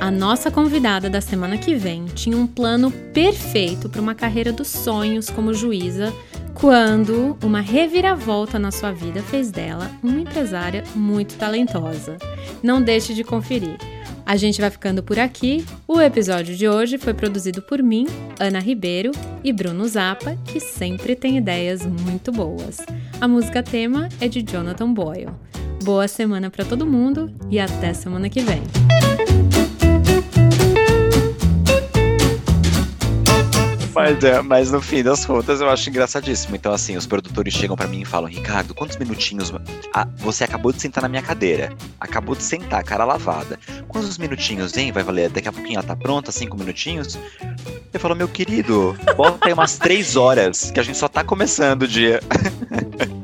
A 0.00 0.10
nossa 0.10 0.50
convidada 0.50 1.08
da 1.08 1.20
semana 1.20 1.56
que 1.56 1.76
vem 1.76 2.06
tinha 2.06 2.36
um 2.36 2.48
plano 2.48 2.90
perfeito 3.14 3.88
para 3.88 4.00
uma 4.00 4.12
carreira 4.12 4.52
dos 4.52 4.66
sonhos 4.66 5.30
como 5.30 5.54
juíza, 5.54 6.12
quando 6.52 7.38
uma 7.44 7.60
reviravolta 7.60 8.58
na 8.58 8.72
sua 8.72 8.90
vida 8.90 9.22
fez 9.22 9.52
dela 9.52 9.88
uma 10.02 10.18
empresária 10.18 10.82
muito 10.96 11.36
talentosa. 11.36 12.18
Não 12.60 12.82
deixe 12.82 13.14
de 13.14 13.22
conferir. 13.22 13.76
A 14.28 14.36
gente 14.36 14.60
vai 14.60 14.68
ficando 14.68 15.02
por 15.02 15.18
aqui. 15.18 15.64
O 15.86 15.98
episódio 15.98 16.54
de 16.54 16.68
hoje 16.68 16.98
foi 16.98 17.14
produzido 17.14 17.62
por 17.62 17.82
mim, 17.82 18.06
Ana 18.38 18.58
Ribeiro 18.58 19.10
e 19.42 19.50
Bruno 19.54 19.88
Zappa, 19.88 20.36
que 20.44 20.60
sempre 20.60 21.16
tem 21.16 21.38
ideias 21.38 21.86
muito 21.86 22.30
boas. 22.30 22.76
A 23.18 23.26
música 23.26 23.62
tema 23.62 24.06
é 24.20 24.28
de 24.28 24.42
Jonathan 24.42 24.92
Boyle. 24.92 25.30
Boa 25.82 26.06
semana 26.06 26.50
para 26.50 26.66
todo 26.66 26.86
mundo 26.86 27.32
e 27.48 27.58
até 27.58 27.94
semana 27.94 28.28
que 28.28 28.42
vem. 28.42 28.60
Mas, 33.98 34.22
é, 34.22 34.40
mas 34.40 34.70
no 34.70 34.80
fim 34.80 35.02
das 35.02 35.26
contas 35.26 35.60
eu 35.60 35.68
acho 35.68 35.90
engraçadíssimo. 35.90 36.54
Então, 36.54 36.72
assim, 36.72 36.96
os 36.96 37.04
produtores 37.04 37.52
chegam 37.52 37.74
para 37.74 37.88
mim 37.88 38.02
e 38.02 38.04
falam: 38.04 38.30
Ricardo, 38.30 38.72
quantos 38.72 38.96
minutinhos. 38.96 39.52
Ah, 39.92 40.06
você 40.18 40.44
acabou 40.44 40.72
de 40.72 40.80
sentar 40.80 41.02
na 41.02 41.08
minha 41.08 41.20
cadeira. 41.20 41.72
Acabou 41.98 42.36
de 42.36 42.44
sentar, 42.44 42.84
cara 42.84 43.04
lavada. 43.04 43.58
Quantos 43.88 44.16
minutinhos, 44.16 44.76
hein? 44.76 44.92
Vai 44.92 45.02
valer? 45.02 45.30
Daqui 45.30 45.48
a 45.48 45.52
pouquinho 45.52 45.78
ela 45.78 45.86
tá 45.86 45.96
pronta, 45.96 46.30
cinco 46.30 46.56
minutinhos? 46.56 47.18
Eu 47.92 47.98
falo, 47.98 48.14
meu 48.14 48.28
querido, 48.28 48.96
bota 49.16 49.48
aí 49.48 49.52
umas 49.52 49.78
três 49.78 50.14
horas, 50.14 50.70
que 50.70 50.78
a 50.78 50.82
gente 50.84 50.96
só 50.96 51.08
tá 51.08 51.24
começando 51.24 51.82
o 51.82 51.88
dia. 51.88 52.20